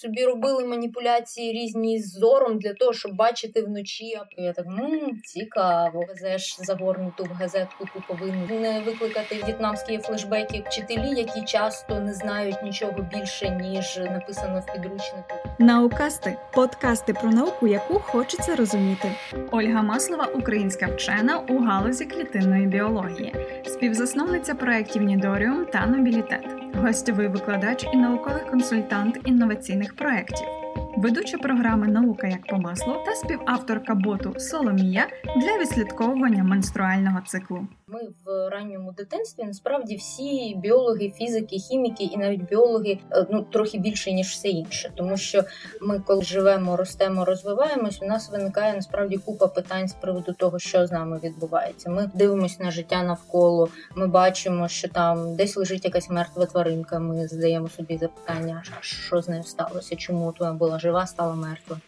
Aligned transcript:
собі 0.00 0.24
робили 0.24 0.64
маніпуляції 0.64 1.52
різні 1.52 2.02
з 2.02 2.12
зором 2.12 2.58
для 2.58 2.74
того, 2.74 2.92
щоб 2.92 3.14
бачити 3.14 3.62
вночі. 3.62 4.18
А 4.38 4.42
я 4.42 4.52
так 4.52 4.66
мм, 4.66 5.20
цікаво. 5.24 6.04
Везеш 6.08 6.56
загорнуту 6.60 7.24
в 7.24 7.32
газетку 7.32 7.84
повинен 8.08 8.60
не 8.60 8.80
викликати 8.80 9.34
в'єтнамські 9.44 9.98
флешбеки 9.98 10.64
вчителі, 10.66 11.08
які 11.16 11.42
часто 11.42 12.00
не 12.00 12.14
знають 12.14 12.62
нічого 12.62 13.02
більше 13.14 13.50
ніж 13.50 13.96
написано 13.96 14.64
в 14.68 14.72
підручнику. 14.72 15.34
Наукасти 15.58 16.36
подкасти 16.52 17.12
про 17.12 17.30
науку, 17.30 17.66
яку 17.66 17.94
хочеться 17.94 18.56
розуміти. 18.56 19.12
Ольга 19.50 19.82
Маслова, 19.82 20.24
українська 20.24 20.86
вчена 20.86 21.38
у 21.48 21.58
галузі 21.58 22.04
клітинної 22.04 22.66
біології, 22.66 23.34
співзасновниця 23.64 24.54
проєктів 24.54 25.02
Нідоріум 25.02 25.66
та 25.72 25.86
Нобілітет, 25.86 26.69
гостьовий 26.74 27.28
викладач 27.28 27.86
і 27.92 27.96
науковий 27.96 28.42
консультант 28.50 29.18
інноваційних 29.24 29.96
проєктів 29.96 30.59
ведуча 30.96 31.38
програми 31.38 31.88
Наука 31.88 32.26
як 32.26 32.46
по 32.46 32.56
маслу 32.56 32.94
та 33.06 33.14
співавторка 33.14 33.94
боту 33.94 34.34
Соломія 34.38 35.06
для 35.36 35.58
відслідковування 35.58 36.44
менструального 36.44 37.20
циклу. 37.26 37.66
Ми 37.86 38.00
в 38.26 38.50
ранньому 38.50 38.92
дитинстві 38.92 39.44
насправді 39.44 39.96
всі 39.96 40.54
біологи, 40.56 41.10
фізики, 41.10 41.56
хіміки 41.56 42.04
і 42.04 42.16
навіть 42.16 42.42
біологи 42.42 42.98
е, 43.12 43.26
ну 43.30 43.42
трохи 43.42 43.78
більше 43.78 44.12
ніж 44.12 44.28
все 44.28 44.48
інше, 44.48 44.92
тому 44.94 45.16
що 45.16 45.44
ми, 45.80 46.00
коли 46.06 46.22
живемо, 46.22 46.76
ростемо, 46.76 47.24
розвиваємось, 47.24 48.02
у 48.02 48.06
нас 48.06 48.30
виникає 48.30 48.74
насправді 48.74 49.16
купа 49.16 49.46
питань 49.46 49.88
з 49.88 49.94
приводу 49.94 50.32
того, 50.32 50.58
що 50.58 50.86
з 50.86 50.92
нами 50.92 51.20
відбувається. 51.24 51.90
Ми 51.90 52.10
дивимося 52.14 52.64
на 52.64 52.70
життя 52.70 53.02
навколо. 53.02 53.68
Ми 53.94 54.06
бачимо, 54.06 54.68
що 54.68 54.88
там 54.88 55.36
десь 55.36 55.56
лежить 55.56 55.84
якась 55.84 56.10
мертва 56.10 56.46
тваринка. 56.46 56.98
Ми 56.98 57.28
задаємо 57.28 57.68
собі 57.68 57.98
запитання, 57.98 58.62
що 58.80 59.22
з 59.22 59.28
нею 59.28 59.42
сталося, 59.42 59.96
чому 59.96 60.32
твоя 60.32 60.52
була 60.52 60.79
жива, 60.80 61.06
стала 61.06 61.34
мертва. 61.34 61.80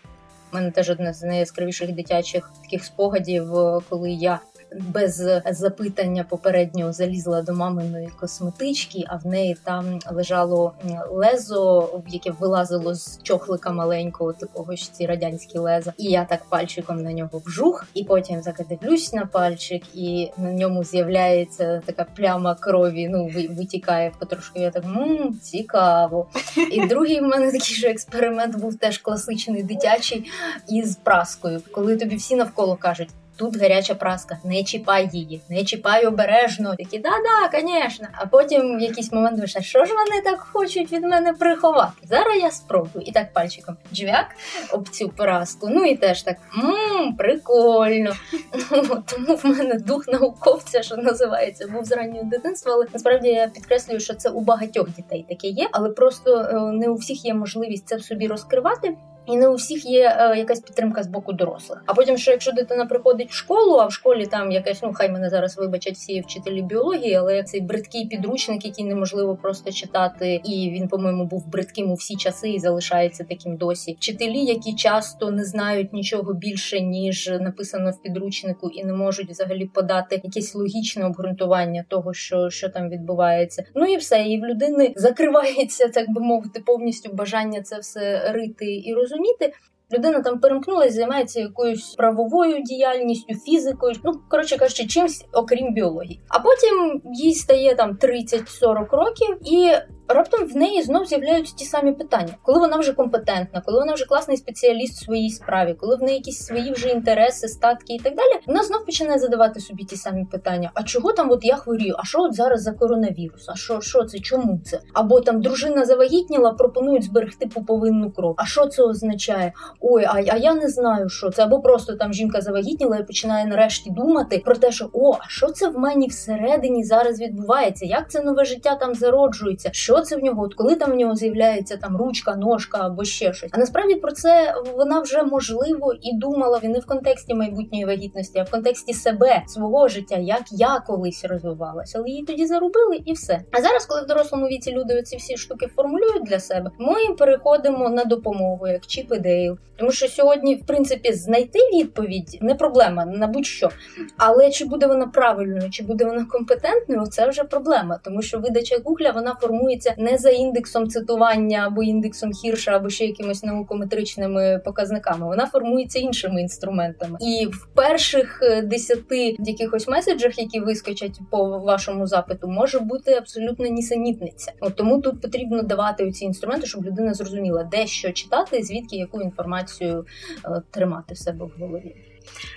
У 0.52 0.56
мене 0.56 0.70
теж 0.70 0.91
одне 0.91 1.14
з 1.14 1.23
найяскравіших 1.23 1.92
дитячих 1.92 2.50
таких 2.62 2.84
спогадів, 2.84 3.50
коли 3.89 4.11
я 4.11 4.41
без 4.78 5.23
запитання 5.51 6.25
попереднього 6.28 6.92
залізла 6.92 7.42
до 7.42 7.53
маминої 7.53 8.09
косметички, 8.20 9.05
а 9.09 9.17
в 9.17 9.27
неї 9.27 9.56
там 9.64 9.98
лежало 10.11 10.73
лезо, 11.11 11.89
яке 12.09 12.31
вилазило 12.31 12.95
з 12.95 13.20
чохлика 13.23 13.73
маленького, 13.73 14.33
такого 14.33 14.77
ж 14.77 14.92
ці 14.92 15.06
радянські 15.06 15.59
леза. 15.59 15.92
І 15.97 16.05
я 16.05 16.25
так 16.25 16.45
пальчиком 16.45 17.03
на 17.03 17.12
нього 17.12 17.42
вжух, 17.45 17.87
і 17.95 18.05
потім 18.05 18.42
дивлюсь 18.69 19.12
на 19.12 19.27
пальчик, 19.27 19.83
і 19.95 20.31
на 20.37 20.53
ньому 20.53 20.84
з'являється 20.84 21.83
така 21.86 22.07
пляма 22.17 22.55
крові. 22.55 23.09
Ну 23.09 23.31
витікає 23.51 24.12
потрошки. 24.19 24.61
Я 24.61 24.70
так 24.70 24.84
мм, 24.84 25.39
цікаво. 25.42 26.27
І 26.73 26.86
другий 26.86 27.20
в 27.20 27.23
мене 27.23 27.47
такий 27.47 27.77
же 27.77 27.89
експеримент 27.89 28.57
був 28.57 28.79
теж 28.79 28.98
класичний 28.98 29.62
дитячий 29.62 30.31
із 30.69 30.97
праскою, 30.97 31.61
коли 31.73 31.97
тобі 31.97 32.17
всі 32.17 32.36
навколо 32.36 32.77
кажуть 32.77 33.09
тут 33.36 33.56
гаряча 33.56 33.94
праска, 33.94 34.38
не 34.44 34.64
чіпай 34.64 35.11
її, 35.12 35.41
не 35.48 35.64
чіпай 35.64 36.06
обережно. 36.06 36.75
Такі 36.78 36.98
да-да, 36.98 37.61
звісно. 37.61 38.06
А 38.12 38.27
потім 38.27 38.78
в 38.78 38.80
якийсь 38.80 39.12
момент 39.12 39.39
вийшла, 39.39 39.62
що 39.62 39.84
ж 39.84 39.92
вони 39.94 40.22
так 40.24 40.41
хочуть 40.41 40.92
від 40.92 41.02
мене 41.02 41.33
приховати? 41.33 41.92
Зараз 42.02 42.36
я 42.42 42.50
спробую. 42.50 43.05
І 43.06 43.12
так 43.12 43.33
пальчиком 43.33 43.77
джвяк 43.94 44.27
об 44.72 44.89
цю 44.89 45.08
праску. 45.08 45.69
Ну 45.70 45.84
і 45.84 45.97
теж 45.97 46.22
так 46.22 46.36
мм, 46.55 47.16
прикольно. 47.16 48.12
Ну, 48.70 49.02
Тому 49.06 49.36
в 49.36 49.46
мене 49.46 49.74
дух 49.74 50.08
науковця, 50.08 50.83
що 50.83 50.96
називається, 50.96 51.69
був 51.69 51.84
з 51.84 51.92
раннього 51.92 52.24
дитинства. 52.24 52.72
Але 52.72 52.86
насправді 52.92 53.28
я 53.28 53.48
підкреслюю, 53.48 54.00
що 54.00 54.14
це 54.14 54.30
у 54.30 54.41
багатьох 54.41 54.91
дітей 54.91 55.24
таке 55.28 55.48
є, 55.48 55.69
але 55.72 55.89
просто 55.89 56.36
е, 56.36 56.72
не 56.72 56.89
у 56.89 56.94
всіх 56.94 57.24
є 57.24 57.34
можливість 57.34 57.89
це 57.89 57.96
в 57.96 58.02
собі 58.02 58.27
розкривати. 58.27 58.96
І 59.27 59.37
не 59.37 59.48
у 59.48 59.55
всіх 59.55 59.87
є 59.87 60.17
е, 60.20 60.39
якась 60.39 60.61
підтримка 60.61 61.03
з 61.03 61.06
боку 61.06 61.33
дорослих. 61.33 61.83
А 61.87 61.95
потім, 61.95 62.19
що 62.19 62.31
якщо 62.31 62.53
дитина 62.53 62.87
приходить 62.87 63.31
в 63.31 63.34
школу, 63.34 63.77
а 63.77 63.87
в 63.87 63.92
школі 63.92 64.27
там 64.27 64.53
якась, 64.53 64.83
ну 64.83 64.92
хай 64.95 65.11
мене 65.11 65.31
зараз 65.31 65.57
вибачать 65.57 65.95
всі 65.95 66.20
вчителі 66.20 66.63
біології, 66.63 67.14
але 67.14 67.42
цей 67.42 67.61
бридкий 67.61 68.07
підручник, 68.07 68.64
який 68.64 68.85
неможливо 68.85 69.36
просто 69.36 69.73
читати, 69.73 70.41
і 70.45 70.70
він, 70.70 70.89
по-моєму, 70.89 71.24
був 71.24 71.46
бридким 71.48 71.91
у 71.91 71.95
всі 71.95 72.17
часи 72.17 72.48
і 72.48 72.58
залишається 72.58 73.24
таким 73.24 73.57
досі. 73.57 73.96
Вчителі, 74.01 74.45
які 74.45 74.74
часто 74.74 75.30
не 75.30 75.45
знають 75.45 75.92
нічого 75.92 76.35
більше 76.35 76.80
ніж 76.80 77.30
написано 77.41 77.91
в 77.91 78.02
підручнику, 78.02 78.69
і 78.69 78.85
не 78.85 78.92
можуть 78.92 79.30
взагалі 79.30 79.67
подати 79.75 80.20
якесь 80.25 80.55
логічне 80.55 81.07
обґрунтування 81.07 81.85
того, 81.89 82.14
що 82.14 82.51
що 82.51 82.69
там 82.69 82.89
відбувається. 82.89 83.64
Ну 83.75 83.86
і 83.86 83.96
все, 83.96 84.23
і 84.23 84.41
в 84.41 84.45
людини 84.45 84.92
закривається, 84.96 85.89
так 85.89 86.11
би 86.11 86.20
мовити, 86.20 86.63
повністю 86.67 87.13
бажання 87.13 87.63
це 87.63 87.79
все 87.79 88.33
рити 88.33 88.83
і 88.85 88.95
розуміти 88.95 89.11
зрозуміти. 89.12 89.52
Людина 89.92 90.20
там 90.20 90.39
перемкнулася, 90.39 90.92
займається 90.92 91.40
якоюсь 91.40 91.95
правовою 91.95 92.62
діяльністю, 92.62 93.34
фізикою, 93.34 93.95
ну 94.05 94.12
коротше 94.28 94.56
кажучи, 94.56 94.86
чимсь 94.86 95.24
окрім 95.33 95.74
біології. 95.74 96.20
А 96.28 96.40
потім 96.40 97.02
їй 97.14 97.34
стає 97.34 97.74
там 97.74 97.98
30-40 98.01 98.96
років, 98.96 99.39
і 99.45 99.72
раптом 100.12 100.46
в 100.46 100.56
неї 100.56 100.83
знов 100.83 101.06
з'являються 101.06 101.55
ті 101.56 101.64
самі 101.64 101.92
питання, 101.92 102.34
коли 102.42 102.58
вона 102.58 102.77
вже 102.77 102.92
компетентна, 102.92 103.62
коли 103.67 103.78
вона 103.78 103.95
вже 103.95 104.05
класний 104.05 104.36
спеціаліст 104.36 104.95
в 104.95 105.05
своїй 105.05 105.30
справі, 105.30 105.74
коли 105.80 105.96
в 105.96 106.02
неї 106.02 106.17
якісь 106.17 106.46
свої 106.46 106.73
вже 106.73 106.89
інтереси, 106.89 107.48
статки 107.48 107.95
і 107.95 107.98
так 107.98 108.17
далі. 108.17 108.40
Вона 108.46 108.62
знов 108.62 108.84
починає 108.86 109.18
задавати 109.18 109.61
собі 109.61 109.84
ті 109.84 109.96
самі 109.96 110.24
питання: 110.24 110.70
а 110.74 110.83
чого 110.83 111.12
там 111.12 111.30
от 111.30 111.45
я 111.45 111.56
хворію? 111.56 111.95
А 111.98 112.05
що 112.05 112.18
от 112.20 112.34
зараз 112.34 112.62
за 112.62 112.72
коронавірус? 112.72 113.48
А 113.48 113.55
що 113.55 113.80
що 113.80 114.05
це? 114.05 114.18
Чому 114.18 114.61
це? 114.64 114.80
Або 114.92 115.20
там 115.20 115.42
дружина 115.42 115.84
завагітніла, 115.84 116.52
пропонують 116.52 117.05
зберегти 117.05 117.46
пуповинну 117.46 118.11
кров. 118.11 118.34
А 118.36 118.46
що 118.46 118.67
це 118.67 118.83
означає? 118.83 119.52
Ой, 119.80 120.05
а, 120.05 120.14
а 120.14 120.36
я 120.36 120.55
не 120.55 120.68
знаю, 120.68 121.08
що 121.08 121.30
це 121.30 121.42
або 121.42 121.61
просто 121.61 121.96
там 121.96 122.12
жінка 122.12 122.40
завагітніла 122.40 122.96
і 122.96 123.06
починає 123.06 123.46
нарешті 123.46 123.90
думати 123.90 124.42
про 124.45 124.55
те, 124.55 124.72
що 124.72 124.90
о, 124.92 125.17
а 125.20 125.28
що 125.28 125.48
це 125.48 125.68
в 125.68 125.78
мені 125.78 126.08
всередині 126.08 126.84
зараз 126.84 127.20
відбувається? 127.20 127.86
Як 127.86 128.11
це 128.11 128.22
нове 128.22 128.44
життя 128.44 128.75
там 128.75 128.94
зароджується? 128.94 129.70
Що 129.72 130.00
це 130.02 130.17
в 130.17 130.25
нього, 130.25 130.43
от 130.43 130.55
коли 130.55 130.76
там 130.76 130.93
в 130.93 130.94
нього 130.94 131.14
з'являється 131.14 131.76
там 131.76 131.96
ручка, 131.96 132.37
ножка 132.37 132.79
або 132.82 133.05
ще 133.05 133.32
щось. 133.32 133.50
А 133.52 133.58
насправді 133.58 133.94
про 133.94 134.12
це 134.12 134.55
вона 134.76 135.00
вже 135.00 135.23
можливо 135.23 135.94
і 136.02 136.17
думала 136.17 136.61
не 136.62 136.79
в 136.79 136.87
контексті 136.87 137.35
майбутньої 137.35 137.85
вагітності, 137.85 138.38
а 138.38 138.43
в 138.43 138.50
контексті 138.50 138.94
себе, 138.94 139.43
свого 139.46 139.88
життя, 139.88 140.17
як 140.17 140.43
я 140.50 140.82
колись 140.87 141.25
розвивалася. 141.25 141.99
Але 141.99 142.08
її 142.08 142.25
тоді 142.25 142.46
зарубили 142.46 142.96
і 143.05 143.12
все. 143.12 143.40
А 143.52 143.62
зараз, 143.62 143.87
коли 143.87 144.02
в 144.02 144.06
дорослому 144.06 144.46
віці 144.46 144.73
люди 144.73 145.02
ці 145.02 145.17
всі 145.17 145.37
штуки 145.37 145.67
формулюють 145.76 146.25
для 146.25 146.40
себе, 146.40 146.70
ми 146.79 147.14
переходимо 147.19 147.88
на 147.88 148.05
допомогу, 148.05 148.69
як 148.69 148.87
Чіп 148.87 149.12
і 149.12 149.19
Дейл. 149.19 149.58
Тому 149.76 149.93
що 149.93 150.08
сьогодні, 150.08 150.55
в 150.55 150.67
принципі, 150.67 151.12
знайти 151.12 151.58
відповідь 151.75 152.38
не 152.40 152.55
проблема 152.55 153.05
на 153.05 153.26
будь-що. 153.26 153.69
Але 154.17 154.50
чи 154.50 154.64
буде 154.64 154.87
вона 154.87 155.06
правильною, 155.06 155.70
чи 155.70 155.82
буде 155.82 156.05
вона 156.05 156.25
компетентною, 156.25 157.06
це 157.06 157.29
вже 157.29 157.44
проблема, 157.44 157.99
тому 158.05 158.23
що 158.23 158.38
видача 158.38 158.76
гугля 158.84 159.11
вона 159.11 159.34
формується 159.40 159.92
не 159.99 160.19
за 160.19 160.31
індексом 160.31 160.88
цитування 160.88 161.64
або 161.67 161.82
індексом 161.82 162.32
хірша, 162.32 162.76
або 162.76 162.91
ще 162.91 163.06
якимось 163.06 163.43
наукометричними 163.43 164.61
показниками. 164.64 165.26
Вона 165.26 165.47
формується 165.47 165.99
іншими 165.99 166.41
інструментами. 166.41 167.19
І 167.20 167.47
в 167.47 167.67
перших 167.75 168.41
е, 168.43 168.62
десяти 168.62 169.37
якихось 169.38 169.88
меседжах, 169.88 170.38
які 170.38 170.61
вискочать 170.61 171.20
по 171.31 171.58
вашому 171.58 172.06
запиту, 172.06 172.49
може 172.49 172.79
бути 172.79 173.12
абсолютно 173.12 173.67
нісенітниця. 173.67 174.52
От 174.61 174.76
тому 174.76 175.00
тут 175.00 175.20
потрібно 175.20 175.62
давати 175.62 176.11
ці 176.11 176.25
інструменти, 176.25 176.67
щоб 176.67 176.85
людина 176.85 177.14
зрозуміла, 177.14 177.64
де 177.64 177.87
що 177.87 178.12
читати, 178.12 178.62
звідки 178.62 178.97
яку 178.97 179.20
інформацію 179.20 180.06
е, 180.44 180.62
тримати 180.70 181.14
в 181.14 181.19
себе 181.19 181.44
в 181.44 181.61
голові. 181.61 181.94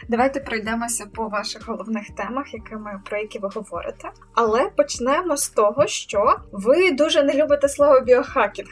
Давайте 0.10 0.40
пройдемося 0.40 1.06
по 1.16 1.28
ваших 1.28 1.68
головних 1.68 2.16
темах, 2.18 2.54
якими 2.54 3.02
про 3.10 3.18
які 3.18 3.40
ви 3.40 3.50
говорите. 3.56 4.10
Але 4.34 4.70
почнемо 4.78 5.38
з 5.38 5.50
того, 5.50 5.88
що 5.88 6.36
ви 6.52 6.92
дуже 6.92 7.24
не 7.24 7.34
любите 7.34 7.70
слово 7.70 8.00
біохакінг. 8.00 8.68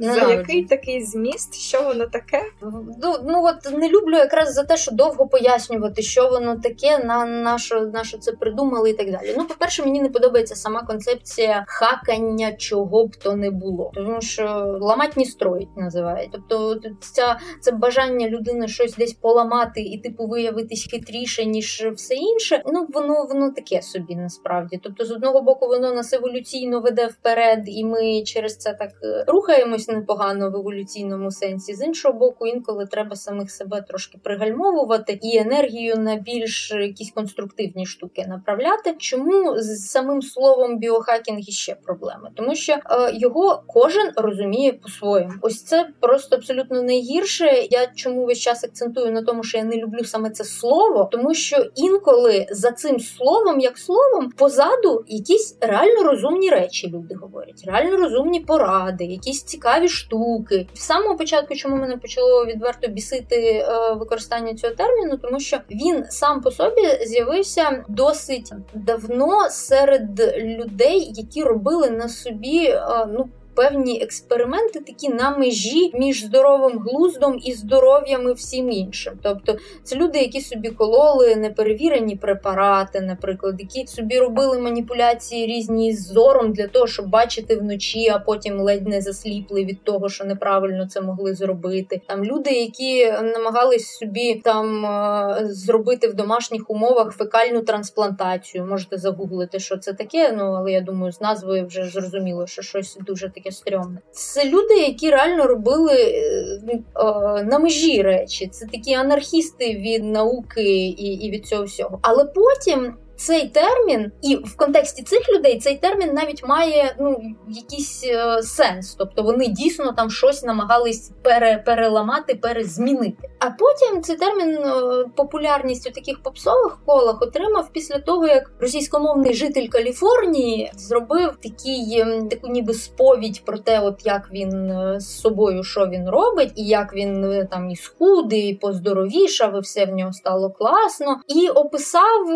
За 0.00 0.32
який 0.32 0.64
такий 0.64 1.04
зміст, 1.04 1.54
що 1.54 1.82
воно 1.82 2.06
таке? 2.06 2.42
Ну 2.62 3.16
ну 3.24 3.44
от 3.44 3.78
не 3.78 3.88
люблю 3.88 4.16
якраз 4.16 4.54
за 4.54 4.64
те, 4.64 4.76
що 4.76 4.92
довго 4.92 5.26
пояснювати, 5.26 6.02
що 6.02 6.28
воно 6.28 6.56
таке, 6.56 6.98
на 6.98 7.24
на 7.26 8.04
що 8.04 8.18
це 8.18 8.32
придумали 8.32 8.90
і 8.90 8.94
так 8.94 9.10
далі. 9.10 9.34
Ну, 9.36 9.44
по-перше, 9.44 9.82
мені 9.82 10.02
не 10.02 10.08
подобається 10.08 10.56
сама 10.56 10.82
концепція 10.82 11.64
хакання, 11.68 12.52
чого 12.52 13.06
б 13.06 13.16
то 13.16 13.36
не 13.36 13.50
було, 13.50 13.90
тому 13.94 14.20
що 14.20 14.42
ламать 14.80 15.16
не 15.16 15.24
строїть 15.24 15.76
називають. 15.76 16.30
Тобто, 16.32 16.80
ця 17.00 17.38
це 17.60 17.72
бажання 17.72 18.28
людини 18.28 18.68
щось 18.68 18.96
десь 18.96 19.12
поламати 19.12 19.80
і 19.80 19.98
типу 19.98 20.19
типу 20.20 20.26
виявитись 20.26 20.88
хитріше 20.90 21.44
ніж 21.44 21.86
все 21.94 22.14
інше. 22.14 22.62
Ну 22.66 22.86
воно 22.92 23.24
воно 23.24 23.50
таке 23.50 23.82
собі 23.82 24.16
насправді. 24.16 24.80
Тобто, 24.82 25.04
з 25.04 25.10
одного 25.10 25.42
боку, 25.42 25.66
воно 25.66 25.92
нас 25.92 26.12
еволюційно 26.12 26.80
веде 26.80 27.06
вперед, 27.06 27.62
і 27.66 27.84
ми 27.84 28.22
через 28.22 28.56
це 28.56 28.72
так 28.72 28.90
е, 29.02 29.24
рухаємось 29.26 29.88
непогано 29.88 30.50
в 30.50 30.56
еволюційному 30.56 31.30
сенсі. 31.30 31.74
З 31.74 31.86
іншого 31.86 32.18
боку, 32.18 32.46
інколи 32.46 32.86
треба 32.86 33.16
самих 33.16 33.50
себе 33.50 33.82
трошки 33.88 34.18
пригальмовувати 34.24 35.18
і 35.22 35.36
енергію 35.36 35.96
на 35.96 36.16
більш 36.16 36.70
якісь 36.70 37.10
конструктивні 37.10 37.86
штуки 37.86 38.26
направляти. 38.28 38.94
Чому 38.98 39.58
з 39.58 39.86
самим 39.90 40.22
словом 40.22 40.78
біохакінг 40.78 41.40
іще 41.40 41.74
проблеми? 41.74 42.30
Тому 42.34 42.54
що 42.54 42.72
е, 42.72 42.78
його 43.14 43.62
кожен 43.66 44.12
розуміє 44.16 44.72
по-своєму. 44.72 45.32
Ось 45.42 45.64
це 45.64 45.88
просто 46.00 46.36
абсолютно 46.36 46.82
найгірше. 46.82 47.66
Я 47.70 47.86
чому 47.94 48.24
весь 48.26 48.38
час 48.38 48.64
акцентую 48.64 49.12
на 49.12 49.22
тому, 49.22 49.42
що 49.42 49.58
я 49.58 49.64
не 49.64 49.76
люблю 49.76 50.04
саме 50.10 50.30
це 50.30 50.44
слово, 50.44 51.08
тому 51.12 51.34
що 51.34 51.56
інколи 51.74 52.46
за 52.50 52.72
цим 52.72 53.00
словом, 53.00 53.60
як 53.60 53.78
словом, 53.78 54.30
позаду 54.36 55.04
якісь 55.06 55.56
реально 55.60 56.02
розумні 56.02 56.50
речі 56.50 56.88
люди 56.88 57.14
говорять, 57.14 57.62
реально 57.66 57.96
розумні 57.96 58.40
поради, 58.40 59.04
якісь 59.04 59.42
цікаві 59.42 59.88
штуки. 59.88 60.66
В 60.74 60.78
самого 60.78 61.16
початку, 61.16 61.54
чому 61.54 61.76
мене 61.76 61.96
почало 61.96 62.46
відверто 62.46 62.88
бісити 62.88 63.36
е, 63.36 63.92
використання 63.92 64.54
цього 64.54 64.74
терміну, 64.74 65.16
тому 65.16 65.40
що 65.40 65.58
він 65.70 66.04
сам 66.08 66.40
по 66.40 66.50
собі 66.50 67.06
з'явився 67.06 67.84
досить 67.88 68.52
давно 68.74 69.50
серед 69.50 70.20
людей, 70.36 71.12
які 71.14 71.42
робили 71.42 71.90
на 71.90 72.08
собі 72.08 72.64
е, 72.64 73.06
ну 73.08 73.28
певні 73.54 74.02
експерименти 74.02 74.80
такі 74.80 75.08
на 75.08 75.38
межі 75.38 75.90
між 75.94 76.24
здоровим 76.24 76.78
глуздом 76.78 77.40
і 77.44 77.52
здоров'ям 77.52 78.28
і 78.28 78.32
всім 78.32 78.70
іншим. 78.70 79.12
Тобто 79.22 79.56
це 79.82 79.96
люди, 79.96 80.18
які 80.18 80.40
собі 80.40 80.68
кололи 80.68 81.36
неперевірені 81.36 82.16
препарати, 82.16 83.00
наприклад, 83.00 83.54
які 83.58 83.86
собі 83.86 84.18
робили 84.18 84.58
маніпуляції 84.58 85.46
різні 85.46 85.92
з 85.92 86.06
зором 86.06 86.52
для 86.52 86.66
того, 86.66 86.86
щоб 86.86 87.08
бачити 87.08 87.56
вночі, 87.56 88.08
а 88.08 88.18
потім 88.18 88.60
ледь 88.60 88.88
не 88.88 89.00
засліпли 89.00 89.64
від 89.64 89.84
того, 89.84 90.08
що 90.08 90.24
неправильно 90.24 90.86
це 90.88 91.00
могли 91.00 91.34
зробити. 91.34 92.00
Там 92.06 92.24
люди, 92.24 92.50
які 92.50 93.12
намагались 93.12 93.86
собі 93.86 94.34
там 94.44 94.86
е, 94.86 95.38
зробити 95.42 96.08
в 96.08 96.14
домашніх 96.14 96.70
умовах 96.70 97.12
фекальну 97.12 97.60
трансплантацію. 97.60 98.66
Можете 98.66 98.98
загуглити, 98.98 99.58
що 99.58 99.76
це 99.76 99.92
таке. 99.92 100.32
Ну 100.32 100.44
але 100.44 100.72
я 100.72 100.80
думаю, 100.80 101.12
з 101.12 101.20
назвою 101.20 101.66
вже 101.66 101.84
зрозуміло, 101.84 102.46
що 102.46 102.62
щось 102.62 102.98
дуже 103.00 103.28
таке 103.28 103.39
таке 103.40 103.52
стрьомне. 103.52 103.98
Це 104.10 104.44
люди, 104.44 104.74
які 104.74 105.10
реально 105.10 105.46
робили 105.46 105.94
е, 105.94 106.78
е, 106.96 107.42
на 107.44 107.58
межі 107.58 108.02
речі. 108.02 108.46
Це 108.46 108.66
такі 108.66 108.94
анархісти 108.94 109.74
від 109.74 110.04
науки 110.04 110.86
і, 110.86 111.12
і 111.14 111.30
від 111.30 111.46
цього 111.46 111.64
всього. 111.64 111.98
Але 112.02 112.24
потім 112.24 112.94
цей 113.20 113.48
термін, 113.48 114.12
і 114.22 114.36
в 114.36 114.56
контексті 114.56 115.02
цих 115.02 115.20
людей 115.28 115.58
цей 115.58 115.76
термін 115.76 116.10
навіть 116.14 116.44
має 116.48 116.96
ну 117.00 117.20
якийсь 117.48 118.04
е, 118.04 118.42
сенс, 118.42 118.94
тобто 118.94 119.22
вони 119.22 119.46
дійсно 119.48 119.92
там 119.92 120.10
щось 120.10 120.42
намагались 120.42 121.12
пере, 121.22 121.62
переламати, 121.66 122.34
перезмінити. 122.34 123.28
А 123.38 123.50
потім 123.50 124.02
цей 124.02 124.16
термін 124.16 124.54
е, 124.54 125.04
популярність 125.16 125.88
у 125.88 125.92
таких 125.92 126.22
попсових 126.22 126.78
колах 126.86 127.22
отримав 127.22 127.70
після 127.72 127.98
того, 127.98 128.26
як 128.26 128.52
російськомовний 128.60 129.34
житель 129.34 129.68
Каліфорнії 129.68 130.72
зробив 130.76 131.36
такий 131.42 132.00
ем, 132.00 132.28
таку, 132.28 132.48
ніби 132.48 132.74
сповідь 132.74 133.44
про 133.44 133.58
те, 133.58 133.80
от 133.80 134.06
як 134.06 134.28
він 134.32 134.70
е, 134.70 135.00
з 135.00 135.20
собою 135.20 135.64
що 135.64 135.86
він 135.86 136.08
робить, 136.10 136.52
і 136.56 136.64
як 136.64 136.94
він 136.94 137.24
е, 137.24 137.48
там 137.50 137.70
і 137.70 137.76
схудий, 137.76 138.48
і 138.48 138.54
поздоровішав, 138.54 139.56
і 139.56 139.60
все 139.60 139.86
в 139.86 139.90
нього 139.90 140.12
стало 140.12 140.50
класно, 140.50 141.20
і 141.28 141.48
описав 141.48 142.26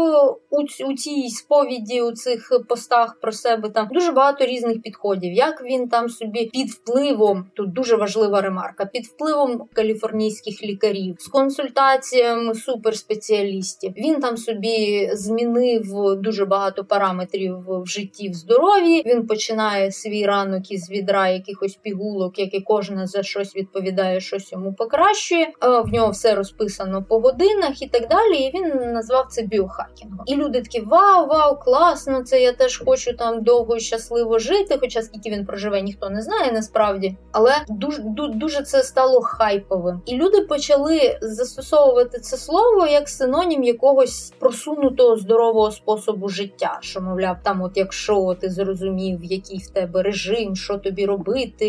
у 0.51 0.63
у 0.81 0.95
цій 0.95 1.29
сповіді, 1.29 2.03
у 2.03 2.13
цих 2.13 2.53
постах 2.69 3.21
про 3.21 3.33
себе 3.33 3.69
там 3.69 3.89
дуже 3.93 4.13
багато 4.13 4.47
різних 4.47 4.83
підходів. 4.83 5.33
Як 5.33 5.65
він 5.65 5.89
там 5.89 6.09
собі 6.09 6.51
під 6.53 6.71
впливом, 6.71 7.47
тут 7.55 7.73
дуже 7.73 7.97
важлива 7.97 8.41
ремарка, 8.41 8.87
під 8.87 9.07
впливом 9.07 9.69
каліфорнійських 9.73 10.63
лікарів 10.63 11.17
з 11.19 11.29
консультаціями 11.29 12.55
суперспеціалістів. 12.55 13.93
Він 13.97 14.21
там 14.21 14.37
собі 14.37 15.11
змінив 15.13 15.83
дуже 16.17 16.45
багато 16.45 16.85
параметрів 16.85 17.57
в 17.67 17.87
житті 17.87 18.29
в 18.29 18.35
здоров'ї. 18.35 19.03
Він 19.07 19.27
починає 19.27 19.93
свій 19.93 20.27
ранок 20.27 20.71
із 20.71 20.91
відра 20.91 21.29
якихось 21.29 21.75
пігулок, 21.75 22.39
які 22.39 22.61
кожна 22.61 23.07
за 23.07 23.23
щось 23.23 23.57
відповідає, 23.57 24.21
щось 24.21 24.53
йому 24.53 24.73
покращує. 24.73 25.53
В 25.85 25.93
нього 25.93 26.11
все 26.11 26.35
розписано 26.35 27.05
по 27.09 27.19
годинах 27.19 27.83
і 27.83 27.87
так 27.87 28.09
далі. 28.09 28.39
І 28.39 28.51
він 28.55 28.93
назвав 28.93 29.27
це 29.31 29.43
біохакінгом. 29.43 30.25
І 30.27 30.37
люди 30.37 30.63
такі 30.65 30.81
вау, 30.81 31.27
вау, 31.27 31.59
класно! 31.59 32.23
Це 32.23 32.43
я 32.43 32.53
теж 32.53 32.83
хочу 32.87 33.17
там 33.17 33.43
довго 33.43 33.77
і 33.77 33.81
щасливо 33.81 34.39
жити. 34.39 34.79
Хоча 34.81 35.03
скільки 35.03 35.31
він 35.31 35.47
проживе, 35.47 35.83
ніхто 35.83 36.11
не 36.11 36.23
знає 36.23 36.53
насправді. 36.53 37.17
Але 37.33 37.53
дуже 37.69 38.03
дуже 38.35 38.63
це 38.63 38.83
стало 38.83 39.21
хайповим. 39.21 40.03
І 40.07 40.15
люди 40.15 40.41
почали 40.41 41.19
застосовувати 41.23 42.21
це 42.21 42.37
слово 42.37 42.87
як 42.87 43.09
синонім 43.09 43.65
якогось 43.65 44.33
просунутого 44.39 45.17
здорового 45.17 45.71
способу 45.71 46.29
життя. 46.29 46.79
Що, 46.81 47.01
мовляв, 47.01 47.37
там, 47.43 47.63
от 47.63 47.73
якщо 47.75 48.37
ти 48.41 48.51
зрозумів, 48.51 49.25
який 49.25 49.59
в 49.59 49.71
тебе 49.71 50.03
режим, 50.03 50.57
що 50.57 50.79
тобі 50.79 51.07
робити, 51.07 51.67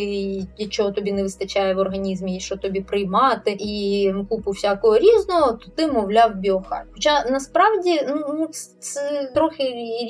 і 0.58 0.68
чого 0.70 0.92
тобі 0.92 1.12
не 1.12 1.24
вистачає 1.24 1.74
в 1.74 1.78
організмі, 1.78 2.38
і 2.38 2.40
що 2.40 2.58
тобі 2.58 2.82
приймати, 2.82 3.58
і 3.60 4.14
купу 4.30 4.52
всякого 4.52 4.98
різного, 4.98 5.52
то 5.52 5.72
ти, 5.76 5.88
мовляв, 5.88 6.36
біохак. 6.36 6.86
Хоча 6.94 7.26
насправді 7.30 8.02
ну 8.08 8.50
це 8.86 9.32
трохи 9.36 9.64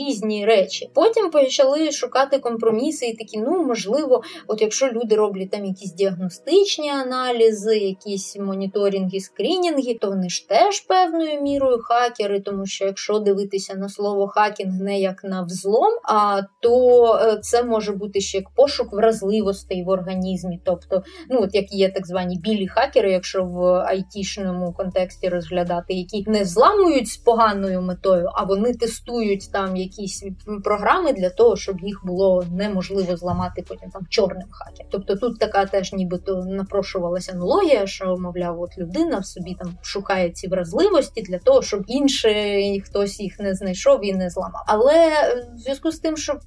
різні 0.07 0.45
речі. 0.45 0.89
Потім 0.93 1.31
почали 1.31 1.91
шукати 1.91 2.39
компроміси, 2.39 3.05
і 3.05 3.17
такі, 3.17 3.37
ну 3.37 3.63
можливо, 3.63 4.21
от 4.47 4.61
якщо 4.61 4.87
люди 4.87 5.15
роблять 5.15 5.49
там 5.49 5.65
якісь 5.65 5.93
діагностичні 5.93 6.89
аналізи, 6.89 7.77
якісь 7.77 8.35
моніторинги, 8.39 9.19
скринінги, 9.19 9.97
то 10.01 10.09
вони 10.09 10.29
ж 10.29 10.49
теж 10.49 10.79
певною 10.79 11.41
мірою 11.41 11.77
хакери, 11.81 12.39
тому 12.39 12.65
що 12.65 12.85
якщо 12.85 13.19
дивитися 13.19 13.75
на 13.75 13.89
слово 13.89 14.27
хакінг 14.27 14.81
не 14.81 14.99
як 14.99 15.23
на 15.23 15.41
взлом, 15.41 15.93
а 16.03 16.41
то 16.59 17.05
е, 17.21 17.37
це 17.41 17.63
може 17.63 17.91
бути 17.91 18.21
ще 18.21 18.37
як 18.37 18.49
пошук 18.55 18.93
вразливостей 18.93 19.83
в 19.83 19.89
організмі. 19.89 20.59
Тобто, 20.65 21.03
ну 21.29 21.39
от 21.41 21.55
як 21.55 21.73
є 21.73 21.89
так 21.89 22.07
звані 22.07 22.37
білі 22.37 22.67
хакери, 22.67 23.11
якщо 23.11 23.43
в 23.43 23.63
айтішному 23.65 24.73
контексті 24.73 25.29
розглядати, 25.29 25.93
які 25.93 26.23
не 26.27 26.45
зламують 26.45 27.07
з 27.07 27.17
поганою 27.17 27.81
метою, 27.81 28.29
а 28.33 28.43
вони 28.43 28.64
тестують 28.73 29.51
там 29.51 29.75
якісь 29.75 30.25
програми 30.63 31.13
для 31.13 31.29
того, 31.29 31.55
щоб 31.55 31.79
їх 31.79 32.01
було 32.05 32.45
неможливо 32.51 33.17
зламати 33.17 33.63
потім 33.67 33.89
там 33.89 34.01
чорним 34.09 34.47
хакером. 34.51 34.89
Тобто 34.91 35.15
тут 35.15 35.39
така 35.39 35.65
теж 35.65 35.93
нібито 35.93 36.35
напрошувалася 36.35 37.31
аналогія, 37.31 37.87
що 37.87 38.17
мовляв, 38.17 38.61
от 38.61 38.77
людина 38.77 39.19
в 39.19 39.25
собі 39.25 39.55
там 39.59 39.77
шукає 39.81 40.29
ці 40.29 40.47
вразливості 40.47 41.21
для 41.21 41.39
того, 41.39 41.61
щоб 41.61 41.83
інший 41.87 42.81
хтось 42.81 43.19
їх 43.19 43.39
не 43.39 43.55
знайшов 43.55 44.05
і 44.05 44.13
не 44.13 44.29
зламав. 44.29 44.63
Але 44.67 45.09
в 45.55 45.57
зв'язку 45.57 45.91
з 45.91 45.99
тим, 45.99 46.17
що 46.17 46.39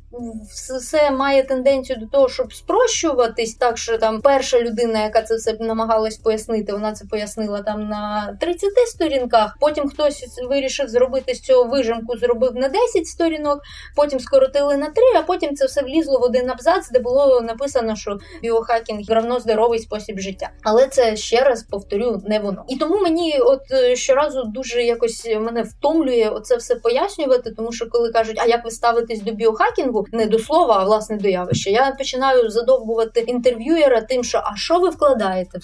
все 0.79 1.11
має 1.11 1.43
тенденцію 1.43 1.99
до 2.01 2.07
того, 2.07 2.29
щоб 2.29 2.53
спрощуватись, 2.53 3.55
так 3.55 3.79
що 3.79 3.99
там 3.99 4.21
перша 4.21 4.61
людина, 4.61 5.03
яка 5.03 5.23
це 5.23 5.37
все 5.37 5.57
намагалась 5.61 6.17
пояснити, 6.17 6.73
вона 6.73 6.93
це 6.93 7.05
пояснила 7.05 7.63
там 7.63 7.89
на 7.89 8.37
30 8.41 8.71
сторінках. 8.87 9.57
Потім 9.61 9.89
хтось 9.89 10.41
вирішив 10.49 10.89
зробити 10.89 11.35
з 11.35 11.41
цього 11.41 11.65
вижимку 11.99 12.19
зробив 12.19 12.57
на 12.57 12.69
10 12.69 13.07
сторінок, 13.07 13.61
потім 13.97 14.21
скоротили 14.21 14.77
на 14.77 14.87
3, 14.87 15.05
а 15.17 15.23
потім 15.23 15.57
це 15.57 15.67
все 15.67 15.83
влізло 15.83 16.19
в 16.19 16.23
один 16.23 16.51
абзац, 16.51 16.91
де 16.91 16.99
було 16.99 17.41
написано, 17.41 17.97
що 17.97 18.19
біохакінг 18.43 19.05
равно 19.09 19.41
здоровий 19.41 19.79
спосіб 19.79 20.19
життя. 20.19 20.51
Але 20.63 20.87
це 20.87 21.17
ще 21.17 21.41
раз 21.41 21.63
повторю, 21.63 22.23
не 22.27 22.39
воно. 22.39 22.65
І 22.69 22.77
тому 22.77 23.01
мені, 23.01 23.39
от 23.41 23.61
е, 23.73 23.97
щоразу 23.97 24.43
дуже 24.45 24.83
якось 24.83 25.27
мене 25.41 25.63
втомлює 25.63 26.31
оце 26.35 26.57
все 26.57 26.75
пояснювати, 26.75 27.51
тому 27.51 27.73
що 27.73 27.89
коли 27.89 28.13
кажуть, 28.13 28.39
а 28.41 28.47
як 28.47 28.65
ви 28.65 28.71
ставитесь 28.71 29.21
до 29.21 29.33
біохакінгу, 29.33 30.07
не 30.13 30.27
до 30.27 30.39
слова, 30.39 30.77
а 30.79 30.85
власне 30.85 31.17
до 31.17 31.29
явища, 31.29 31.71
я 31.71 31.95
починаю 31.99 32.51
задовбувати 32.51 33.21
інтерв'юєра 33.21 34.01
тим, 34.01 34.25
що 34.25 34.39
а 34.45 34.57
що 34.57 34.79
ви 34.79 34.91
вкладаєте 34.91 35.59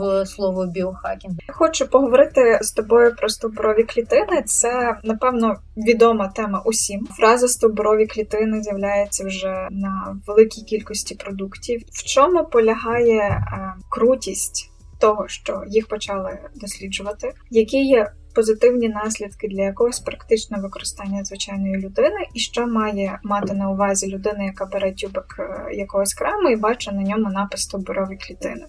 в, 0.00 0.26
слово 0.26 0.66
біохакінг? 0.66 1.34
Хочу 1.48 1.86
поговорити 1.86 2.58
з 2.62 2.72
тобою 2.72 3.14
просто 3.16 3.18
про 3.18 3.28
стовбурові 3.28 3.82
клітини. 3.82 4.42
Це 4.46 4.96
напевно 5.04 5.56
відома 5.76 6.28
тема 6.28 6.62
усім. 6.64 7.06
Фраза 7.06 7.48
стовбурові 7.48 8.06
клітини 8.06 8.62
з'являється 8.62 9.26
вже 9.26 9.68
на 9.70 10.20
великій 10.26 10.62
кількості 10.62 11.14
продуктів. 11.14 11.82
В 11.92 12.04
чому 12.04 12.44
полягає 12.44 13.20
е, 13.20 13.74
крутість 13.88 14.70
того, 15.00 15.28
що 15.28 15.62
їх 15.68 15.88
почали 15.88 16.38
досліджувати, 16.54 17.32
які 17.50 17.84
є 17.84 18.12
позитивні 18.34 18.88
наслідки 18.88 19.48
для 19.48 19.62
якогось 19.62 20.00
практичного 20.00 20.62
використання 20.62 21.24
звичайної 21.24 21.76
людини, 21.76 22.26
і 22.34 22.38
що 22.38 22.66
має 22.66 23.18
мати 23.22 23.54
на 23.54 23.70
увазі 23.70 24.14
людина, 24.14 24.44
яка 24.44 24.66
бере 24.66 24.92
тюбик 24.92 25.36
е, 25.38 25.74
якогось 25.74 26.14
крему 26.14 26.50
і 26.50 26.56
бачить 26.56 26.94
на 26.94 27.02
ньому 27.02 27.30
напис 27.30 27.60
стовбурові 27.60 28.16
клітини. 28.16 28.66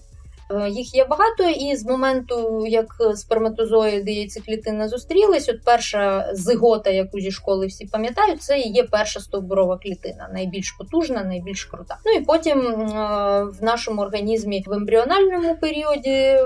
Е, 0.50 0.70
їх 0.70 0.94
є 0.94 1.04
багато, 1.04 1.48
і 1.60 1.76
з 1.76 1.84
моменту, 1.84 2.66
як 2.66 2.86
сперматозоїди 3.14 4.12
і 4.12 4.26
циклітина 4.26 4.88
зустрілись, 4.88 5.48
от 5.48 5.64
перша 5.64 6.30
зигота, 6.32 6.90
яку 6.90 7.20
зі 7.20 7.30
школи 7.30 7.66
всі 7.66 7.86
пам'ятають, 7.86 8.42
це 8.42 8.58
є 8.58 8.82
перша 8.82 9.20
стовбурова 9.20 9.78
клітина, 9.78 10.28
найбільш 10.32 10.72
потужна, 10.72 11.24
найбільш 11.24 11.64
крута. 11.64 11.98
Ну 12.06 12.12
і 12.12 12.20
потім 12.20 12.60
в 13.60 13.64
нашому 13.64 14.02
організмі 14.02 14.64
в 14.66 14.72
ембріональному 14.72 15.56
періоді 15.56 16.38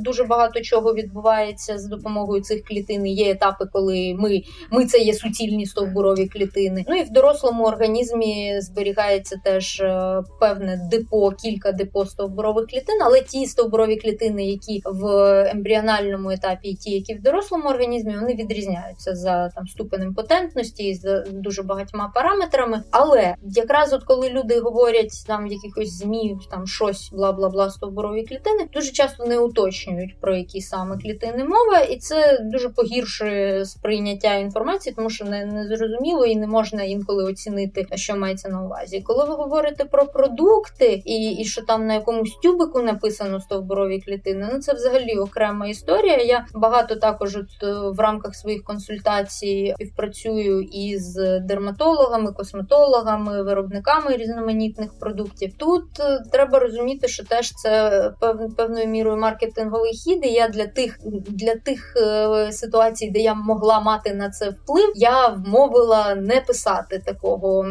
дуже 0.00 0.24
багато 0.24 0.60
чого 0.60 0.94
відбувається 0.94 1.78
з 1.78 1.86
допомогою 1.86 2.42
цих 2.42 2.64
клітин. 2.64 3.06
Є 3.06 3.30
етапи, 3.30 3.64
коли 3.72 4.14
ми 4.18 4.42
ми 4.70 4.86
це 4.86 4.98
є 4.98 5.14
суцільні 5.14 5.66
стовбурові 5.66 6.26
клітини. 6.26 6.84
Ну 6.88 6.96
і 6.96 7.02
в 7.02 7.10
дорослому 7.10 7.64
організмі 7.64 8.60
зберігається 8.60 9.40
теж 9.44 9.80
е, 9.80 10.22
певне 10.40 10.88
депо, 10.90 11.30
кілька 11.30 11.72
депо 11.72 12.06
стовбурових 12.06 12.66
клітин, 12.66 12.98
але 13.04 13.23
ті 13.28 13.46
стовбурові 13.46 13.96
клітини, 13.96 14.46
які 14.46 14.82
в 14.84 15.06
ембріональному 15.50 16.30
етапі, 16.30 16.68
і 16.68 16.74
ті, 16.74 16.90
які 16.90 17.14
в 17.14 17.22
дорослому 17.22 17.68
організмі, 17.68 18.16
вони 18.20 18.34
відрізняються 18.34 19.14
за 19.14 19.48
там 19.48 19.66
ступенем 19.66 20.14
потентності 20.14 20.84
і 20.84 20.94
за 20.94 21.20
дуже 21.20 21.62
багатьма 21.62 22.12
параметрами. 22.14 22.82
Але 22.90 23.34
якраз 23.42 23.92
от 23.92 24.04
коли 24.04 24.30
люди 24.30 24.60
говорять 24.60 25.24
там 25.26 25.46
якихось 25.46 25.92
змі 25.92 26.36
там 26.50 26.66
щось 26.66 27.10
бла 27.12 27.32
бла 27.32 27.48
бла 27.48 27.70
стовбурові 27.70 28.22
клітини, 28.22 28.68
дуже 28.72 28.92
часто 28.92 29.26
не 29.26 29.38
уточнюють 29.38 30.20
про 30.20 30.36
які 30.36 30.60
саме 30.60 30.98
клітини 30.98 31.44
мова, 31.44 31.80
і 31.90 31.96
це 31.96 32.38
дуже 32.42 32.68
погіршує 32.68 33.64
сприйняття 33.64 34.34
інформації, 34.34 34.94
тому 34.96 35.10
що 35.10 35.24
не, 35.24 35.44
не 35.44 35.66
зрозуміло 35.66 36.26
і 36.26 36.36
не 36.36 36.46
можна 36.46 36.82
інколи 36.82 37.24
оцінити, 37.24 37.86
що 37.94 38.16
мається 38.16 38.48
на 38.48 38.64
увазі. 38.64 39.00
Коли 39.00 39.24
ви 39.24 39.34
говорите 39.34 39.84
про 39.84 40.06
продукти 40.06 41.02
і 41.04 41.32
і 41.32 41.44
що 41.44 41.62
там 41.62 41.86
на 41.86 41.94
якомусь 41.94 42.36
тюбику 42.42 42.82
написано 42.82 43.13
стовбурові 43.40 44.00
клітини, 44.00 44.48
ну 44.52 44.58
це 44.58 44.72
взагалі 44.72 45.14
окрема 45.18 45.66
історія. 45.66 46.16
Я 46.16 46.46
багато 46.54 46.96
також 46.96 47.36
от 47.36 47.62
е, 47.62 47.72
в 47.72 48.00
рамках 48.00 48.34
своїх 48.34 48.64
консультацій 48.64 49.74
співпрацюю 49.76 50.60
із 50.62 51.14
дерматологами, 51.40 52.32
косметологами, 52.32 53.42
виробниками 53.42 54.16
різноманітних 54.16 54.98
продуктів. 54.98 55.52
Тут 55.58 56.00
е, 56.00 56.22
треба 56.32 56.58
розуміти, 56.58 57.08
що 57.08 57.24
теж 57.24 57.50
це 57.50 58.12
певною 58.56 58.86
мірою 58.86 59.16
маркетинговий 59.16 59.92
хід. 59.92 60.24
і 60.24 60.28
Я 60.28 60.48
для 60.48 60.66
тих 60.66 60.98
для 61.28 61.54
тих 61.54 61.94
е, 61.96 62.52
ситуацій, 62.52 63.10
де 63.10 63.18
я 63.18 63.34
могла 63.34 63.80
мати 63.80 64.14
на 64.14 64.30
це 64.30 64.50
вплив, 64.50 64.92
я 64.94 65.28
вмовила 65.28 66.14
не 66.14 66.40
писати 66.40 67.02
такого 67.06 67.64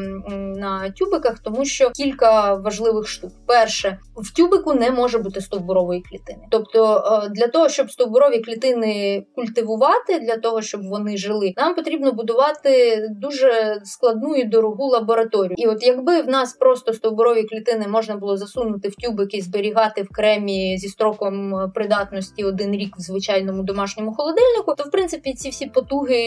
на 0.57 0.89
тюбиках, 0.89 1.39
тому 1.39 1.65
що 1.65 1.89
кілька 1.89 2.53
важливих 2.53 3.07
штук. 3.07 3.31
Перше, 3.47 3.99
в 4.15 4.33
тюбику 4.33 4.73
не 4.73 4.91
може 4.91 5.17
бути 5.17 5.32
стовбурової 5.41 6.01
клітини. 6.01 6.47
Тобто, 6.49 7.03
е, 7.05 7.29
для 7.29 7.47
того, 7.47 7.69
щоб 7.69 7.91
стовбурові 7.91 8.39
клітини 8.39 9.25
культивувати, 9.35 10.19
для 10.19 10.37
того, 10.37 10.61
щоб 10.61 10.81
вони 10.83 11.17
жили, 11.17 11.53
нам 11.57 11.75
потрібно 11.75 12.11
будувати 12.11 13.01
дуже 13.21 13.81
складну 13.83 14.35
і 14.35 14.43
дорогу 14.43 14.87
лабораторію. 14.87 15.55
І 15.57 15.67
от 15.67 15.83
якби 15.83 16.21
в 16.21 16.27
нас 16.27 16.53
просто 16.53 16.93
стовбурові 16.93 17.43
клітини 17.43 17.87
можна 17.87 18.15
було 18.15 18.37
засунути 18.37 18.89
в 18.89 18.95
тюбик 18.95 19.33
і 19.33 19.41
зберігати 19.41 20.01
в 20.01 20.09
кремі 20.09 20.77
зі 20.77 20.87
строком 20.87 21.53
придатності 21.75 22.43
один 22.43 22.71
рік 22.71 22.97
в 22.97 23.01
звичайному 23.01 23.63
домашньому 23.63 24.13
холодильнику, 24.13 24.75
то 24.77 24.83
в 24.83 24.91
принципі 24.91 25.33
ці 25.33 25.49
всі 25.49 25.65
потуги 25.65 26.23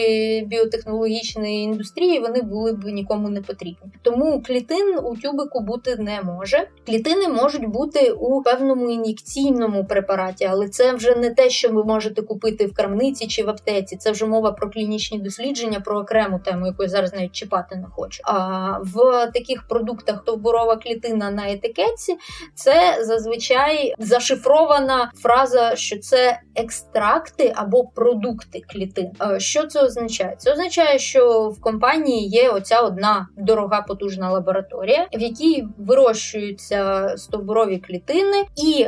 біотехнологічної 0.47 1.61
індустрії 1.61 2.19
вони 2.19 2.41
були 2.41 2.73
б 2.73 2.85
нікому 2.85 3.29
не 3.29 3.41
потрібні. 3.41 3.91
Тому 4.01 4.41
клітин 4.47 4.99
у 5.03 5.15
тюбику 5.15 5.59
бути 5.59 5.95
не 5.95 6.21
може. 6.21 6.67
Клітини 6.85 7.27
можуть 7.27 7.67
бути 7.67 8.11
у 8.11 8.41
певному 8.41 8.85
ін'єкційному 8.97 9.85
препараті, 9.85 10.45
але 10.45 10.69
це 10.69 10.93
вже 10.93 11.15
не 11.15 11.29
те, 11.29 11.49
що 11.49 11.69
ви 11.69 11.83
можете 11.83 12.21
купити 12.21 12.65
в 12.65 12.73
крамниці 12.73 13.27
чи 13.27 13.43
в 13.43 13.49
аптеці. 13.49 13.97
Це 13.97 14.11
вже 14.11 14.25
мова 14.25 14.51
про 14.51 14.69
клінічні 14.69 15.19
дослідження, 15.19 15.79
про 15.79 15.99
окрему 15.99 16.39
тему, 16.39 16.65
яку 16.65 16.83
я 16.83 16.89
зараз 16.89 17.13
навіть 17.13 17.31
чіпати 17.31 17.75
не 17.75 17.87
хочу. 17.91 18.21
А 18.23 18.77
в 18.81 19.27
таких 19.33 19.67
продуктах 19.67 20.23
товбурова 20.23 20.75
клітина 20.75 21.31
на 21.31 21.51
етикетці 21.51 22.17
це 22.55 22.97
зазвичай 23.01 23.93
зашифрована 23.99 25.11
фраза, 25.15 25.75
що 25.75 25.99
це 25.99 26.39
екстракти 26.55 27.53
або 27.55 27.83
продукти 27.83 28.61
клітин. 28.67 29.11
Що 29.37 29.65
це 29.65 29.81
означає? 29.81 30.35
Це 30.37 30.51
означає, 30.51 30.99
що 30.99 31.49
в 31.49 31.61
компанії 31.61 32.27
є 32.27 32.49
оця 32.49 32.81
одна 32.81 33.27
дорога 33.37 33.81
потужна 33.81 34.31
лабораторія, 34.31 35.07
в 35.13 35.21
якій 35.21 35.67
вирощуються 35.77 37.13
стовбурові 37.17 37.77
клітини, 37.77 38.45
і 38.55 38.86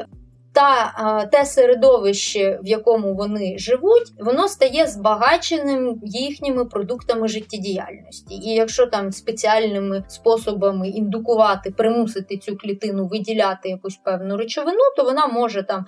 та 0.59 1.25
те 1.31 1.45
середовище, 1.45 2.59
в 2.63 2.67
якому 2.67 3.13
вони 3.13 3.57
живуть, 3.57 4.13
воно 4.19 4.47
стає 4.47 4.87
збагаченим 4.87 5.99
їхніми 6.03 6.65
продуктами 6.65 7.27
життєдіяльності. 7.27 8.35
І 8.35 8.53
якщо 8.53 8.85
там 8.85 9.11
спеціальними 9.11 10.03
способами 10.07 10.89
індукувати, 10.89 11.71
примусити 11.71 12.37
цю 12.37 12.57
клітину 12.57 13.07
виділяти 13.07 13.69
якусь 13.69 13.95
певну 13.95 14.37
речовину, 14.37 14.79
то 14.97 15.03
вона 15.03 15.27
може 15.27 15.63
там 15.63 15.85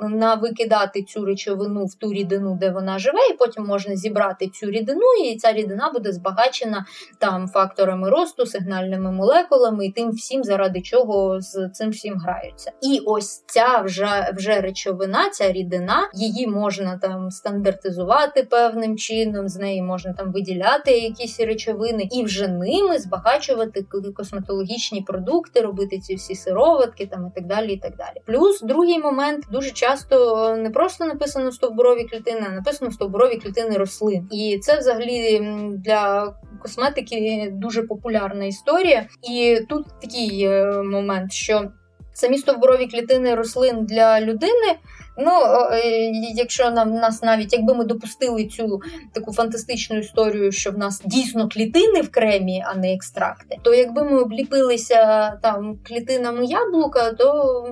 навикидати 0.00 1.02
цю 1.02 1.24
речовину 1.24 1.84
в 1.84 1.94
ту 1.94 2.12
рідину, 2.12 2.58
де 2.60 2.70
вона 2.70 2.98
живе, 2.98 3.20
і 3.30 3.36
потім 3.36 3.64
можна 3.64 3.96
зібрати 3.96 4.48
цю 4.48 4.70
рідину, 4.70 5.06
і 5.24 5.36
ця 5.36 5.52
рідина 5.52 5.90
буде 5.94 6.12
збагачена 6.12 6.84
там 7.18 7.48
факторами 7.48 8.10
росту, 8.10 8.46
сигнальними 8.46 9.12
молекулами 9.12 9.86
і 9.86 9.92
тим 9.92 10.10
всім, 10.10 10.44
заради 10.44 10.80
чого 10.80 11.40
з 11.40 11.70
цим 11.72 11.90
всім 11.90 12.14
граються. 12.18 12.72
І 12.82 13.00
ось 13.06 13.44
ця 13.46 13.82
вже 13.84 14.07
вже 14.36 14.48
вже 14.48 14.60
речовина, 14.60 15.30
ця 15.30 15.52
рідина, 15.52 16.10
її 16.14 16.46
можна 16.46 16.98
там 16.98 17.30
стандартизувати 17.30 18.42
певним 18.42 18.96
чином, 18.96 19.48
з 19.48 19.56
неї 19.56 19.82
можна 19.82 20.12
там 20.12 20.32
виділяти 20.32 20.98
якісь 20.98 21.40
речовини 21.40 22.08
і 22.12 22.24
вже 22.24 22.48
ними 22.48 22.98
збагачувати 22.98 23.86
косметологічні 24.16 25.02
продукти, 25.02 25.60
робити 25.60 25.98
ці 25.98 26.14
всі 26.14 26.34
сироватки 26.34 27.06
там 27.06 27.26
і 27.26 27.34
так 27.34 27.46
далі. 27.46 27.72
і 27.72 27.76
так 27.76 27.96
далі. 27.96 28.22
Плюс 28.26 28.60
другий 28.62 28.98
момент 28.98 29.44
дуже 29.50 29.70
часто 29.70 30.56
не 30.56 30.70
просто 30.70 31.04
написано 31.04 31.52
стовбурові 31.52 32.04
клітини, 32.04 32.46
а 32.48 32.52
написано 32.52 32.90
стовбурові 32.90 33.36
клітини 33.36 33.76
рослин. 33.76 34.28
І 34.30 34.58
це 34.62 34.78
взагалі 34.78 35.40
для 35.84 36.34
косметики 36.62 37.48
дуже 37.52 37.82
популярна 37.82 38.44
історія. 38.44 39.06
І 39.30 39.60
тут 39.68 39.86
такий 40.00 40.42
е, 40.42 40.82
момент, 40.82 41.32
що 41.32 41.70
самі 42.18 42.38
стовбурові 42.38 42.86
клітини 42.86 43.34
рослин 43.34 43.84
для 43.84 44.20
людини 44.20 44.78
Ну, 45.18 45.30
е, 45.72 46.10
якщо 46.34 46.70
нам 46.70 46.94
нас 46.94 47.22
навіть 47.22 47.52
якби 47.52 47.74
ми 47.74 47.84
допустили 47.84 48.44
цю 48.44 48.80
таку 49.12 49.32
фантастичну 49.32 49.98
історію, 49.98 50.52
що 50.52 50.70
в 50.70 50.78
нас 50.78 51.02
дійсно 51.04 51.48
клітини 51.48 52.00
в 52.00 52.10
кремі, 52.10 52.64
а 52.66 52.74
не 52.74 52.94
екстракти, 52.94 53.56
то 53.62 53.74
якби 53.74 54.04
ми 54.04 54.18
обліпилися 54.18 55.30
там 55.42 55.78
клітинами 55.82 56.44
яблука, 56.44 57.12
то 57.12 57.64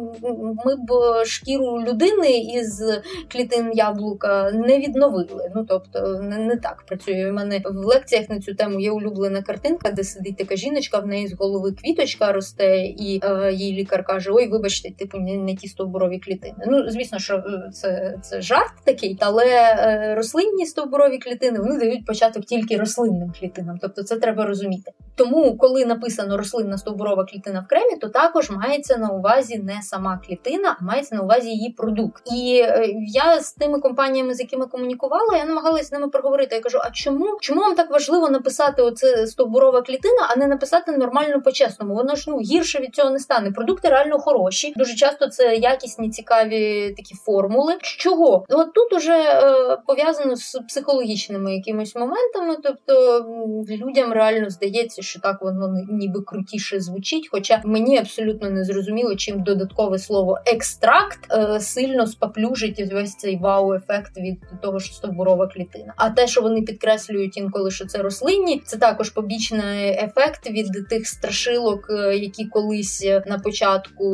ми 0.64 0.76
б 0.76 1.24
шкіру 1.24 1.82
людини 1.82 2.38
із 2.38 2.84
клітин 3.32 3.70
яблука 3.74 4.50
не 4.50 4.78
відновили. 4.78 5.50
Ну 5.54 5.64
тобто 5.68 6.18
не, 6.22 6.38
не 6.38 6.56
так 6.56 6.84
працює. 6.86 7.30
У 7.30 7.34
мене 7.34 7.62
в 7.64 7.84
лекціях 7.84 8.28
на 8.28 8.40
цю 8.40 8.54
тему 8.54 8.80
є 8.80 8.90
улюблена 8.90 9.42
картинка, 9.42 9.90
де 9.90 10.04
сидить 10.04 10.36
така 10.36 10.56
жіночка, 10.56 10.98
в 10.98 11.06
неї 11.06 11.28
з 11.28 11.32
голови 11.32 11.72
квіточка 11.72 12.32
росте, 12.32 12.78
і 12.78 13.20
е, 13.24 13.52
їй 13.52 13.72
лікар 13.72 14.04
каже: 14.04 14.30
Ой, 14.32 14.48
вибачте, 14.48 14.90
типу 14.90 15.18
не, 15.18 15.36
не 15.36 15.54
ті 15.54 15.68
стовбурові 15.68 16.18
клітини. 16.18 16.64
Ну 16.66 16.90
звісно, 16.90 17.18
що 17.18 17.35
це 17.72 18.18
це 18.22 18.40
жарт 18.40 18.72
такий, 18.84 19.18
але 19.20 19.46
е, 19.46 20.14
рослинні 20.16 20.66
стовбурові 20.66 21.18
клітини 21.18 21.58
вони 21.58 21.78
дають 21.78 22.06
початок 22.06 22.44
тільки 22.44 22.76
рослинним 22.76 23.32
клітинам, 23.40 23.78
тобто 23.80 24.02
це 24.02 24.16
треба 24.16 24.46
розуміти. 24.46 24.92
Тому, 25.16 25.56
коли 25.56 25.84
написано 25.84 26.36
рослинна 26.36 26.78
стовбурова 26.78 27.24
клітина 27.24 27.60
в 27.60 27.66
кремі, 27.66 27.96
то 27.96 28.08
також 28.08 28.50
мається 28.50 28.96
на 28.96 29.08
увазі 29.08 29.58
не 29.58 29.82
сама 29.82 30.20
клітина, 30.26 30.76
а 30.80 30.84
мається 30.84 31.14
на 31.14 31.22
увазі 31.22 31.50
її 31.50 31.70
продукт. 31.70 32.22
І 32.32 32.60
е, 32.64 32.86
я 33.08 33.40
з 33.40 33.52
тими 33.52 33.80
компаніями, 33.80 34.34
з 34.34 34.40
якими 34.40 34.66
комунікувала, 34.66 35.36
я 35.36 35.44
намагалася 35.44 35.84
з 35.84 35.92
ними 35.92 36.08
проговорити. 36.08 36.54
Я 36.54 36.60
кажу: 36.60 36.78
а 36.84 36.90
чому 36.90 37.38
чому 37.40 37.60
вам 37.60 37.74
так 37.74 37.90
важливо 37.90 38.28
написати 38.28 38.82
оце 38.82 39.26
стовбурова 39.26 39.82
клітина, 39.82 40.28
а 40.30 40.36
не 40.36 40.46
написати 40.46 40.92
нормально 40.92 41.40
по-чесному? 41.40 41.94
Воно 41.94 42.14
ж 42.14 42.30
ну 42.30 42.40
гірше 42.40 42.78
від 42.78 42.94
цього 42.94 43.10
не 43.10 43.18
стане. 43.18 43.50
Продукти 43.50 43.88
реально 43.88 44.18
хороші. 44.18 44.72
Дуже 44.76 44.94
часто 44.94 45.28
це 45.28 45.56
якісні, 45.56 46.10
цікаві 46.10 46.94
такі 46.96 47.14
формули. 47.26 47.74
Чого? 47.82 48.44
От 48.48 48.72
тут 48.72 48.92
уже 48.92 49.12
е, 49.12 49.76
пов'язано 49.86 50.36
з 50.36 50.60
психологічними 50.68 51.54
якимись 51.54 51.94
моментами, 51.94 52.56
тобто 52.62 53.24
людям 53.68 54.12
реально 54.12 54.50
здається, 54.50 55.02
що 55.02 55.20
так 55.20 55.42
воно 55.42 55.74
ніби 55.90 56.20
крутіше 56.22 56.80
звучить. 56.80 57.28
Хоча 57.30 57.62
мені 57.64 57.98
абсолютно 57.98 58.50
не 58.50 58.64
зрозуміло, 58.64 59.16
чим 59.16 59.42
додаткове 59.42 59.98
слово 59.98 60.38
екстракт 60.46 61.32
е, 61.32 61.60
сильно 61.60 62.06
спаплюжить 62.06 62.92
весь 62.92 63.16
цей 63.16 63.38
вау-ефект 63.38 64.16
від 64.16 64.38
того, 64.62 64.80
що 64.80 64.94
стовбурова 64.94 65.46
клітина. 65.46 65.94
А 65.96 66.10
те, 66.10 66.26
що 66.26 66.42
вони 66.42 66.62
підкреслюють 66.62 67.36
інколи, 67.36 67.70
що 67.70 67.86
це 67.86 67.98
рослинні, 67.98 68.62
це 68.66 68.76
також 68.76 69.10
побічний 69.10 69.88
ефект 69.88 70.50
від 70.50 70.88
тих 70.88 71.06
страшилок, 71.08 71.86
е, 71.90 72.16
які 72.16 72.44
колись 72.44 73.06
на 73.26 73.38
початку 73.38 74.04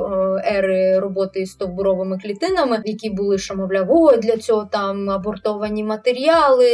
е, 0.00 0.56
ери 0.56 0.98
роботи 0.98 1.46
з 1.46 1.50
стовбуровими 1.50 2.18
клітинами, 2.18 2.51
які 2.84 3.10
були 3.10 3.38
що 3.38 3.54
мовляв, 3.54 3.90
о, 3.90 4.16
для 4.16 4.36
цього 4.36 4.68
там 4.72 5.10
абортовані 5.10 5.84
матеріали, 5.84 6.68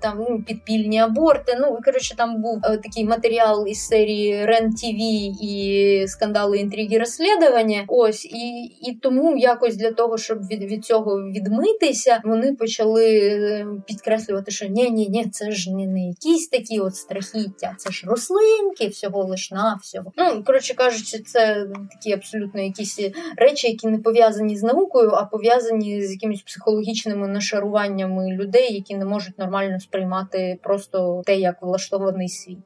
там 0.00 0.26
ну, 0.30 0.42
підпільні 0.46 0.98
аборти. 0.98 1.56
Ну 1.60 1.78
коротше, 1.84 2.16
там 2.16 2.42
був 2.42 2.60
е, 2.64 2.76
такий 2.76 3.04
матеріал 3.04 3.66
із 3.68 3.86
серії 3.86 4.46
Рен 4.46 4.70
ТВ 4.70 5.00
і 5.42 6.04
скандали 6.08 6.58
інтриги 6.58 6.98
розслідування. 6.98 7.84
Ось 7.88 8.24
і 8.24 8.64
і 8.82 8.98
тому 9.02 9.36
якось 9.36 9.76
для 9.76 9.92
того, 9.92 10.18
щоб 10.18 10.38
від 10.38 10.64
від 10.64 10.84
цього 10.84 11.16
відмитися, 11.16 12.20
вони 12.24 12.54
почали 12.54 13.18
е, 13.18 13.66
підкреслювати, 13.86 14.50
що 14.50 14.66
ні, 14.66 14.90
ні, 14.90 15.08
ні, 15.08 15.28
це 15.30 15.50
ж 15.50 15.70
не, 15.70 15.86
не 15.86 16.08
якісь 16.08 16.48
такі 16.48 16.80
от 16.80 16.96
страхіття, 16.96 17.74
це 17.78 17.90
ж 17.90 18.06
рослинки, 18.06 18.88
всього 18.88 19.24
лиш 19.24 19.50
на 19.50 19.78
всього. 19.82 20.12
Ну 20.16 20.42
коротше 20.46 20.74
кажучи, 20.74 21.18
це 21.18 21.66
такі 21.90 22.12
абсолютно 22.12 22.62
якісь 22.62 23.00
речі, 23.36 23.68
які 23.68 23.86
не 23.86 23.98
пов'язані 23.98 24.56
з 24.56 24.62
наукою, 24.62 24.99
а 25.08 25.24
пов'язані 25.24 26.02
з 26.02 26.10
якимись 26.12 26.42
психологічними 26.42 27.28
нашаруваннями 27.28 28.32
людей, 28.32 28.74
які 28.74 28.96
не 28.96 29.04
можуть 29.04 29.38
нормально 29.38 29.80
сприймати 29.80 30.58
просто 30.62 31.22
те, 31.26 31.36
як 31.36 31.62
влаштований 31.62 32.28
світ. 32.28 32.58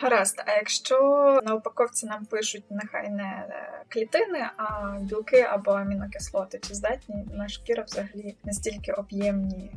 Гаразд, 0.00 0.42
а 0.46 0.52
якщо 0.52 0.96
на 1.44 1.54
упаковці 1.54 2.06
нам 2.06 2.24
пишуть 2.24 2.64
нехай 2.70 3.10
не 3.10 3.22
е, 3.22 3.82
клітини, 3.88 4.50
а 4.56 4.96
білки 5.00 5.40
або 5.40 5.70
амінокислоти, 5.70 6.60
чи 6.68 6.74
здатні 6.74 7.26
наша 7.32 7.54
шкіра 7.54 7.82
взагалі 7.82 8.36
настільки 8.44 8.92
об'ємні 8.92 9.72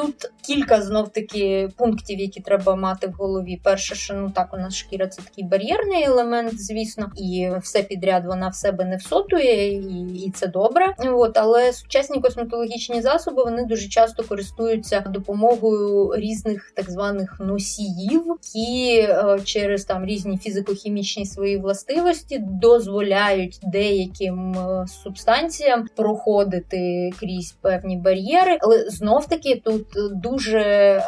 Тут 0.00 0.30
кілька 0.42 0.82
знов 0.82 1.08
таки 1.08 1.68
пунктів, 1.76 2.20
які 2.20 2.40
треба 2.40 2.76
мати 2.76 3.06
в 3.06 3.12
голові. 3.12 3.60
Перше, 3.62 3.94
що 3.94 4.14
ну 4.14 4.30
так 4.34 4.54
у 4.54 4.56
нас 4.56 4.74
шкіра 4.74 5.06
це 5.06 5.22
такий 5.22 5.44
бар'єрний 5.44 6.04
елемент, 6.04 6.60
звісно, 6.60 7.10
і 7.16 7.50
все 7.62 7.82
підряд 7.82 8.26
вона 8.26 8.48
в 8.48 8.54
себе 8.54 8.84
не 8.84 8.96
всотує, 8.96 9.72
і 9.72 10.24
і 10.26 10.30
це 10.30 10.46
добре. 10.46 10.94
От 10.98 11.38
але 11.38 11.72
сучасні 11.72 12.20
косметологічні 12.20 13.02
засоби 13.02 13.44
вони 13.44 13.64
дуже 13.64 13.88
часто 13.88 14.22
користуються 14.22 15.00
допомогою 15.00 16.14
різних 16.16 16.72
так 16.76 16.90
званих 16.90 17.36
носіїв, 17.40 18.24
які 18.26 19.00
е, 19.00 19.40
через 19.44 19.84
там 19.84 20.04
різні 20.04 20.38
фізико-хімічні 20.46 21.24
свої 21.26 21.58
властивості 21.58 22.38
дозволяють 22.38 23.60
деяким 23.62 24.52
е, 24.58 24.86
субстанціям 25.02 25.88
проходити 25.96 27.10
крізь 27.20 27.54
певні 27.60 27.96
бар'єри, 27.96 28.58
але 28.60 28.90
знов 28.90 29.26
таки 29.26 29.62
тут 29.64 29.80
тут 29.80 29.89
дуже 30.12 30.60
е, 30.60 31.02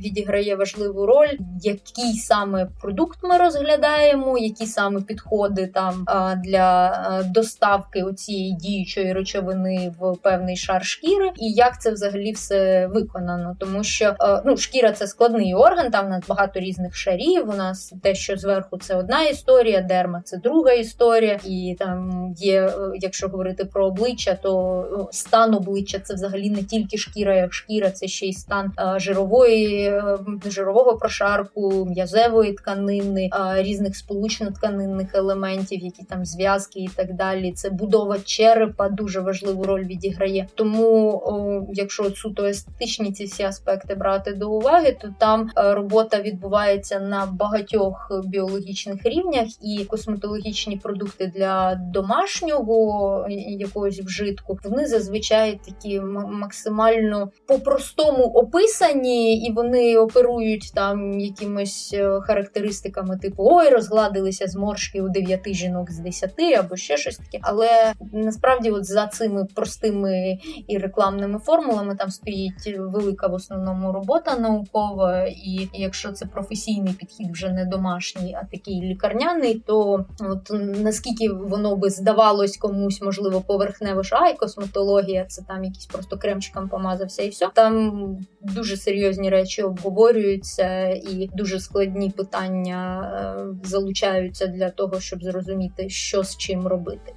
відіграє 0.00 0.56
важливу 0.56 1.06
роль, 1.06 1.38
який 1.62 2.14
саме 2.14 2.68
продукт 2.80 3.18
ми 3.22 3.38
розглядаємо, 3.38 4.38
які 4.38 4.66
саме 4.66 5.00
підходи 5.00 5.66
там 5.66 6.06
е, 6.08 6.40
для 6.44 6.86
е, 6.86 7.24
доставки 7.24 8.04
цієї 8.16 8.52
діючої 8.52 9.12
речовини 9.12 9.94
в 10.00 10.16
певний 10.16 10.56
шар 10.56 10.84
шкіри, 10.84 11.32
і 11.36 11.50
як 11.52 11.80
це 11.80 11.90
взагалі 11.90 12.32
все 12.32 12.86
виконано, 12.86 13.56
тому 13.58 13.84
що 13.84 14.14
ну 14.44 14.56
шкіра 14.56 14.92
це 14.92 15.06
складний 15.06 15.54
орган, 15.54 15.90
там 15.90 16.06
у 16.06 16.08
нас 16.08 16.22
багато 16.28 16.60
різних 16.60 16.96
шарів. 16.96 17.50
У 17.50 17.54
нас 17.54 17.94
те, 18.02 18.14
що 18.14 18.36
зверху 18.36 18.78
це 18.78 18.94
одна 18.94 19.22
історія, 19.22 19.80
дерма 19.80 20.22
це 20.24 20.36
друга 20.36 20.72
історія, 20.72 21.40
і 21.44 21.76
там 21.78 22.26
є, 22.36 22.72
якщо 22.94 23.28
говорити 23.28 23.64
про 23.64 23.86
обличчя, 23.86 24.38
то 24.42 25.08
стан 25.12 25.54
обличчя 25.54 25.98
це 25.98 26.14
взагалі 26.14 26.50
не 26.50 26.62
тільки 26.62 26.98
шкіра, 26.98 27.34
як 27.34 27.54
шкіра, 27.54 27.90
це 27.90 28.06
ще 28.16 28.26
й 28.26 28.32
стан 28.32 28.72
е, 28.78 28.98
жирової 29.00 29.82
е, 29.84 30.18
жирового 30.46 30.96
прошарку, 30.96 31.84
м'язевої 31.84 32.52
тканини, 32.52 33.30
е, 33.32 33.62
різних 33.62 33.94
сполучно-тканинних 33.96 35.06
елементів, 35.14 35.80
які 35.84 36.04
там 36.04 36.24
зв'язки 36.24 36.80
і 36.80 36.88
так 36.96 37.14
далі. 37.14 37.52
Це 37.52 37.70
будова 37.70 38.18
черепа 38.24 38.88
дуже 38.88 39.20
важливу 39.20 39.64
роль 39.64 39.84
відіграє. 39.84 40.46
Тому, 40.54 41.66
якщо 41.72 42.10
суто 42.10 42.44
естетичні 42.44 43.12
ці 43.12 43.24
всі 43.24 43.42
аспекти 43.42 43.94
брати 43.94 44.32
до 44.32 44.50
уваги, 44.50 44.96
то 45.00 45.14
там 45.18 45.50
робота 45.56 46.20
відбувається 46.20 47.00
на 47.00 47.26
багатьох 47.26 48.22
біологічних 48.24 49.00
рівнях, 49.04 49.46
і 49.62 49.84
косметологічні 49.84 50.76
продукти 50.76 51.32
для 51.36 51.74
домашнього 51.74 53.26
якогось 53.58 54.00
вжитку 54.00 54.58
вони 54.64 54.86
зазвичай 54.86 55.60
такі 55.66 56.00
максимально 56.00 57.30
по 57.46 57.58
простому 57.58 58.05
тому 58.06 58.24
описані, 58.24 59.36
і 59.38 59.52
вони 59.52 59.96
оперують 59.96 60.72
там 60.74 61.20
якимось 61.20 61.90
е, 61.94 62.20
характеристиками, 62.20 63.18
типу 63.18 63.36
ой, 63.38 63.68
розгладилися 63.68 64.46
зморшки 64.46 65.02
у 65.02 65.08
дев'яти 65.08 65.54
жінок 65.54 65.90
з 65.90 65.98
десяти 65.98 66.54
або 66.54 66.76
ще 66.76 66.96
щось 66.96 67.16
таке. 67.16 67.38
Але 67.42 67.92
насправді, 68.12 68.70
от 68.70 68.84
за 68.84 69.06
цими 69.06 69.46
простими 69.54 70.38
і 70.68 70.78
рекламними 70.78 71.38
формулами 71.38 71.96
там 71.96 72.10
стоїть 72.10 72.76
велика 72.78 73.26
в 73.26 73.34
основному 73.34 73.92
робота 73.92 74.36
наукова, 74.36 75.24
і 75.24 75.68
якщо 75.74 76.12
це 76.12 76.26
професійний 76.26 76.94
підхід, 76.94 77.30
вже 77.32 77.48
не 77.48 77.64
домашній, 77.64 78.36
а 78.42 78.44
такий 78.44 78.82
лікарняний, 78.82 79.62
то 79.66 80.06
от 80.20 80.50
наскільки 80.82 81.32
воно 81.32 81.76
би 81.76 81.90
здавалось 81.90 82.56
комусь, 82.56 83.02
можливо, 83.02 83.40
поверхнево 83.40 84.02
що 84.02 84.16
ай, 84.16 84.36
косметологія, 84.36 85.24
це 85.24 85.42
там 85.42 85.64
якийсь 85.64 85.86
просто 85.86 86.18
кремчиком 86.18 86.68
помазався, 86.68 87.22
і 87.22 87.28
все 87.28 87.48
там 87.54 87.95
дуже 88.40 88.76
серйозні 88.76 89.30
речі 89.30 89.62
обговорюються, 89.62 90.88
і 90.88 91.30
дуже 91.34 91.60
складні 91.60 92.10
питання 92.10 93.02
е, 93.02 93.68
залучаються 93.68 94.46
для 94.46 94.70
того, 94.70 95.00
щоб 95.00 95.22
зрозуміти, 95.22 95.88
що 95.88 96.22
з 96.22 96.36
чим 96.36 96.66
робити. 96.66 97.12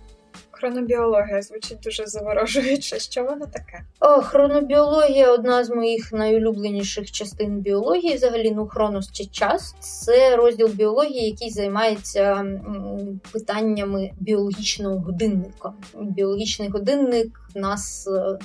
Хронобіологія 0.60 1.42
звучить 1.42 1.80
дуже 1.84 2.06
заворожуюче. 2.06 3.00
Що 3.00 3.24
воно 3.24 3.46
таке? 3.46 3.84
О, 4.00 4.22
Хронобіологія 4.22 5.32
одна 5.32 5.64
з 5.64 5.70
моїх 5.70 6.14
найулюбленіших 6.14 7.12
частин 7.12 7.60
біології. 7.60 8.16
Взагалі, 8.16 8.52
ну 8.52 8.68
хронос 8.68 9.12
чи 9.12 9.26
час 9.26 9.76
це 9.80 10.36
розділ 10.36 10.68
біології, 10.68 11.30
який 11.30 11.50
займається 11.50 12.46
питаннями 13.32 14.12
біологічного 14.20 15.00
годинника. 15.00 15.74
Біологічний 16.02 16.70
годинник 16.70 17.42
в 17.56 17.60
нас 17.60 18.08
е, 18.08 18.38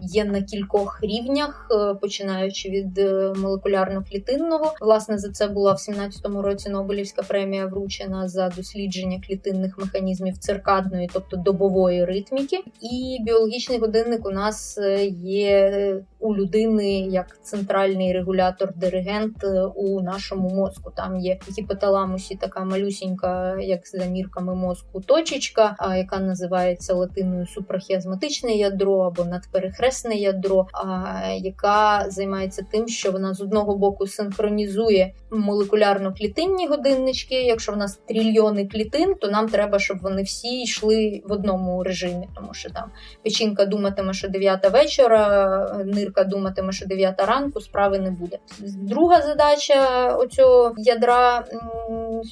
є 0.00 0.24
на 0.24 0.42
кількох 0.42 0.98
рівнях, 1.02 1.68
е, 1.70 1.94
починаючи 1.94 2.70
від 2.70 2.98
е, 2.98 3.32
молекулярно-клітинного. 3.36 4.72
Власне, 4.80 5.18
за 5.18 5.30
це 5.32 5.48
була 5.48 5.72
в 5.72 5.76
17-му 5.76 6.42
році 6.42 6.70
Нобелівська 6.70 7.22
премія 7.22 7.66
вручена 7.66 8.28
за 8.28 8.48
дослідження 8.48 9.20
клітинних 9.28 9.78
механізмів 9.78 10.38
циркадної, 10.38 11.10
тобто 11.12 11.36
добової 11.36 12.04
ритміки. 12.04 12.56
І 12.80 13.18
біологічний 13.22 13.78
годинник 13.78 14.26
у 14.26 14.30
нас 14.30 14.78
є 15.22 16.02
у 16.18 16.36
людини 16.36 17.00
як 17.00 17.42
центральний 17.42 18.12
регулятор-диригент 18.12 19.44
у 19.74 20.00
нашому 20.00 20.50
мозку. 20.50 20.92
Там 20.96 21.16
є 21.16 21.38
гіпоталамусі 21.58 22.36
така 22.36 22.64
малюсінька, 22.64 23.56
як 23.60 23.86
за 23.86 24.04
мірками 24.04 24.54
мозку, 24.54 25.00
точечка, 25.00 25.76
яка 25.96 26.18
називається 26.18 26.94
латиною 26.94 27.46
супрахіазматична 27.46 28.45
периферичне 28.46 28.56
ядро 28.56 29.00
або 29.00 29.24
надперехресне 29.24 30.14
ядро, 30.14 30.66
яка 31.38 32.06
займається 32.08 32.66
тим, 32.70 32.88
що 32.88 33.12
вона 33.12 33.34
з 33.34 33.40
одного 33.40 33.76
боку 33.76 34.06
синхронізує 34.06 35.12
молекулярно-клітинні 35.30 36.68
годиннички. 36.68 37.34
Якщо 37.34 37.72
в 37.72 37.76
нас 37.76 37.98
трильйони 38.08 38.66
клітин, 38.66 39.14
то 39.14 39.28
нам 39.28 39.48
треба, 39.48 39.78
щоб 39.78 39.98
вони 40.02 40.22
всі 40.22 40.62
йшли 40.62 41.22
в 41.24 41.32
одному 41.32 41.82
режимі, 41.82 42.28
тому 42.34 42.54
що 42.54 42.70
там 42.70 42.90
печінка 43.24 43.64
думатиме, 43.64 44.12
що 44.12 44.28
9 44.28 44.72
вечора, 44.72 45.82
нирка 45.84 46.24
думатиме, 46.24 46.72
що 46.72 46.86
9 46.86 47.20
ранку, 47.20 47.60
справи 47.60 47.98
не 47.98 48.10
буде. 48.10 48.38
Друга 48.60 49.22
задача 49.22 50.08
оцього 50.16 50.74
ядра 50.76 51.44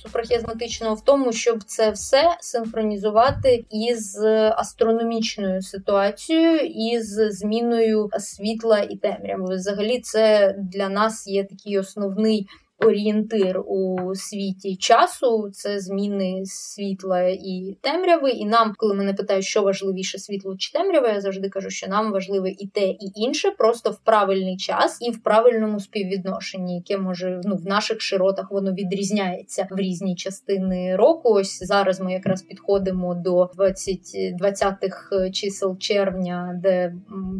супрахізматичного 0.03 0.95
в 0.95 1.01
тому, 1.01 1.33
щоб 1.33 1.63
це 1.63 1.91
все 1.91 2.37
синхронізувати 2.41 3.65
із 3.71 4.25
астрономічною 4.57 5.63
ситуацією 5.63 6.04
ситуацію 6.05 6.59
із 6.59 7.15
зміною 7.15 8.09
світла 8.19 8.79
і 8.79 8.97
темряви. 8.97 9.55
Взагалі, 9.57 10.01
це 10.01 10.55
для 10.59 10.89
нас 10.89 11.27
є 11.27 11.45
такий 11.45 11.79
основний 11.79 12.47
орієнтир 12.85 13.61
у 13.67 14.15
світі 14.15 14.77
часу, 14.77 15.51
це 15.53 15.81
зміни 15.81 16.43
світла 16.45 17.21
і 17.23 17.77
темряви. 17.81 18.31
І 18.31 18.45
нам, 18.45 18.75
коли 18.77 18.95
мене 18.95 19.15
питають, 19.15 19.45
що 19.45 19.63
важливіше 19.63 20.19
світло 20.19 20.57
чи 20.59 20.73
темрява, 20.73 21.09
я 21.09 21.21
завжди 21.21 21.49
кажу, 21.49 21.71
що 21.71 21.89
нам 21.89 22.13
важливе 22.13 22.51
і 22.51 22.67
те, 22.67 22.89
і 22.89 23.13
інше, 23.15 23.51
просто 23.51 23.91
в 23.91 23.99
правильний 23.99 24.57
час 24.57 24.99
і 25.01 25.11
в 25.11 25.23
правильному 25.23 25.81
співвідношенні, 25.81 26.77
яке 26.77 27.03
може 27.03 27.41
ну 27.45 27.57
в 27.57 27.67
наших 27.67 28.01
широтах 28.01 28.51
воно 28.51 28.73
відрізняється 28.73 29.69
в 29.71 29.77
різні 29.77 30.17
частини 30.17 30.97
року. 30.97 31.29
Ось 31.33 31.59
зараз 31.63 32.01
ми 32.01 32.13
якраз 32.13 32.43
підходимо 32.43 33.15
до 33.15 33.51
20 33.55 33.99
20-х 34.41 35.31
чисел 35.31 35.79
червня, 35.79 36.61
де 36.63 36.95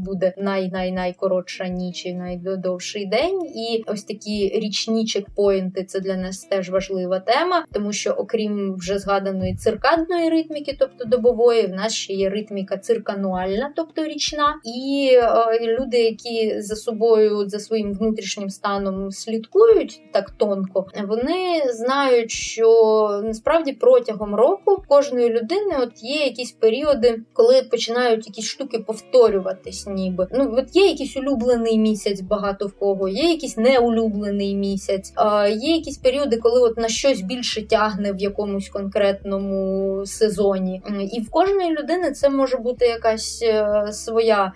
буде 0.05 0.35
най-най-найкоротша 0.39 1.69
ніч 1.69 2.07
і 2.07 2.15
найдовший 2.15 3.07
день. 3.07 3.47
І 3.47 3.85
ось 3.87 4.05
такі 4.05 4.49
річні 4.55 5.07
чекпоінти 5.35 5.85
це 5.85 6.01
для 6.01 6.17
нас 6.17 6.39
теж 6.39 6.71
важлива 6.71 7.21
тема, 7.21 7.65
тому 7.73 7.93
що, 7.93 8.11
окрім 8.11 8.75
вже 8.75 8.99
згаданої 8.99 9.55
циркадної 9.55 10.31
ритміки, 10.31 10.77
тобто 10.79 11.05
добової, 11.05 11.67
в 11.67 11.71
нас 11.71 11.93
ще 11.93 12.13
є 12.13 12.31
ритміка 12.31 12.77
циркануальна, 12.77 13.73
тобто 13.77 14.05
річна, 14.05 14.55
і 14.65 15.11
е, 15.13 15.77
люди, 15.81 15.99
які 15.99 16.61
за 16.61 16.77
собою 16.77 17.49
за 17.49 17.59
своїм 17.59 17.93
внутрішнім 17.93 18.51
станом 18.51 19.11
слідкують 19.11 20.01
так 20.13 20.31
тонко, 20.31 20.87
вони 21.09 21.63
знають, 21.71 22.31
що 22.31 23.21
насправді 23.25 23.73
протягом 23.73 24.35
року 24.35 24.83
кожної 24.89 25.29
людини 25.29 25.77
от 25.81 26.03
є 26.03 26.25
якісь 26.25 26.53
періоди, 26.53 27.21
коли 27.33 27.63
починають 27.63 28.27
якісь 28.27 28.45
штуки 28.45 28.79
повторюватись, 28.79 29.87
ніби. 29.87 30.27
Ну 30.33 30.55
от 30.59 30.77
є 30.77 30.87
якийсь 30.87 31.17
улюблений 31.17 31.79
місяць, 31.79 32.21
багато 32.21 32.67
в 32.67 32.73
кого, 32.73 33.09
є 33.09 33.31
якийсь 33.31 33.57
неулюблений 33.57 34.55
місяць, 34.55 35.13
є 35.49 35.77
якісь 35.77 35.99
періоди, 35.99 36.37
коли 36.37 36.61
от 36.61 36.77
на 36.77 36.89
щось 36.89 37.21
більше 37.21 37.67
тягне 37.67 38.13
в 38.13 38.19
якомусь 38.19 38.69
конкретному 38.69 40.03
сезоні, 40.07 40.83
і 41.13 41.21
в 41.21 41.31
кожної 41.31 41.71
людини 41.71 42.11
це 42.11 42.29
може 42.29 42.57
бути 42.57 42.87
якась 42.87 43.43
е, 43.43 43.87
своя 43.93 44.53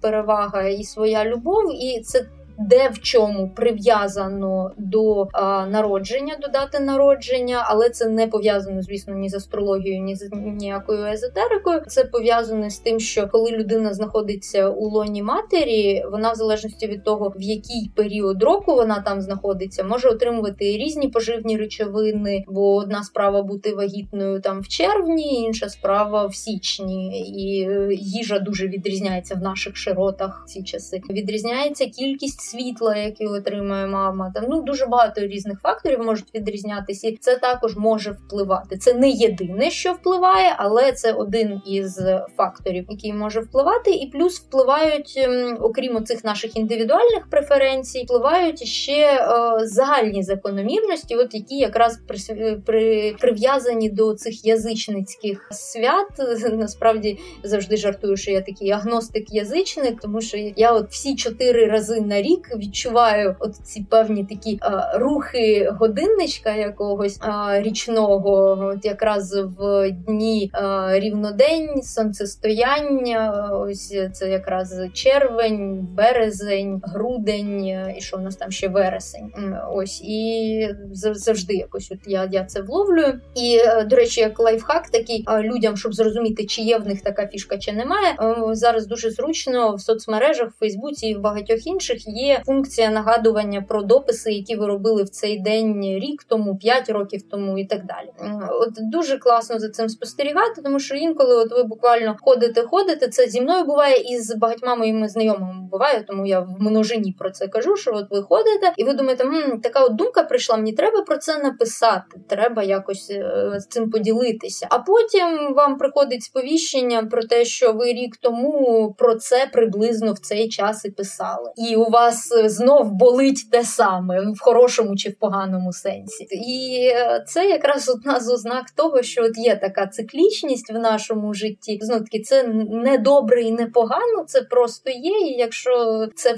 перевага 0.00 0.62
і 0.62 0.84
своя 0.84 1.24
любов, 1.24 1.62
і 1.82 2.00
це 2.00 2.26
де 2.58 2.88
в 2.88 2.98
чому 2.98 3.50
прив'язано 3.56 4.70
до 4.76 5.28
а, 5.32 5.66
народження, 5.66 6.36
до 6.40 6.48
дати 6.48 6.80
народження, 6.80 7.64
але 7.66 7.90
це 7.90 8.08
не 8.08 8.26
пов'язано, 8.26 8.82
звісно, 8.82 9.14
ні 9.14 9.28
з 9.28 9.34
астрологією, 9.34 10.02
ні 10.02 10.16
з 10.16 10.30
ніякою 10.32 11.06
езотерикою. 11.06 11.82
Це 11.86 12.04
пов'язане 12.04 12.70
з 12.70 12.78
тим, 12.78 13.00
що 13.00 13.28
коли 13.28 13.50
людина 13.50 13.94
знаходиться 13.94 14.68
у 14.68 14.88
лоні 14.88 15.22
матері, 15.22 16.04
вона 16.12 16.32
в 16.32 16.34
залежності 16.34 16.86
від 16.86 17.04
того, 17.04 17.32
в 17.36 17.42
який 17.42 17.90
період 17.94 18.42
року 18.42 18.74
вона 18.74 19.00
там 19.00 19.20
знаходиться, 19.20 19.84
може 19.84 20.08
отримувати 20.08 20.64
різні 20.64 21.08
поживні 21.08 21.56
речовини, 21.56 22.44
бо 22.48 22.76
одна 22.76 23.02
справа 23.02 23.42
бути 23.42 23.74
вагітною 23.74 24.40
там 24.40 24.60
в 24.60 24.68
червні, 24.68 25.42
інша 25.42 25.68
справа 25.68 26.26
в 26.26 26.34
січні, 26.34 27.20
і 27.20 27.70
е, 27.70 27.88
їжа 27.94 28.38
дуже 28.38 28.68
відрізняється 28.68 29.34
в 29.34 29.42
наших 29.42 29.76
широтах 29.76 30.44
ці 30.46 30.62
часи. 30.62 31.00
Відрізняється 31.10 31.86
кількість 31.86 32.45
світла, 32.50 32.96
яке 32.96 33.26
отримує 33.26 33.86
мама. 33.86 34.32
Там 34.34 34.44
ну 34.48 34.62
дуже 34.62 34.86
багато 34.86 35.20
різних 35.20 35.60
факторів 35.60 36.00
можуть 36.00 36.34
відрізнятися, 36.34 37.08
і 37.08 37.16
це 37.16 37.36
також 37.36 37.76
може 37.76 38.10
впливати. 38.10 38.76
Це 38.76 38.94
не 38.94 39.10
єдине, 39.10 39.70
що 39.70 39.92
впливає, 39.92 40.54
але 40.58 40.92
це 40.92 41.12
один 41.12 41.62
із 41.66 42.00
факторів, 42.36 42.86
який 42.88 43.12
може 43.12 43.40
впливати, 43.40 43.90
і 43.90 44.10
плюс 44.12 44.40
впливають, 44.40 45.14
ем, 45.16 45.58
окрім 45.60 46.04
цих 46.04 46.24
наших 46.24 46.56
індивідуальних 46.56 47.30
преференцій, 47.30 48.04
впливають 48.04 48.64
ще 48.64 48.92
е, 48.92 49.66
загальні 49.66 50.22
закономірності, 50.22 51.16
от 51.16 51.34
які 51.34 51.56
якраз 51.56 52.00
при, 52.08 52.56
при 52.66 53.14
прив'язані 53.20 53.90
до 53.90 54.14
цих 54.14 54.44
язичницьких 54.44 55.48
свят. 55.50 56.06
Насправді 56.52 57.18
завжди 57.42 57.76
жартую, 57.76 58.16
що 58.16 58.30
я 58.30 58.40
такий 58.40 58.72
агностик-язичник, 58.72 60.00
тому 60.02 60.20
що 60.20 60.36
я 60.56 60.72
от 60.72 60.90
всі 60.90 61.16
чотири 61.16 61.66
рази 61.66 62.00
на 62.00 62.22
рік 62.22 62.35
рік 62.36 62.56
відчуваю 62.56 63.36
от 63.38 63.56
ці 63.56 63.86
певні 63.90 64.24
такі 64.24 64.58
а, 64.60 64.98
рухи 64.98 65.70
годинничка 65.80 66.54
якогось 66.54 67.18
а, 67.20 67.60
річного, 67.60 68.58
от 68.74 68.84
якраз 68.84 69.34
в 69.58 69.90
дні 69.90 70.50
а, 70.52 70.90
рівнодень, 70.98 71.82
сонцестояння. 71.82 73.50
Ось 73.52 73.96
це 74.12 74.28
якраз 74.28 74.80
червень, 74.92 75.88
березень, 75.96 76.80
грудень, 76.84 77.66
і 77.66 78.00
що 78.00 78.16
в 78.16 78.20
нас 78.20 78.36
там 78.36 78.50
ще 78.50 78.68
вересень. 78.68 79.32
Ось 79.72 80.02
і 80.04 80.68
завжди 80.92 81.54
якось 81.54 81.92
от 81.92 81.98
я 82.06 82.28
я 82.32 82.44
це 82.44 82.60
вловлюю. 82.60 83.20
І 83.34 83.60
е, 83.64 83.84
до 83.84 83.96
речі, 83.96 84.20
як 84.20 84.40
лайфхак 84.40 84.88
такий 84.88 85.24
людям, 85.42 85.76
щоб 85.76 85.94
зрозуміти, 85.94 86.44
чи 86.44 86.62
є 86.62 86.78
в 86.78 86.86
них 86.86 87.00
така 87.02 87.26
фішка, 87.26 87.58
чи 87.58 87.72
немає. 87.72 88.16
Зараз 88.52 88.86
дуже 88.86 89.10
зручно 89.10 89.74
в 89.74 89.80
соцмережах, 89.80 90.48
в 90.48 90.58
Фейсбуці 90.58 91.06
і 91.06 91.14
в 91.14 91.20
багатьох 91.20 91.66
інших 91.66 92.08
є 92.08 92.25
функція 92.46 92.90
нагадування 92.90 93.62
про 93.62 93.82
дописи, 93.82 94.32
які 94.32 94.56
ви 94.56 94.66
робили 94.66 95.02
в 95.02 95.08
цей 95.08 95.40
день 95.40 95.82
рік 95.82 96.24
тому, 96.28 96.56
5 96.56 96.90
років 96.90 97.22
тому 97.30 97.58
і 97.58 97.64
так 97.64 97.86
далі. 97.86 98.38
От 98.50 98.70
дуже 98.78 99.18
класно 99.18 99.58
за 99.58 99.68
цим 99.68 99.88
спостерігати, 99.88 100.62
тому 100.62 100.78
що 100.78 100.94
інколи, 100.94 101.34
от 101.34 101.52
ви 101.52 101.62
буквально 101.62 102.16
ходите, 102.20 102.62
ходите. 102.62 103.08
Це 103.08 103.26
зі 103.26 103.40
мною 103.40 103.64
буває 103.64 103.96
і 103.96 104.20
з 104.20 104.34
багатьма 104.36 104.74
моїми 104.76 105.08
знайомими 105.08 105.68
буває, 105.70 106.04
тому 106.08 106.26
я 106.26 106.40
в 106.40 106.56
множині 106.60 107.14
про 107.18 107.30
це 107.30 107.48
кажу. 107.48 107.76
Що 107.76 107.94
от 107.94 108.10
ви 108.10 108.22
ходите, 108.22 108.72
і 108.76 108.84
ви 108.84 108.92
думаєте, 108.92 109.24
М, 109.24 109.60
така 109.60 109.84
от 109.84 109.94
думка 109.94 110.22
прийшла, 110.22 110.56
мені 110.56 110.72
треба 110.72 111.02
про 111.02 111.18
це 111.18 111.38
написати, 111.38 112.20
треба 112.28 112.62
якось 112.62 113.10
е, 113.10 113.52
з 113.60 113.66
цим 113.66 113.90
поділитися. 113.90 114.66
А 114.70 114.78
потім 114.78 115.54
вам 115.54 115.76
приходить 115.76 116.22
сповіщення 116.22 117.02
про 117.02 117.22
те, 117.22 117.44
що 117.44 117.72
ви 117.72 117.86
рік 117.86 118.16
тому 118.16 118.94
про 118.98 119.14
це 119.14 119.48
приблизно 119.52 120.12
в 120.12 120.18
цей 120.18 120.48
час 120.48 120.84
і 120.84 120.90
писали, 120.90 121.50
і 121.56 121.76
у 121.76 121.90
вас 121.90 122.15
вас 122.16 122.52
знов 122.52 122.92
болить 122.92 123.50
те 123.50 123.64
саме 123.64 124.20
в 124.20 124.40
хорошому 124.40 124.96
чи 124.96 125.10
в 125.10 125.18
поганому 125.18 125.72
сенсі. 125.72 126.26
І 126.30 126.80
е, 126.86 127.24
це 127.26 127.48
якраз 127.48 127.88
одна 127.88 128.20
з 128.20 128.32
ознак 128.32 128.70
того, 128.70 129.02
що 129.02 129.24
от 129.24 129.38
є 129.38 129.56
така 129.56 129.86
циклічність 129.86 130.72
в 130.72 130.78
нашому 130.78 131.34
житті. 131.34 131.78
Знов 131.80 131.98
таки, 131.98 132.20
це 132.20 132.42
не 132.70 132.98
добре 132.98 133.42
і 133.42 133.52
не 133.52 133.66
погано, 133.66 134.24
це 134.26 134.42
просто 134.42 134.90
є. 134.90 135.18
І 135.20 135.38
якщо 135.38 136.06
це 136.14 136.36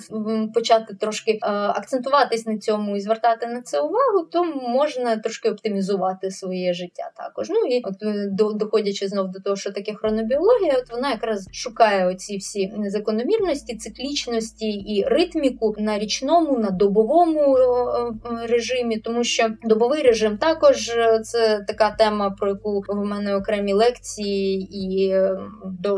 почати 0.54 0.94
трошки 0.94 1.30
е, 1.30 1.38
акцентуватись 1.50 2.46
на 2.46 2.58
цьому 2.58 2.96
і 2.96 3.00
звертати 3.00 3.46
на 3.46 3.62
це 3.62 3.80
увагу, 3.80 4.28
то 4.32 4.44
можна 4.44 5.16
трошки 5.16 5.50
оптимізувати 5.50 6.30
своє 6.30 6.72
життя 6.72 7.10
також. 7.16 7.50
Ну 7.50 7.56
і 7.56 7.82
от 7.84 8.02
е, 8.02 8.30
доходячи 8.54 9.08
знов 9.08 9.30
до 9.30 9.40
того, 9.40 9.56
що 9.56 9.72
таке 9.72 9.94
хронобіологія, 9.94 10.74
от 10.78 10.90
вона 10.90 11.10
якраз 11.10 11.48
шукає 11.52 12.06
оці 12.06 12.36
всі 12.36 12.72
закономірності, 12.86 13.76
циклічності 13.76 14.66
і 14.66 15.04
ритміку 15.04 15.67
на 15.78 15.98
річному, 15.98 16.58
на 16.58 16.70
добовому 16.70 17.56
е, 17.56 17.62
е, 17.62 18.46
режимі, 18.46 18.98
тому 18.98 19.24
що 19.24 19.48
добовий 19.62 20.02
режим 20.02 20.38
також 20.38 20.88
е, 20.88 21.20
це 21.24 21.64
така 21.68 21.90
тема, 21.90 22.30
про 22.30 22.48
яку 22.48 22.82
в 22.88 23.04
мене 23.04 23.36
окремі 23.36 23.72
лекції, 23.72 24.68
і 24.72 25.14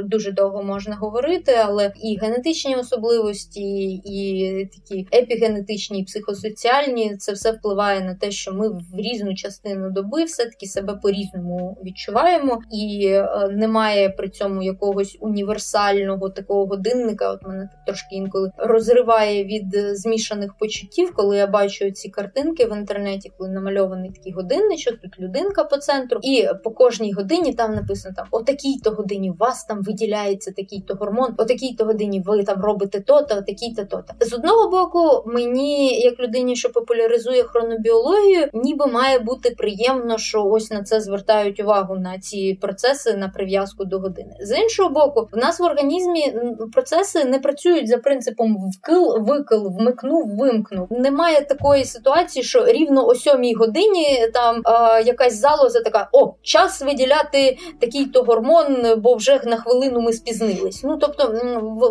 дуже 0.05 0.33
довго 0.33 0.63
можна 0.63 0.97
говорити, 0.97 1.53
але 1.65 1.93
і 2.03 2.19
генетичні 2.23 2.77
особливості, 2.77 3.91
і 3.91 4.69
такі 4.75 5.07
епігенетичні, 5.13 6.01
і 6.01 6.05
психосоціальні, 6.05 7.17
це 7.17 7.33
все 7.33 7.53
впливає 7.53 8.01
на 8.01 8.15
те, 8.15 8.31
що 8.31 8.53
ми 8.53 8.69
в 8.69 8.83
різну 8.97 9.35
частину 9.35 9.91
доби 9.91 10.25
все-таки 10.25 10.67
себе 10.67 10.95
по-різному 11.03 11.79
відчуваємо, 11.85 12.59
і 12.73 13.19
немає 13.51 14.09
при 14.09 14.29
цьому 14.29 14.63
якогось 14.63 15.19
універсального 15.21 16.31
такого 16.31 16.67
годинника. 16.67 17.31
От 17.31 17.43
мене 17.47 17.69
трошки 17.87 18.15
інколи 18.15 18.51
розриває 18.57 19.45
від 19.45 19.60
від 19.61 19.97
змішаних 19.97 20.55
почуттів, 20.59 21.13
коли 21.15 21.37
я 21.37 21.47
бачу 21.47 21.91
ці 21.91 22.09
картинки 22.09 22.67
в 22.67 22.77
інтернеті, 22.77 23.33
коли 23.39 23.51
намальований 23.51 24.11
такий 24.11 24.33
годинничок, 24.33 24.95
тут 25.03 25.21
людинка 25.21 25.65
по 25.65 25.77
центру, 25.77 26.21
і 26.23 26.49
по 26.65 26.71
кожній 26.71 27.13
годині 27.13 27.55
там 27.55 27.75
написано 27.75 28.15
там 28.17 28.27
о 28.31 28.43
такій-то 28.43 28.91
годині 28.91 29.31
у 29.31 29.35
вас 29.35 29.65
там 29.65 29.83
виділяється 29.83 30.53
такий-то 30.57 30.95
гормон, 30.95 31.35
о 31.39 31.45
такій-то 31.45 31.85
годині 31.85 32.23
ви 32.27 32.45
там 32.45 32.63
робите 32.63 33.01
то-то, 33.01 33.35
о 33.35 33.43
такій-то 33.43 33.85
то-то. 33.85 34.27
З 34.27 34.33
одного 34.33 34.71
боку, 34.71 35.31
мені, 35.31 36.01
як 36.01 36.21
людині, 36.21 36.57
що 36.57 36.73
популяризує 36.73 37.43
хронобіологію, 37.43 38.49
ніби 38.53 38.87
має 38.87 39.19
бути 39.19 39.51
приємно, 39.51 40.19
що 40.19 40.45
ось 40.45 40.71
на 40.71 40.83
це 40.83 41.01
звертають 41.01 41.61
увагу 41.61 41.97
на 41.97 42.19
ці 42.19 42.59
процеси 42.61 43.17
на 43.17 43.29
прив'язку 43.29 43.85
до 43.85 43.99
години. 43.99 44.37
З 44.41 44.59
іншого 44.59 44.91
боку, 44.91 45.29
в 45.33 45.37
нас 45.37 45.61
в 45.61 45.63
організмі 45.63 46.35
процеси 46.73 47.25
не 47.25 47.39
працюють 47.39 47.89
за 47.89 47.99
принципом 47.99 48.57
вкил, 48.71 49.17
викил, 49.41 49.73
вмикнув, 49.79 50.37
вимкнув. 50.37 50.87
Немає 50.91 51.41
такої 51.41 51.85
ситуації, 51.85 52.43
що 52.43 52.67
рівно 52.67 53.07
о 53.07 53.15
сьомій 53.15 53.55
годині 53.55 54.29
там 54.35 54.61
а, 54.65 55.01
якась 55.01 55.41
залоза 55.41 55.81
така: 55.81 56.09
о, 56.13 56.35
час 56.43 56.83
виділяти 56.83 57.59
такий-то 57.81 58.23
гормон, 58.23 58.95
бо 58.97 59.15
вже 59.15 59.41
на 59.45 59.57
хвилину 59.57 60.01
ми 60.01 60.13
спізнились. 60.13 60.85
Ну 60.85 60.97
тобто 60.97 61.35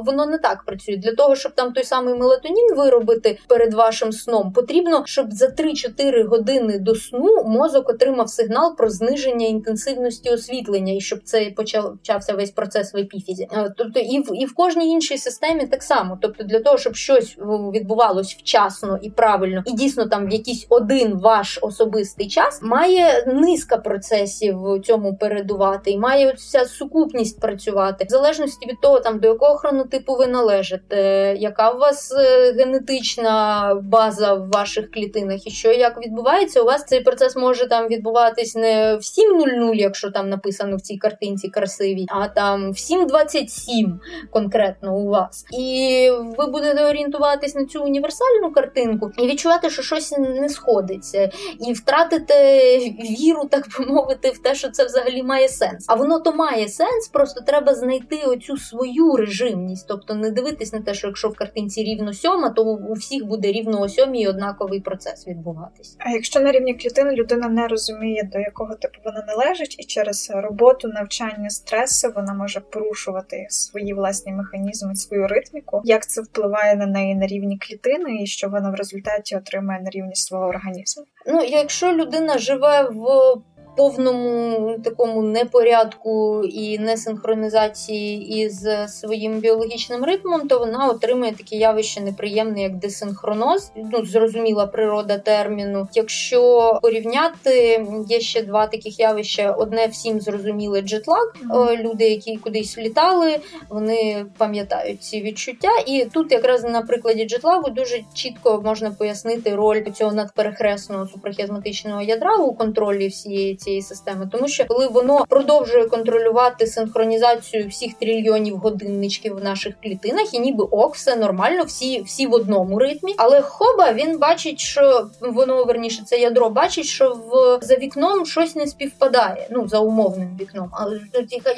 воно 0.05 0.25
не 0.25 0.37
так 0.37 0.63
працює. 0.65 0.97
Для 0.97 1.15
того, 1.15 1.35
щоб 1.35 1.51
там 1.55 1.73
той 1.73 1.83
самий 1.83 2.15
мелатонін 2.15 2.75
виробити 2.75 3.39
перед 3.47 3.73
вашим 3.73 4.11
сном, 4.11 4.53
потрібно, 4.53 5.03
щоб 5.05 5.31
за 5.31 5.45
3-4 5.45 6.23
години 6.23 6.79
до 6.79 6.95
сну 6.95 7.43
мозок 7.45 7.89
отримав 7.89 8.29
сигнал 8.29 8.75
про 8.77 8.89
зниження 8.89 9.47
інтенсивності 9.47 10.29
освітлення, 10.29 10.93
і 10.93 10.99
щоб 10.99 11.19
це 11.23 11.51
почався 11.55 12.33
весь 12.33 12.51
процес 12.51 12.93
в 12.93 12.97
епіфізі. 12.97 13.47
Е, 13.51 13.73
тобто 13.77 13.99
і 13.99 14.19
в 14.19 14.41
і 14.41 14.45
в 14.45 14.53
кожній 14.53 14.91
іншій 14.91 15.17
системі 15.17 15.67
так 15.67 15.83
само. 15.83 16.17
Тобто, 16.21 16.43
для 16.43 16.59
того, 16.59 16.77
щоб 16.77 16.95
щось 16.95 17.37
відбувалось 17.73 18.35
вчасно 18.35 18.99
і 19.01 19.09
правильно, 19.09 19.63
і 19.65 19.71
дійсно 19.71 20.05
там 20.05 20.27
в 20.27 20.29
якийсь 20.29 20.65
один 20.69 21.19
ваш 21.19 21.59
особистий 21.61 22.27
час 22.27 22.59
має 22.61 23.23
низка 23.27 23.77
процесів 23.77 24.57
цьому 24.85 25.15
передувати, 25.15 25.91
і 25.91 25.97
має 25.97 26.31
вся 26.31 26.65
сукупність 26.65 27.39
працювати 27.39 28.05
в 28.05 28.09
залежності 28.09 28.67
від 28.69 28.81
того, 28.81 28.99
там 28.99 29.19
до 29.19 29.27
якого 29.27 29.57
хронотипу 29.57 30.15
ви 30.15 30.27
належите, 30.27 30.97
яка 31.39 31.71
у 31.71 31.79
вас 31.79 32.13
е, 32.17 32.53
генетична 32.53 33.75
база 33.83 34.33
в 34.33 34.49
ваших 34.49 34.91
клітинах, 34.91 35.47
і 35.47 35.51
що 35.51 35.71
як 35.71 36.05
відбувається, 36.05 36.61
у 36.61 36.65
вас 36.65 36.85
цей 36.85 37.01
процес 37.01 37.35
може 37.35 37.67
там 37.67 37.87
відбуватись 37.87 38.55
не 38.55 38.95
в 38.95 38.99
7.00, 38.99 39.75
якщо 39.75 40.11
там 40.11 40.29
написано 40.29 40.77
в 40.77 40.81
цій 40.81 40.97
картинці 40.97 41.49
красивій, 41.49 42.05
а 42.09 42.27
там 42.27 42.71
в 42.71 42.75
7.27 42.75 43.85
конкретно 44.31 44.95
у 44.95 45.07
вас. 45.07 45.45
І 45.51 46.09
ви 46.37 46.45
будете 46.47 46.83
орієнтуватись 47.29 47.55
на 47.55 47.65
цю 47.65 47.83
універсальну 47.83 48.51
картинку 48.51 49.11
і 49.17 49.27
відчувати, 49.27 49.69
що 49.69 49.81
щось 49.81 50.17
не 50.17 50.49
сходиться, 50.49 51.31
і 51.67 51.73
втратите 51.73 52.77
віру, 53.19 53.45
так 53.51 53.67
би 53.79 53.85
мовити, 53.85 54.29
в 54.29 54.37
те, 54.37 54.55
що 54.55 54.69
це 54.69 54.85
взагалі 54.85 55.23
має 55.23 55.47
сенс. 55.47 55.85
А 55.87 55.95
воно 55.95 56.19
то 56.19 56.33
має 56.33 56.67
сенс, 56.67 57.07
просто 57.07 57.41
треба 57.41 57.75
знайти 57.75 58.15
оцю 58.15 58.57
свою 58.57 59.15
режимність, 59.15 59.85
тобто 59.87 60.15
не 60.15 60.31
дивитись 60.31 60.73
на 60.73 60.81
те, 60.81 60.93
що 60.93 61.07
якщо 61.07 61.29
в 61.29 61.35
картинці 61.35 61.83
рівно 61.83 62.13
сьома, 62.13 62.49
то 62.49 62.63
у 62.63 62.93
всіх 62.93 63.25
буде 63.25 63.51
рівно 63.51 63.81
о 63.81 63.89
сьомій 63.89 64.27
однаковий 64.27 64.79
процес 64.79 65.27
відбуватись. 65.27 65.95
А 65.99 66.09
якщо 66.09 66.39
на 66.39 66.51
рівні 66.51 66.73
клітини 66.73 67.11
людина 67.11 67.49
не 67.49 67.67
розуміє, 67.67 68.29
до 68.33 68.39
якого 68.39 68.75
типу 68.75 68.99
вона 69.05 69.25
належить, 69.27 69.75
і 69.79 69.83
через 69.83 70.31
роботу, 70.35 70.87
навчання, 70.87 71.49
стреси 71.49 72.07
вона 72.15 72.33
може 72.33 72.59
порушувати 72.59 73.47
свої 73.49 73.93
власні 73.93 74.31
механізми, 74.31 74.95
свою 74.95 75.27
ритміку, 75.27 75.81
як 75.83 76.07
це 76.07 76.21
впливає 76.21 76.75
на 76.75 76.85
неї 76.85 77.15
на 77.19 77.27
рівні 77.27 77.57
клітини, 77.57 78.23
і 78.23 78.27
що 78.27 78.49
вона 78.49 78.69
в 78.69 78.75
результаті 78.75 79.35
отримає 79.35 79.81
на 79.81 79.89
рівні 79.89 80.15
свого 80.15 80.45
організму? 80.45 81.03
Ну, 81.27 81.43
якщо 81.43 81.93
людина 81.93 82.37
живе 82.37 82.89
в 82.91 83.33
повному 83.75 84.77
такому 84.83 85.21
непорядку 85.21 86.43
і 86.43 86.79
несинхронізації 86.79 88.41
із 88.41 88.67
своїм 88.87 89.39
біологічним 89.39 90.03
ритмом, 90.03 90.47
то 90.47 90.59
вона 90.59 90.87
отримує 90.87 91.31
таке 91.31 91.55
явище 91.55 92.01
неприємне, 92.01 92.61
як 92.61 92.75
десинхроноз. 92.75 93.71
Ну, 93.91 94.05
зрозуміла 94.05 94.67
природа 94.67 95.17
терміну. 95.17 95.87
Якщо 95.93 96.79
порівняти, 96.81 97.85
є 98.07 98.19
ще 98.19 98.41
два 98.41 98.67
таких 98.67 98.99
явища: 98.99 99.51
одне 99.51 99.87
всім 99.87 100.21
зрозуміле 100.21 100.81
джетлаг. 100.81 101.33
Mm-hmm. 101.49 101.83
Люди, 101.83 102.09
які 102.09 102.37
кудись 102.37 102.77
літали, 102.77 103.39
вони 103.69 104.25
пам'ятають 104.37 105.03
ці 105.03 105.21
відчуття. 105.21 105.71
І 105.87 106.05
тут, 106.13 106.31
якраз 106.31 106.63
на 106.63 106.81
прикладі 106.81 107.25
джетлагу, 107.25 107.69
дуже 107.69 108.01
чітко 108.13 108.61
можна 108.65 108.91
пояснити 108.91 109.55
роль 109.55 109.83
цього 109.93 110.11
надперехресного 110.11 111.07
супрахізматичного 111.07 112.01
ядра 112.01 112.35
у 112.35 112.53
контролі 112.53 113.07
всієї 113.07 113.55
цієї 113.55 113.68
цієї 113.69 113.81
системи, 113.81 114.29
тому 114.31 114.47
що 114.47 114.65
коли 114.65 114.87
воно 114.87 115.25
продовжує 115.29 115.85
контролювати 115.85 116.67
синхронізацію 116.67 117.67
всіх 117.67 117.93
трильйонів 117.93 118.57
годинничків 118.57 119.35
в 119.35 119.43
наших 119.43 119.75
клітинах, 119.83 120.33
і 120.33 120.39
ніби 120.39 120.63
ок, 120.63 120.95
все 120.95 121.15
нормально, 121.15 121.63
всі 121.63 122.01
всі 122.01 122.27
в 122.27 122.33
одному 122.33 122.79
ритмі. 122.79 123.13
Але 123.17 123.41
хоба 123.41 123.93
він 123.93 124.19
бачить, 124.19 124.59
що 124.59 125.09
воно 125.21 125.63
верніше 125.63 126.03
це 126.05 126.17
ядро 126.17 126.49
бачить, 126.49 126.85
що 126.85 127.09
в 127.09 127.59
за 127.65 127.75
вікном 127.75 128.25
щось 128.25 128.55
не 128.55 128.67
співпадає. 128.67 129.47
Ну 129.51 129.67
за 129.67 129.79
умовним 129.79 130.37
вікном, 130.39 130.69
але 130.71 130.99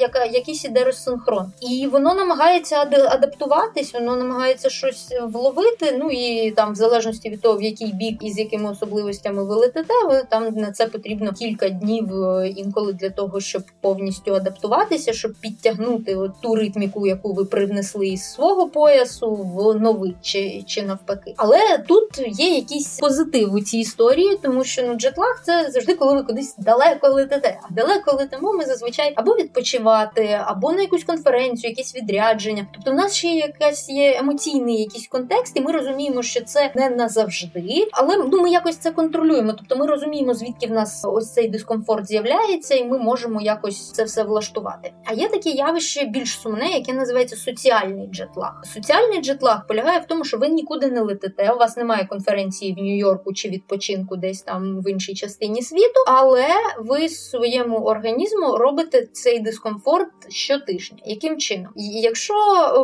яка 0.00 0.24
якийсь 0.24 0.64
іде 0.64 0.84
розсинхрон, 0.84 1.52
і 1.60 1.86
воно 1.86 2.14
намагається 2.14 2.76
адаптуватись, 3.10 3.94
воно 3.94 4.16
намагається 4.16 4.70
щось 4.70 5.14
вловити. 5.22 5.96
Ну 5.98 6.10
і 6.10 6.50
там, 6.50 6.72
в 6.72 6.74
залежності 6.74 7.30
від 7.30 7.40
того, 7.40 7.58
в 7.58 7.62
який 7.62 7.92
бік 7.92 8.18
і 8.20 8.32
з 8.32 8.38
якими 8.38 8.70
особливостями 8.70 9.44
ви 9.44 9.54
летите, 9.54 9.94
ви 10.08 10.22
там 10.28 10.54
на 10.54 10.72
це 10.72 10.86
потрібно 10.86 11.32
кілька 11.32 11.68
днів 11.68 11.91
днів 11.92 12.24
е, 12.24 12.48
інколи 12.48 12.92
для 12.92 13.10
того, 13.10 13.40
щоб 13.40 13.62
повністю 13.80 14.34
адаптуватися, 14.34 15.12
щоб 15.12 15.32
підтягнути 15.40 16.18
ту 16.42 16.54
ритміку, 16.54 17.06
яку 17.06 17.32
ви 17.32 17.44
привнесли 17.44 18.08
із 18.08 18.32
свого 18.32 18.68
поясу 18.68 19.34
в 19.34 19.80
новий 19.80 20.16
чи 20.22 20.62
чи 20.66 20.82
навпаки. 20.82 21.34
Але 21.36 21.58
тут 21.88 22.22
є 22.26 22.54
якийсь 22.54 22.98
позитив 22.98 23.54
у 23.54 23.60
цій 23.60 23.78
історії, 23.78 24.38
тому 24.42 24.64
що 24.64 24.82
ну 24.86 24.94
джетлаг 24.94 25.42
це 25.44 25.70
завжди, 25.70 25.94
коли 25.94 26.14
ви 26.14 26.22
кудись 26.22 26.54
далеко 26.58 27.08
летите. 27.08 27.58
А 27.62 27.74
далеко 27.74 28.16
летимо 28.16 28.52
ми 28.52 28.64
зазвичай 28.64 29.12
або 29.16 29.32
відпочивати, 29.32 30.40
або 30.44 30.72
на 30.72 30.82
якусь 30.82 31.04
конференцію, 31.04 31.70
якісь 31.70 31.96
відрядження. 31.96 32.66
Тобто, 32.74 32.90
в 32.90 32.94
нас 32.94 33.14
ще 33.14 33.28
якась 33.28 33.88
є 33.88 34.16
емоційний 34.18 34.80
якийсь 34.80 35.08
контекст, 35.08 35.56
і 35.56 35.60
ми 35.60 35.72
розуміємо, 35.72 36.22
що 36.22 36.44
це 36.44 36.72
не 36.74 36.90
назавжди, 36.90 37.88
але 37.92 38.16
ну 38.16 38.42
ми 38.42 38.50
якось 38.50 38.76
це 38.76 38.90
контролюємо. 38.90 39.52
Тобто, 39.52 39.76
ми 39.76 39.86
розуміємо, 39.86 40.34
звідки 40.34 40.66
в 40.66 40.70
нас 40.70 41.04
ось 41.04 41.32
цей 41.32 41.48
дискомфорт 41.48 41.81
комфорт 41.82 42.06
з'являється, 42.06 42.74
і 42.74 42.84
ми 42.84 42.98
можемо 42.98 43.40
якось 43.40 43.90
це 43.90 44.04
все 44.04 44.22
влаштувати. 44.22 44.92
А 45.04 45.12
є 45.12 45.28
таке 45.28 45.50
явище 45.50 46.04
більш 46.04 46.40
сумне, 46.40 46.70
яке 46.70 46.92
називається 46.92 47.36
соціальний 47.36 48.06
джетлаг. 48.06 48.62
Соціальний 48.74 49.20
джетлаг 49.20 49.66
полягає 49.66 50.00
в 50.00 50.06
тому, 50.06 50.24
що 50.24 50.38
ви 50.38 50.48
нікуди 50.48 50.86
не 50.86 51.00
летите. 51.00 51.52
У 51.52 51.58
вас 51.58 51.76
немає 51.76 52.06
конференції 52.06 52.74
в 52.74 52.76
Нью-Йорку 52.76 53.32
чи 53.32 53.48
відпочинку 53.48 54.16
десь 54.16 54.42
там 54.42 54.82
в 54.82 54.90
іншій 54.90 55.14
частині 55.14 55.62
світу, 55.62 56.00
але 56.06 56.48
ви 56.78 57.08
своєму 57.08 57.76
організму 57.76 58.56
робите 58.56 59.06
цей 59.12 59.38
дискомфорт 59.38 60.12
щотижня. 60.28 60.98
Яким 61.04 61.38
чином? 61.38 61.72
Якщо 61.76 62.34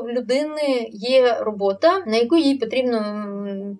в 0.04 0.08
людини 0.08 0.88
є 0.92 1.38
робота, 1.40 2.02
на 2.06 2.16
яку 2.16 2.36
їй 2.36 2.54
потрібно 2.54 3.24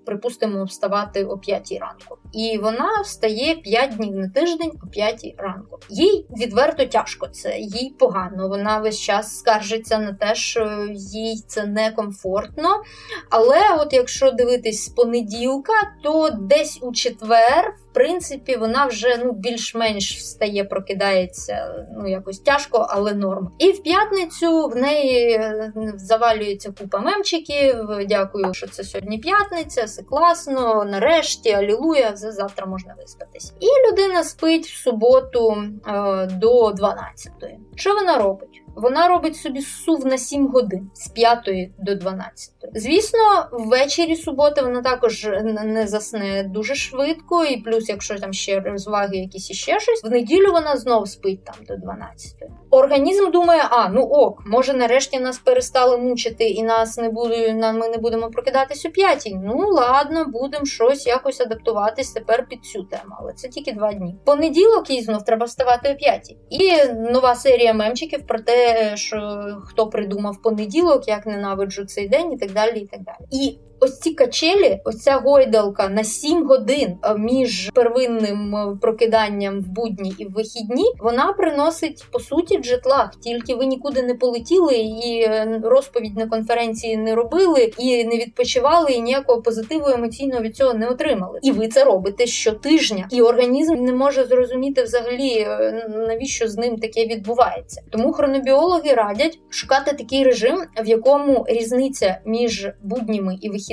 припустимо 0.07 0.65
вставати 0.65 1.25
о 1.25 1.39
5 1.39 1.79
ранку, 1.81 2.19
і 2.33 2.59
вона 2.59 3.01
встає 3.05 3.55
5 3.55 3.97
днів 3.97 4.15
на 4.15 4.29
тиждень 4.29 4.73
о 4.85 4.87
5 4.87 5.08
9 5.13 5.35
ранку. 5.39 5.79
Їй 5.89 6.27
відверто 6.31 6.85
тяжко 6.85 7.27
це, 7.27 7.59
їй 7.59 7.95
погано. 7.99 8.49
Вона 8.49 8.79
весь 8.79 9.01
час 9.01 9.39
скаржиться 9.39 9.99
на 9.99 10.13
те, 10.13 10.35
що 10.35 10.87
їй 10.93 11.45
це 11.47 11.67
некомфортно. 11.67 12.83
Але 13.31 13.61
от 13.79 13.93
якщо 13.93 14.31
дивитись 14.31 14.85
з 14.85 14.89
понеділка, 14.89 15.73
то 16.03 16.31
десь 16.31 16.79
у 16.83 16.93
четвер 16.93 17.75
принципі, 17.99 18.57
вона 18.57 18.87
вже 18.87 19.17
ну 19.25 19.33
більш-менш 19.33 20.17
встає, 20.17 20.65
прокидається 20.65 21.87
ну 21.97 22.09
якось 22.09 22.39
тяжко, 22.39 22.87
але 22.91 23.15
норм. 23.15 23.51
І 23.59 23.71
в 23.71 23.83
п'ятницю 23.83 24.67
в 24.67 24.77
неї 24.77 25.31
е, 25.33 25.73
завалюється 25.97 26.73
купа 26.81 26.99
мемчиків. 26.99 27.77
Дякую, 28.09 28.55
що 28.55 28.67
це 28.67 28.85
сьогодні 28.85 29.19
п'ятниця, 29.19 29.85
все 29.85 30.03
класно. 30.03 30.85
Нарешті, 30.85 31.53
алілуя, 31.53 32.13
завтра 32.15 32.67
можна 32.67 32.95
виспатись. 32.99 33.53
І 33.61 33.67
людина 33.89 34.25
спить 34.25 34.67
в 34.67 34.83
суботу 34.83 35.57
е, 35.87 36.27
до 36.27 36.69
12-ї. 36.69 37.57
Що 37.77 37.95
вона 37.95 38.19
робить? 38.19 38.63
Вона 38.83 39.09
робить 39.09 39.37
собі 39.37 39.61
сув 39.61 40.07
на 40.07 40.19
7 40.19 40.49
годин 40.49 40.91
з 40.95 41.09
5 41.09 41.39
до 41.79 41.95
12. 41.95 42.51
Звісно, 42.75 43.19
ввечері 43.53 44.17
суботи 44.17 44.63
вона 44.63 44.83
також 44.83 45.29
не 45.65 45.87
засне 45.87 46.43
дуже 46.43 46.75
швидко, 46.75 47.45
і 47.45 47.57
плюс, 47.57 47.89
якщо 47.89 48.19
там 48.19 48.33
ще 48.33 48.61
розваги, 48.61 49.17
якісь 49.17 49.51
іще 49.51 49.81
щось, 49.81 50.05
в 50.05 50.11
неділю 50.11 50.53
вона 50.53 50.77
знов 50.77 51.09
спить 51.09 51.45
там 51.45 51.55
до 51.69 51.77
12. 51.77 52.35
Організм 52.71 53.31
думає, 53.31 53.63
а 53.71 53.89
ну 53.89 54.03
ок, 54.03 54.43
може 54.47 54.75
нарешті 54.75 55.21
нас 55.21 55.39
перестали 55.39 55.97
мучити, 55.97 56.45
і 56.45 56.63
нас 56.63 56.99
не 56.99 57.09
буде, 57.09 57.55
ми 57.55 57.89
не 57.89 57.99
будемо 57.99 58.31
прокидатись 58.31 58.87
о 58.87 58.91
п'ятій. 58.91 59.39
Ну 59.45 59.57
ладно, 59.57 60.25
будемо 60.29 60.67
щось 60.67 61.07
якось 61.07 61.41
адаптуватись 61.41 62.13
тепер 62.13 62.47
під 62.49 62.65
цю 62.65 62.83
тему, 62.83 63.17
але 63.21 63.33
це 63.33 63.49
тільки 63.49 63.73
два 63.73 63.93
дні. 63.93 64.17
Понеділок 64.25 64.91
їй 64.91 65.03
знов 65.03 65.25
треба 65.25 65.47
вставати 65.47 65.93
о 65.93 65.95
п'ятій. 65.95 66.37
І 66.51 66.93
нова 67.13 67.35
серія 67.35 67.75
мемчиків 67.75 68.27
про 68.27 68.39
те 68.39 68.68
що 68.95 69.47
хто 69.65 69.87
придумав 69.87 70.43
понеділок, 70.43 71.09
як 71.09 71.27
ненавиджу 71.27 71.85
цей 71.85 72.09
день, 72.09 72.33
і 72.33 72.39
так 72.39 72.53
далі. 72.53 72.81
І 72.81 72.87
так 72.87 73.03
далі. 73.03 73.27
І 73.31 73.59
ось 73.81 73.99
ці 73.99 74.11
качелі, 74.11 74.81
ось 74.85 75.03
ця 75.03 75.17
гойдалка 75.17 75.89
на 75.89 76.05
7 76.05 76.47
годин 76.47 76.97
між 77.19 77.71
первинним 77.75 78.79
прокиданням 78.81 79.61
в 79.61 79.69
будні 79.69 80.15
і 80.19 80.25
в 80.25 80.33
вихідні, 80.33 80.85
вона 80.99 81.33
приносить 81.33 82.07
по 82.13 82.21
суті 82.21 82.59
джетлаг, 82.59 83.11
тільки 83.21 83.55
ви 83.55 83.67
нікуди 83.67 84.03
не 84.03 84.15
полетіли 84.15 84.75
і 84.77 85.21
е, 85.21 85.61
розповідь 85.65 86.17
на 86.17 86.27
конференції 86.27 86.97
не 86.97 87.15
робили, 87.15 87.73
і 87.79 88.05
не 88.05 88.17
відпочивали, 88.17 88.93
і 88.93 89.01
ніякого 89.01 89.43
позитиву 89.43 89.87
емоційного 89.89 90.43
від 90.43 90.57
цього 90.57 90.75
не 90.75 90.89
отримали. 90.89 91.41
І 91.43 91.51
ви 91.51 91.69
це 91.69 91.85
робите 91.85 92.27
щотижня, 92.27 93.09
і 93.13 93.23
організм 93.23 93.85
не 93.85 93.93
може 93.93 94.25
зрозуміти 94.25 94.83
взагалі 94.83 95.39
е, 95.39 95.89
навіщо 96.09 96.49
з 96.49 96.57
ним 96.57 96.77
таке 96.77 97.07
відбувається. 97.07 97.83
Тому 97.91 98.13
хронобіологи 98.13 98.93
радять 98.93 99.39
шукати 99.49 99.93
такий 99.93 100.25
режим, 100.25 100.59
в 100.85 100.89
якому 100.89 101.45
різниця 101.49 102.21
між 102.25 102.69
будніми 102.83 103.39
і 103.41 103.49
вихідними 103.49 103.68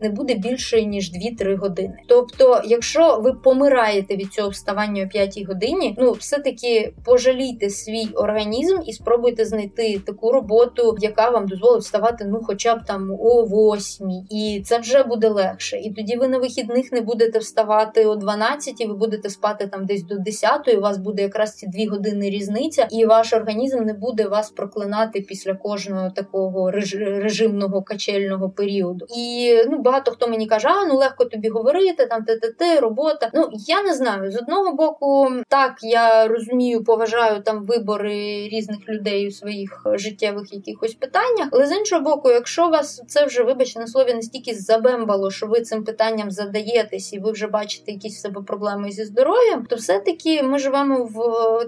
не 0.00 0.08
буде 0.08 0.34
більшою 0.34 0.86
ніж 0.86 1.12
2-3 1.12 1.56
години. 1.56 1.94
Тобто, 2.08 2.60
якщо 2.64 3.20
ви 3.22 3.32
помираєте 3.32 4.16
від 4.16 4.32
цього 4.32 4.48
вставання 4.48 5.04
о 5.04 5.08
5 5.08 5.46
годині, 5.48 5.96
ну 5.98 6.12
все 6.12 6.38
таки 6.38 6.94
пожалійте 7.04 7.70
свій 7.70 8.08
організм 8.14 8.76
і 8.86 8.92
спробуйте 8.92 9.44
знайти 9.44 9.98
таку 10.06 10.32
роботу, 10.32 10.96
яка 11.00 11.30
вам 11.30 11.48
дозволить 11.48 11.82
вставати, 11.82 12.24
ну 12.24 12.40
хоча 12.44 12.76
б 12.76 12.84
там 12.86 13.10
о 13.20 13.44
8, 13.76 14.08
і 14.30 14.62
це 14.64 14.78
вже 14.78 15.02
буде 15.02 15.28
легше. 15.28 15.76
І 15.76 15.92
тоді 15.92 16.16
ви 16.16 16.28
на 16.28 16.38
вихідних 16.38 16.92
не 16.92 17.00
будете 17.00 17.38
вставати 17.38 18.06
о 18.06 18.16
12, 18.16 18.86
ви 18.88 18.94
будете 18.94 19.30
спати 19.30 19.66
там 19.66 19.86
десь 19.86 20.02
до 20.02 20.18
10, 20.18 20.74
у 20.76 20.80
вас 20.80 20.98
буде 20.98 21.22
якраз 21.22 21.54
ці 21.54 21.66
2 21.66 21.90
години 21.90 22.30
різниця, 22.30 22.88
і 22.90 23.04
ваш 23.04 23.32
організм 23.32 23.84
не 23.84 23.92
буде 23.92 24.28
вас 24.28 24.50
проклинати 24.50 25.20
після 25.20 25.54
кожного 25.54 26.10
такого 26.10 26.70
режимного 26.70 27.82
качельного 27.82 28.50
періоду. 28.50 29.06
І 29.16 29.54
ну 29.70 29.78
багато 29.78 30.10
хто 30.10 30.28
мені 30.28 30.46
каже, 30.46 30.68
а 30.68 30.86
ну 30.86 30.96
легко 30.96 31.24
тобі 31.24 31.48
говорити, 31.48 32.06
там 32.06 32.24
ТТТ, 32.24 32.80
робота. 32.80 33.30
Ну 33.34 33.48
я 33.52 33.82
не 33.82 33.94
знаю. 33.94 34.32
З 34.32 34.36
одного 34.36 34.72
боку, 34.72 35.28
так 35.48 35.74
я 35.82 36.28
розумію, 36.28 36.84
поважаю 36.84 37.42
там 37.42 37.64
вибори 37.64 38.48
різних 38.48 38.88
людей 38.88 39.28
у 39.28 39.30
своїх 39.30 39.86
життєвих 39.94 40.52
якихось 40.52 40.94
питаннях. 40.94 41.48
Але 41.52 41.66
з 41.66 41.72
іншого 41.72 42.02
боку, 42.02 42.30
якщо 42.30 42.68
вас 42.68 43.02
це 43.08 43.24
вже 43.24 43.42
вибачте 43.42 43.80
на 43.80 43.86
слові 43.86 44.14
настільки 44.14 44.54
забембало, 44.54 45.30
що 45.30 45.46
ви 45.46 45.60
цим 45.60 45.84
питанням 45.84 46.30
задаєтесь, 46.30 47.12
і 47.12 47.18
ви 47.18 47.32
вже 47.32 47.46
бачите 47.46 47.92
якісь 47.92 48.16
в 48.16 48.20
себе 48.20 48.42
проблеми 48.42 48.90
зі 48.90 49.04
здоров'ям, 49.04 49.66
то 49.66 49.76
все 49.76 49.98
таки 49.98 50.42
ми 50.42 50.58
живемо 50.58 51.04
в 51.04 51.24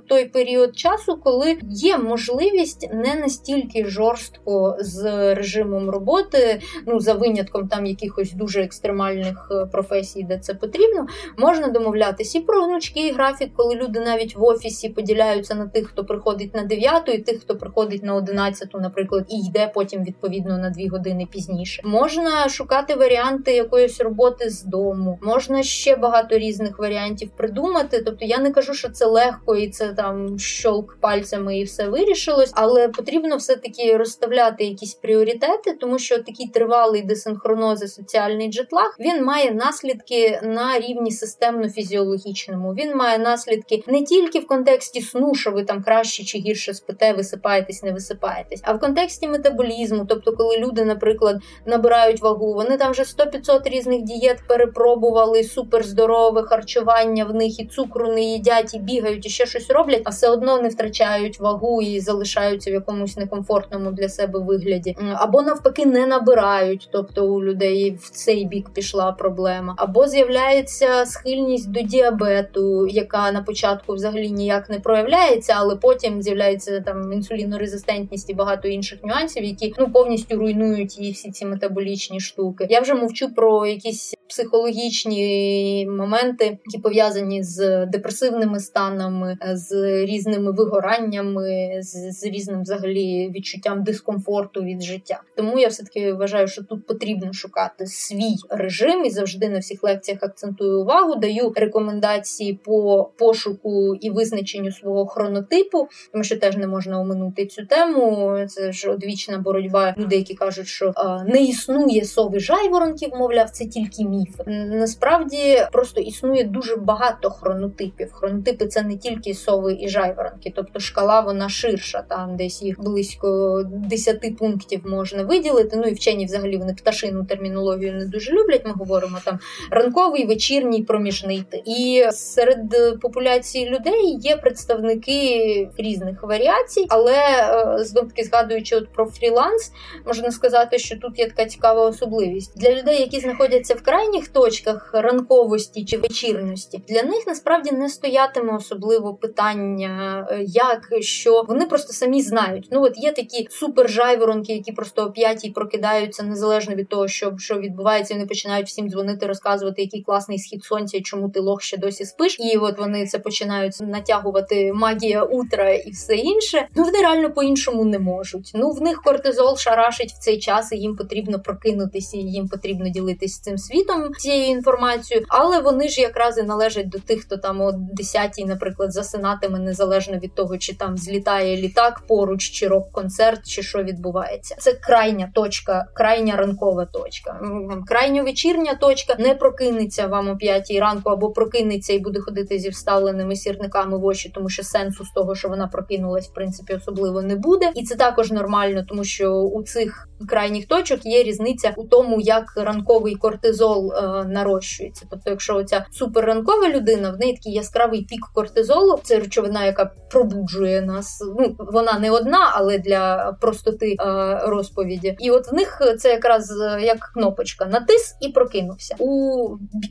той 0.08 0.24
період 0.24 0.78
часу, 0.78 1.20
коли 1.24 1.58
є 1.62 1.98
можливість 1.98 2.88
не 2.92 3.14
настільки 3.14 3.84
жорстко 3.84 4.76
з 4.80 5.34
режимом 5.34 5.90
роботи, 5.90 6.60
ну 6.86 7.00
за 7.00 7.14
винятком 7.36 7.68
там 7.68 7.86
якихось 7.86 8.32
дуже 8.32 8.62
екстремальних 8.62 9.48
е, 9.50 9.66
професій, 9.66 10.22
де 10.22 10.38
це 10.38 10.54
потрібно, 10.54 11.06
можна 11.38 11.68
домовлятися 11.68 12.38
і 12.38 12.40
про 12.40 12.62
гнучкий 12.62 13.12
графік, 13.12 13.50
коли 13.56 13.74
люди 13.74 14.00
навіть 14.00 14.36
в 14.36 14.42
офісі 14.42 14.88
поділяються 14.88 15.54
на 15.54 15.66
тих, 15.66 15.88
хто 15.88 16.04
приходить 16.04 16.54
на 16.54 16.64
9 16.64 17.02
і 17.08 17.18
тих, 17.18 17.40
хто 17.40 17.56
приходить 17.56 18.02
на 18.02 18.14
11, 18.14 18.74
наприклад, 18.74 19.26
і 19.28 19.46
йде 19.48 19.70
потім 19.74 20.04
відповідно 20.04 20.58
на 20.58 20.70
2 20.70 20.88
години 20.90 21.28
пізніше. 21.32 21.82
Можна 21.84 22.48
шукати 22.48 22.94
варіанти 22.94 23.52
якоїсь 23.52 24.00
роботи 24.00 24.50
з 24.50 24.62
дому, 24.62 25.18
можна 25.22 25.62
ще 25.62 25.96
багато 25.96 26.38
різних 26.38 26.78
варіантів 26.78 27.30
придумати. 27.36 28.02
Тобто 28.06 28.24
я 28.24 28.38
не 28.38 28.50
кажу, 28.50 28.74
що 28.74 28.88
це 28.88 29.06
легко 29.06 29.56
і 29.56 29.68
це 29.68 29.92
там 29.92 30.38
щолк 30.38 30.98
пальцями 31.00 31.58
і 31.58 31.64
все 31.64 31.88
вирішилось, 31.88 32.52
але 32.54 32.88
потрібно 32.88 33.36
все 33.36 33.56
таки 33.56 33.96
розставляти 33.96 34.64
якісь 34.64 34.94
пріоритети, 34.94 35.72
тому 35.80 35.98
що 35.98 36.18
такий 36.18 36.48
тривалий 36.48 37.02
десинхроноз 37.02 37.25
і 37.26 37.88
соціальний 37.88 38.52
джетлаг 38.52 38.96
він 39.00 39.24
має 39.24 39.50
наслідки 39.50 40.40
на 40.42 40.78
рівні 40.78 41.10
системно-фізіологічному. 41.10 42.74
Він 42.74 42.96
має 42.96 43.18
наслідки 43.18 43.82
не 43.86 44.02
тільки 44.02 44.38
в 44.38 44.46
контексті 44.46 45.00
сну, 45.00 45.34
що 45.34 45.50
ви 45.50 45.64
там 45.64 45.82
краще 45.82 46.24
чи 46.24 46.38
гірше 46.38 46.74
спите, 46.74 47.12
висипаєтесь, 47.12 47.82
не 47.82 47.92
висипаєтесь, 47.92 48.60
а 48.64 48.72
в 48.72 48.80
контексті 48.80 49.28
метаболізму, 49.28 50.06
тобто, 50.08 50.32
коли 50.32 50.58
люди, 50.58 50.84
наприклад, 50.84 51.36
набирають 51.66 52.22
вагу, 52.22 52.54
вони 52.54 52.76
там 52.76 52.92
вже 52.92 53.02
100-500 53.02 53.68
різних 53.68 54.02
дієт 54.02 54.38
перепробували, 54.48 55.44
суперздорове 55.44 56.42
харчування 56.42 57.24
в 57.24 57.34
них 57.34 57.60
і 57.60 57.66
цукру 57.66 58.12
не 58.12 58.20
їдять, 58.20 58.74
і 58.74 58.78
бігають, 58.78 59.26
і 59.26 59.28
ще 59.28 59.46
щось 59.46 59.70
роблять, 59.70 60.02
а 60.04 60.10
все 60.10 60.28
одно 60.28 60.62
не 60.62 60.68
втрачають 60.68 61.40
вагу 61.40 61.82
і 61.82 62.00
залишаються 62.00 62.70
в 62.70 62.74
якомусь 62.74 63.16
некомфортному 63.16 63.90
для 63.90 64.08
себе 64.08 64.38
вигляді, 64.38 64.96
або 65.14 65.42
навпаки 65.42 65.86
не 65.86 66.06
набирають, 66.06 66.88
тобто 66.92 67.15
у 67.18 67.44
людей 67.44 67.98
в 68.00 68.10
цей 68.10 68.44
бік 68.44 68.70
пішла 68.70 69.12
проблема, 69.12 69.74
або 69.76 70.06
з'являється 70.06 71.06
схильність 71.06 71.70
до 71.70 71.80
діабету, 71.80 72.86
яка 72.86 73.32
на 73.32 73.42
початку 73.42 73.94
взагалі 73.94 74.30
ніяк 74.30 74.70
не 74.70 74.80
проявляється, 74.80 75.54
але 75.56 75.76
потім 75.76 76.22
з'являється 76.22 76.80
там 76.80 77.12
інсулінорезистентність 77.12 78.30
і 78.30 78.34
багато 78.34 78.68
інших 78.68 79.04
нюансів, 79.04 79.44
які 79.44 79.74
ну 79.78 79.90
повністю 79.90 80.36
руйнують 80.36 80.98
її 80.98 81.12
всі 81.12 81.30
ці 81.30 81.46
метаболічні 81.46 82.20
штуки. 82.20 82.66
Я 82.70 82.80
вже 82.80 82.94
мовчу 82.94 83.34
про 83.34 83.66
якісь 83.66 84.14
психологічні 84.28 85.86
моменти, 85.90 86.44
які 86.44 86.78
пов'язані 86.82 87.42
з 87.42 87.86
депресивними 87.86 88.60
станами, 88.60 89.38
з 89.52 89.72
різними 90.04 90.52
вигораннями, 90.52 91.70
з, 91.80 92.12
з 92.12 92.24
різним 92.24 92.62
взагалі 92.62 93.32
відчуттям 93.34 93.82
дискомфорту 93.82 94.62
від 94.62 94.82
життя. 94.82 95.22
Тому 95.36 95.58
я 95.58 95.68
все 95.68 95.82
таки 95.82 96.12
вважаю, 96.12 96.48
що 96.48 96.64
тут 96.64 96.86
потрібно 96.86 96.95
шукати 97.32 97.86
свій 97.86 98.34
режим 98.50 99.04
і 99.04 99.10
завжди 99.10 99.48
на 99.48 99.58
всіх 99.58 99.82
лекціях 99.82 100.22
акцентую 100.22 100.80
увагу. 100.80 101.14
Даю 101.14 101.52
рекомендації 101.56 102.60
по 102.64 103.10
пошуку 103.18 103.94
і 103.94 104.10
визначенню 104.10 104.72
свого 104.72 105.06
хронотипу, 105.06 105.88
тому 106.12 106.24
що 106.24 106.36
теж 106.36 106.56
не 106.56 106.66
можна 106.66 107.00
оминути 107.00 107.46
цю 107.46 107.66
тему. 107.66 108.38
Це 108.48 108.72
ж 108.72 108.90
одвічна 108.90 109.38
боротьба 109.38 109.94
людей, 109.98 110.18
які 110.18 110.34
кажуть, 110.34 110.66
що 110.66 110.92
не 111.26 111.42
існує 111.42 112.04
сови 112.04 112.40
жайворонків, 112.40 113.10
мовляв, 113.14 113.50
це 113.50 113.66
тільки 113.66 114.04
міф. 114.04 114.40
Насправді 114.46 115.66
просто 115.72 116.00
існує 116.00 116.44
дуже 116.44 116.76
багато 116.76 117.30
хронотипів. 117.30 118.12
Хронотипи 118.12 118.66
це 118.66 118.82
не 118.82 118.96
тільки 118.96 119.34
сови 119.34 119.76
і 119.80 119.88
жайворонки, 119.88 120.52
тобто 120.56 120.80
шкала 120.80 121.20
вона 121.20 121.48
ширша, 121.48 122.02
там 122.02 122.36
десь 122.36 122.62
їх 122.62 122.80
близько 122.80 123.62
10 123.64 124.36
пунктів 124.36 124.80
можна 124.84 125.22
виділити. 125.22 125.76
Ну 125.76 125.82
і 125.82 125.94
вчені 125.94 126.24
взагалі 126.24 126.56
вони 126.56 126.74
пташину 126.86 127.24
термінологію 127.24 127.94
не 127.94 128.06
дуже 128.06 128.32
люблять. 128.32 128.62
Ми 128.64 128.72
говоримо 128.72 129.18
там 129.24 129.38
ранковий, 129.70 130.26
вечірній, 130.26 130.82
проміжний 130.82 131.44
І 131.64 132.04
серед 132.10 132.58
популяції 133.02 133.70
людей 133.70 134.18
є 134.20 134.36
представники 134.36 135.68
різних 135.78 136.22
варіацій, 136.22 136.86
але 136.88 137.14
е, 137.14 137.84
знов 137.84 138.08
таки 138.08 138.24
згадуючи 138.24 138.76
от 138.76 138.88
про 138.92 139.06
фріланс, 139.06 139.72
можна 140.06 140.30
сказати, 140.30 140.78
що 140.78 140.96
тут 140.96 141.18
є 141.18 141.26
така 141.26 141.44
цікава 141.44 141.86
особливість 141.86 142.58
для 142.58 142.74
людей, 142.74 143.00
які 143.00 143.20
знаходяться 143.20 143.74
в 143.74 143.82
крайніх 143.82 144.28
точках 144.28 144.90
ранковості 144.92 145.84
чи 145.84 145.98
вечірності. 145.98 146.82
Для 146.88 147.02
них 147.02 147.26
насправді 147.26 147.72
не 147.72 147.88
стоятиме 147.88 148.56
особливо 148.56 149.14
питання, 149.14 150.26
е, 150.30 150.42
як 150.42 150.88
що 151.00 151.44
вони 151.48 151.66
просто 151.66 151.92
самі 151.92 152.22
знають. 152.22 152.68
Ну 152.70 152.82
от 152.82 152.92
є 152.96 153.12
такі 153.12 153.48
супер-жайворонки, 153.50 154.52
які 154.52 154.72
просто 154.72 155.02
о 155.02 155.10
п'ятій 155.10 155.50
прокидаються 155.50 156.22
незалежно 156.22 156.75
від 156.76 156.88
того, 156.88 157.08
що 157.08 157.38
що 157.38 157.58
відбувається. 157.58 158.14
Вони 158.14 158.26
починають 158.26 158.66
всім 158.66 158.90
дзвонити, 158.90 159.26
розказувати, 159.26 159.82
який 159.82 160.02
класний 160.02 160.38
схід 160.38 160.64
сонця, 160.64 161.00
чому 161.00 161.28
ти 161.28 161.40
лох 161.40 161.62
ще 161.62 161.76
досі 161.76 162.04
спиш. 162.04 162.36
І 162.40 162.56
от 162.56 162.78
вони 162.78 163.06
це 163.06 163.18
починають 163.18 163.80
натягувати 163.80 164.72
магія 164.72 165.22
утра 165.22 165.70
і 165.70 165.90
все 165.90 166.14
інше. 166.14 166.68
Ну 166.74 166.84
вони 166.84 167.00
реально 167.00 167.30
по-іншому 167.32 167.84
не 167.84 167.98
можуть. 167.98 168.52
Ну 168.54 168.70
в 168.70 168.82
них 168.82 169.02
кортизол 169.02 169.56
шарашить 169.56 170.12
в 170.12 170.18
цей 170.18 170.38
час, 170.38 170.72
і 170.72 170.76
їм 170.76 170.96
потрібно 170.96 171.40
прокинутися, 171.40 172.16
і 172.16 172.20
їм 172.20 172.48
потрібно 172.48 172.88
ділитися 172.88 173.42
цим 173.42 173.58
світом 173.58 174.14
цією 174.14 174.50
інформацією. 174.50 175.26
Але 175.28 175.60
вони 175.60 175.88
ж 175.88 176.00
якраз 176.00 176.38
і 176.38 176.42
належать 176.42 176.88
до 176.88 176.98
тих, 176.98 177.20
хто 177.20 177.36
там 177.36 177.60
о 177.60 177.70
10-й, 177.70 178.44
наприклад, 178.44 178.92
засинатиме 178.92 179.58
незалежно 179.58 180.18
від 180.18 180.34
того, 180.34 180.58
чи 180.58 180.76
там 180.76 180.96
злітає 180.98 181.56
літак 181.56 182.02
поруч, 182.08 182.50
чи 182.50 182.68
рок-концерт, 182.68 183.46
чи 183.46 183.62
що 183.62 183.82
відбувається. 183.82 184.56
Це 184.58 184.72
крайня 184.72 185.30
точка, 185.34 185.86
крайня 185.94 186.36
ранкова 186.36 186.65
точка. 186.74 187.40
Крайня 187.86 188.22
вечірня 188.22 188.74
точка 188.74 189.16
не 189.18 189.34
прокинеться 189.34 190.06
вам 190.06 190.28
о 190.28 190.36
5 190.36 190.70
ранку, 190.80 191.10
або 191.10 191.30
прокинеться 191.30 191.92
і 191.92 191.98
буде 191.98 192.20
ходити 192.20 192.58
зі 192.58 192.68
вставленими 192.68 193.36
сірниками 193.36 193.98
в 193.98 194.04
очі, 194.04 194.30
тому 194.34 194.48
що 194.48 194.62
сенсу 194.62 195.04
з 195.04 195.10
того, 195.10 195.34
що 195.34 195.48
вона 195.48 195.66
прокинулась, 195.66 196.28
в 196.28 196.32
принципі, 196.32 196.74
особливо 196.74 197.22
не 197.22 197.36
буде. 197.36 197.70
І 197.74 197.84
це 197.84 197.94
також 197.94 198.30
нормально, 198.30 198.84
тому 198.88 199.04
що 199.04 199.32
у 199.32 199.62
цих 199.62 200.08
крайніх 200.28 200.66
точок 200.66 201.06
є 201.06 201.22
різниця 201.22 201.74
у 201.76 201.84
тому, 201.84 202.20
як 202.20 202.52
ранковий 202.56 203.14
кортизол 203.14 203.92
е, 203.92 204.24
нарощується. 204.24 205.06
Тобто, 205.10 205.30
якщо 205.30 205.56
оця 205.56 205.86
суперранкова 205.90 206.68
людина, 206.68 207.10
в 207.10 207.18
неї 207.18 207.34
такий 207.34 207.52
яскравий 207.52 208.02
пік 208.02 208.20
кортизолу, 208.34 209.00
це 209.02 209.18
речовина, 209.18 209.64
яка 209.64 209.90
пробуджує 210.10 210.82
нас. 210.82 211.24
Ну 211.38 211.56
вона 211.58 211.98
не 211.98 212.10
одна, 212.10 212.50
але 212.54 212.78
для 212.78 213.32
простоти 213.40 213.96
е, 214.00 214.40
розповіді. 214.42 215.16
І 215.18 215.30
от 215.30 215.52
в 215.52 215.54
них 215.54 215.82
це 215.98 216.10
якраз 216.10 216.52
як 216.80 217.10
кнопочка 217.14 217.64
натис 217.64 218.16
і 218.20 218.28
прокинувся. 218.28 218.96
У 218.98 219.48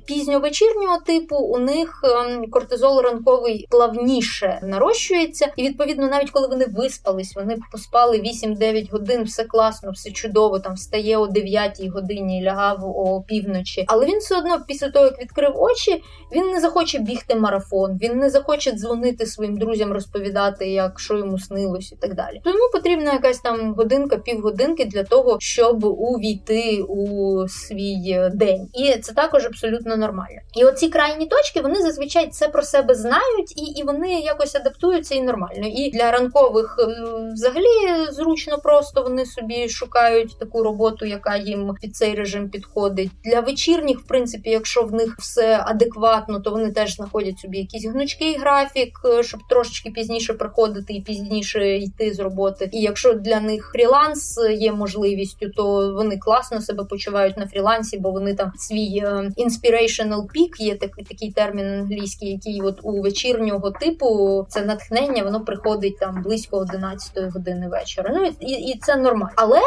пізньовечірнього 0.07 0.97
типу 1.05 1.35
у 1.35 1.57
них 1.57 2.01
ем, 2.03 2.49
кортизол 2.51 3.01
ранковий 3.01 3.67
плавніше 3.69 4.59
нарощується, 4.63 5.51
і 5.55 5.63
відповідно, 5.63 6.07
навіть 6.07 6.31
коли 6.31 6.47
вони 6.47 6.65
виспались, 6.65 7.35
вони 7.35 7.57
поспали 7.71 8.17
8-9 8.17 8.91
годин, 8.91 9.23
все 9.23 9.43
класно, 9.43 9.91
все 9.91 10.11
чудово. 10.11 10.59
Там 10.59 10.73
встає 10.73 11.17
о 11.17 11.27
9 11.27 11.87
годині, 11.87 12.43
лягав 12.43 12.83
о 12.83 13.23
півночі. 13.27 13.85
Але 13.87 14.05
він 14.05 14.17
все 14.17 14.37
одно, 14.37 14.63
після 14.67 14.89
того 14.89 15.05
як 15.05 15.21
відкрив 15.21 15.51
очі, 15.55 16.03
він 16.31 16.45
не 16.45 16.59
захоче 16.59 16.99
бігти 16.99 17.35
марафон, 17.35 17.97
він 18.01 18.17
не 18.17 18.29
захоче 18.29 18.71
дзвонити 18.71 19.25
своїм 19.25 19.57
друзям, 19.57 19.93
розповідати, 19.93 20.67
як 20.69 20.99
що 20.99 21.17
йому 21.17 21.39
снилось, 21.39 21.91
і 21.91 21.95
так 21.95 22.15
далі. 22.15 22.41
Тому 22.43 22.69
потрібна 22.73 23.13
якась 23.13 23.39
там 23.39 23.73
годинка, 23.73 24.17
півгодинки 24.17 24.85
для 24.85 25.03
того, 25.03 25.37
щоб 25.39 25.83
увійти 25.83 26.54
у 26.87 27.47
свій 27.47 28.29
день, 28.33 28.69
і 28.73 28.99
це 28.99 29.13
також 29.13 29.45
абсолютно 29.45 29.97
нормально. 29.97 30.39
І 30.55 30.65
оці 30.65 30.89
крайні 30.89 31.25
точки 31.25 31.61
вони 31.61 31.81
зазвичай 31.81 32.27
це 32.27 32.47
про 32.47 32.61
себе 32.61 32.95
знають, 32.95 33.57
і 33.57 33.75
і 33.75 33.83
вони 33.83 34.19
якось 34.19 34.55
адаптуються 34.55 35.15
і 35.15 35.21
нормально. 35.21 35.67
І 35.67 35.91
для 35.91 36.11
ранкових 36.11 36.77
взагалі 37.33 38.11
зручно 38.11 38.57
просто 38.57 39.03
вони 39.03 39.25
собі 39.25 39.69
шукають 39.69 40.39
таку 40.39 40.63
роботу, 40.63 41.05
яка 41.05 41.37
їм 41.37 41.75
під 41.81 41.95
цей 41.95 42.15
режим 42.15 42.49
підходить. 42.49 43.11
Для 43.23 43.39
вечірніх, 43.39 43.99
в 43.99 44.07
принципі, 44.07 44.49
якщо 44.49 44.83
в 44.83 44.93
них 44.93 45.15
все 45.19 45.63
адекватно, 45.65 46.39
то 46.39 46.51
вони 46.51 46.71
теж 46.71 46.95
знаходять 46.95 47.39
собі 47.39 47.57
якийсь 47.57 47.85
гнучкий 47.85 48.37
графік, 48.37 48.99
е, 49.05 49.23
щоб 49.23 49.39
трошечки 49.49 49.89
пізніше 49.89 50.33
приходити 50.33 50.93
і 50.93 51.01
пізніше 51.01 51.77
йти 51.77 52.13
з 52.13 52.19
роботи. 52.19 52.69
І 52.73 52.81
якщо 52.81 53.13
для 53.13 53.39
них 53.39 53.71
фріланс 53.73 54.39
є 54.59 54.73
можливістю, 54.73 55.49
то 55.49 55.93
вони 55.93 56.17
класно 56.17 56.44
себе 56.45 56.83
почувають 56.83 57.37
на 57.37 57.47
фрілансі, 57.47 57.97
бо 57.97 58.11
вони 58.11 58.35
там 58.35 58.51
свій 58.57 59.03
е, 59.05 59.31
inspirational 59.37 60.21
peak, 60.21 60.49
є 60.59 60.75
такий 60.75 61.05
такий 61.05 61.31
термін 61.31 61.65
англійський, 61.65 62.29
який 62.29 62.61
от 62.61 62.79
у 62.83 63.01
вечірнього 63.01 63.71
типу 63.71 64.45
це 64.49 64.61
натхнення, 64.61 65.23
воно 65.23 65.45
приходить 65.45 65.99
там 65.99 66.21
близько 66.23 66.57
11 66.57 67.33
години 67.33 67.67
вечора. 67.67 68.11
Ну 68.13 68.31
і, 68.39 68.51
і 68.51 68.79
це 68.79 68.95
нормально. 68.95 69.29
Але 69.35 69.59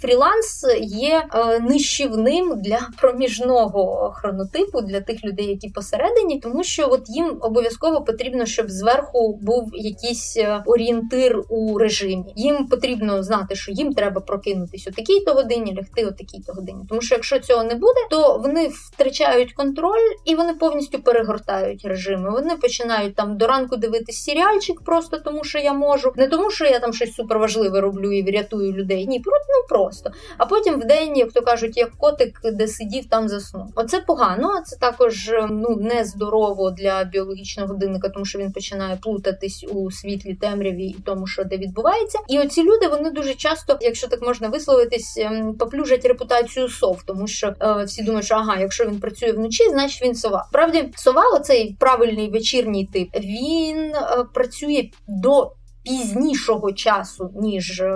фріланс 0.00 0.66
є 0.82 1.28
е, 1.34 1.60
нищівним 1.60 2.60
для 2.60 2.78
проміжного 3.00 4.10
хронотипу 4.14 4.80
для 4.80 5.00
тих 5.00 5.24
людей, 5.24 5.46
які 5.46 5.68
посередині, 5.68 6.40
тому 6.40 6.64
що 6.64 6.88
от 6.90 7.02
їм 7.08 7.38
обов'язково 7.40 8.00
потрібно, 8.04 8.46
щоб 8.46 8.70
зверху 8.70 9.38
був 9.42 9.70
якийсь 9.72 10.36
е, 10.36 10.62
орієнтир 10.66 11.42
у 11.48 11.78
режимі. 11.78 12.32
Їм 12.36 12.66
потрібно 12.66 13.22
знати, 13.22 13.54
що 13.54 13.72
їм 13.72 13.92
треба 13.92 14.20
прокинутись 14.20 14.86
о 14.86 14.90
такій-то 14.90 15.32
годині, 15.32 15.74
лягти 15.74 16.06
о 16.06 16.12
такій-то 16.22 16.52
годині. 16.52 16.84
Тому 16.88 17.00
що 17.00 17.14
якщо 17.14 17.38
цього 17.38 17.64
не 17.64 17.74
буде, 17.74 18.00
то 18.10 18.38
вони 18.38 18.68
втрачають 18.68 19.52
контроль 19.52 20.08
і 20.24 20.34
вони 20.34 20.54
повністю 20.54 20.98
перегортають 21.02 21.84
режими. 21.84 22.30
Вони 22.30 22.56
починають 22.56 23.14
там 23.14 23.36
до 23.36 23.46
ранку 23.46 23.76
дивитись 23.76 24.24
серіальчик, 24.24 24.80
просто 24.84 25.18
тому 25.18 25.44
що 25.44 25.58
я 25.58 25.72
можу, 25.72 26.12
не 26.16 26.28
тому, 26.28 26.50
що 26.50 26.64
я 26.64 26.78
там 26.78 26.92
щось 26.92 27.14
суперважливе 27.14 27.80
роблю 27.80 28.12
і 28.12 28.22
врятую 28.22 28.72
людей. 28.72 29.06
Ні, 29.06 29.22
ну 29.26 29.68
просто. 29.68 30.10
А 30.38 30.46
потім 30.46 30.80
в 30.80 30.84
день, 30.84 31.16
як 31.16 31.32
то 31.32 31.42
кажуть, 31.42 31.76
як 31.76 31.90
котик, 31.90 32.40
де 32.44 32.68
сидів, 32.68 33.04
там 33.08 33.28
заснув. 33.28 33.66
Оце 33.74 34.00
погано. 34.00 34.62
Це 34.66 34.76
також 34.76 35.30
ну 35.50 35.76
нездорово 35.80 36.70
для 36.70 37.04
біологічного 37.04 37.68
годинника, 37.68 38.08
тому 38.08 38.24
що 38.24 38.38
він 38.38 38.52
починає 38.52 38.98
плутатись 39.02 39.66
у 39.72 39.90
світлі 39.90 40.34
темряві 40.34 40.84
і 40.84 40.96
тому, 41.04 41.26
що 41.26 41.44
де 41.44 41.56
відбувається. 41.56 42.18
І 42.28 42.38
оці 42.38 42.62
люди 42.62 42.88
вони 42.88 43.10
дуже 43.10 43.34
часто, 43.34 43.78
якщо 43.80 44.08
так 44.08 44.22
можна 44.22 44.48
висловитись, 44.48 45.18
ем, 45.18 45.54
поплюжать 45.54 46.04
репутацію 46.12 46.68
сов, 46.68 47.02
тому 47.06 47.26
що 47.26 47.54
е, 47.60 47.84
всі 47.84 48.02
думають, 48.02 48.26
що 48.26 48.34
ага, 48.34 48.56
якщо 48.60 48.84
він 48.84 49.00
працює 49.00 49.32
вночі, 49.32 49.70
значить 49.70 50.02
він 50.02 50.14
сова. 50.14 50.48
Правді, 50.52 50.92
сова, 50.96 51.22
оцей 51.34 51.76
правильний 51.78 52.30
вечірній 52.30 52.86
тип, 52.86 53.08
він 53.16 53.78
е, 53.78 54.24
працює 54.34 54.90
до 55.08 55.52
пізнішого 55.84 56.72
часу, 56.72 57.30
ніж 57.34 57.80
е, 57.80 57.86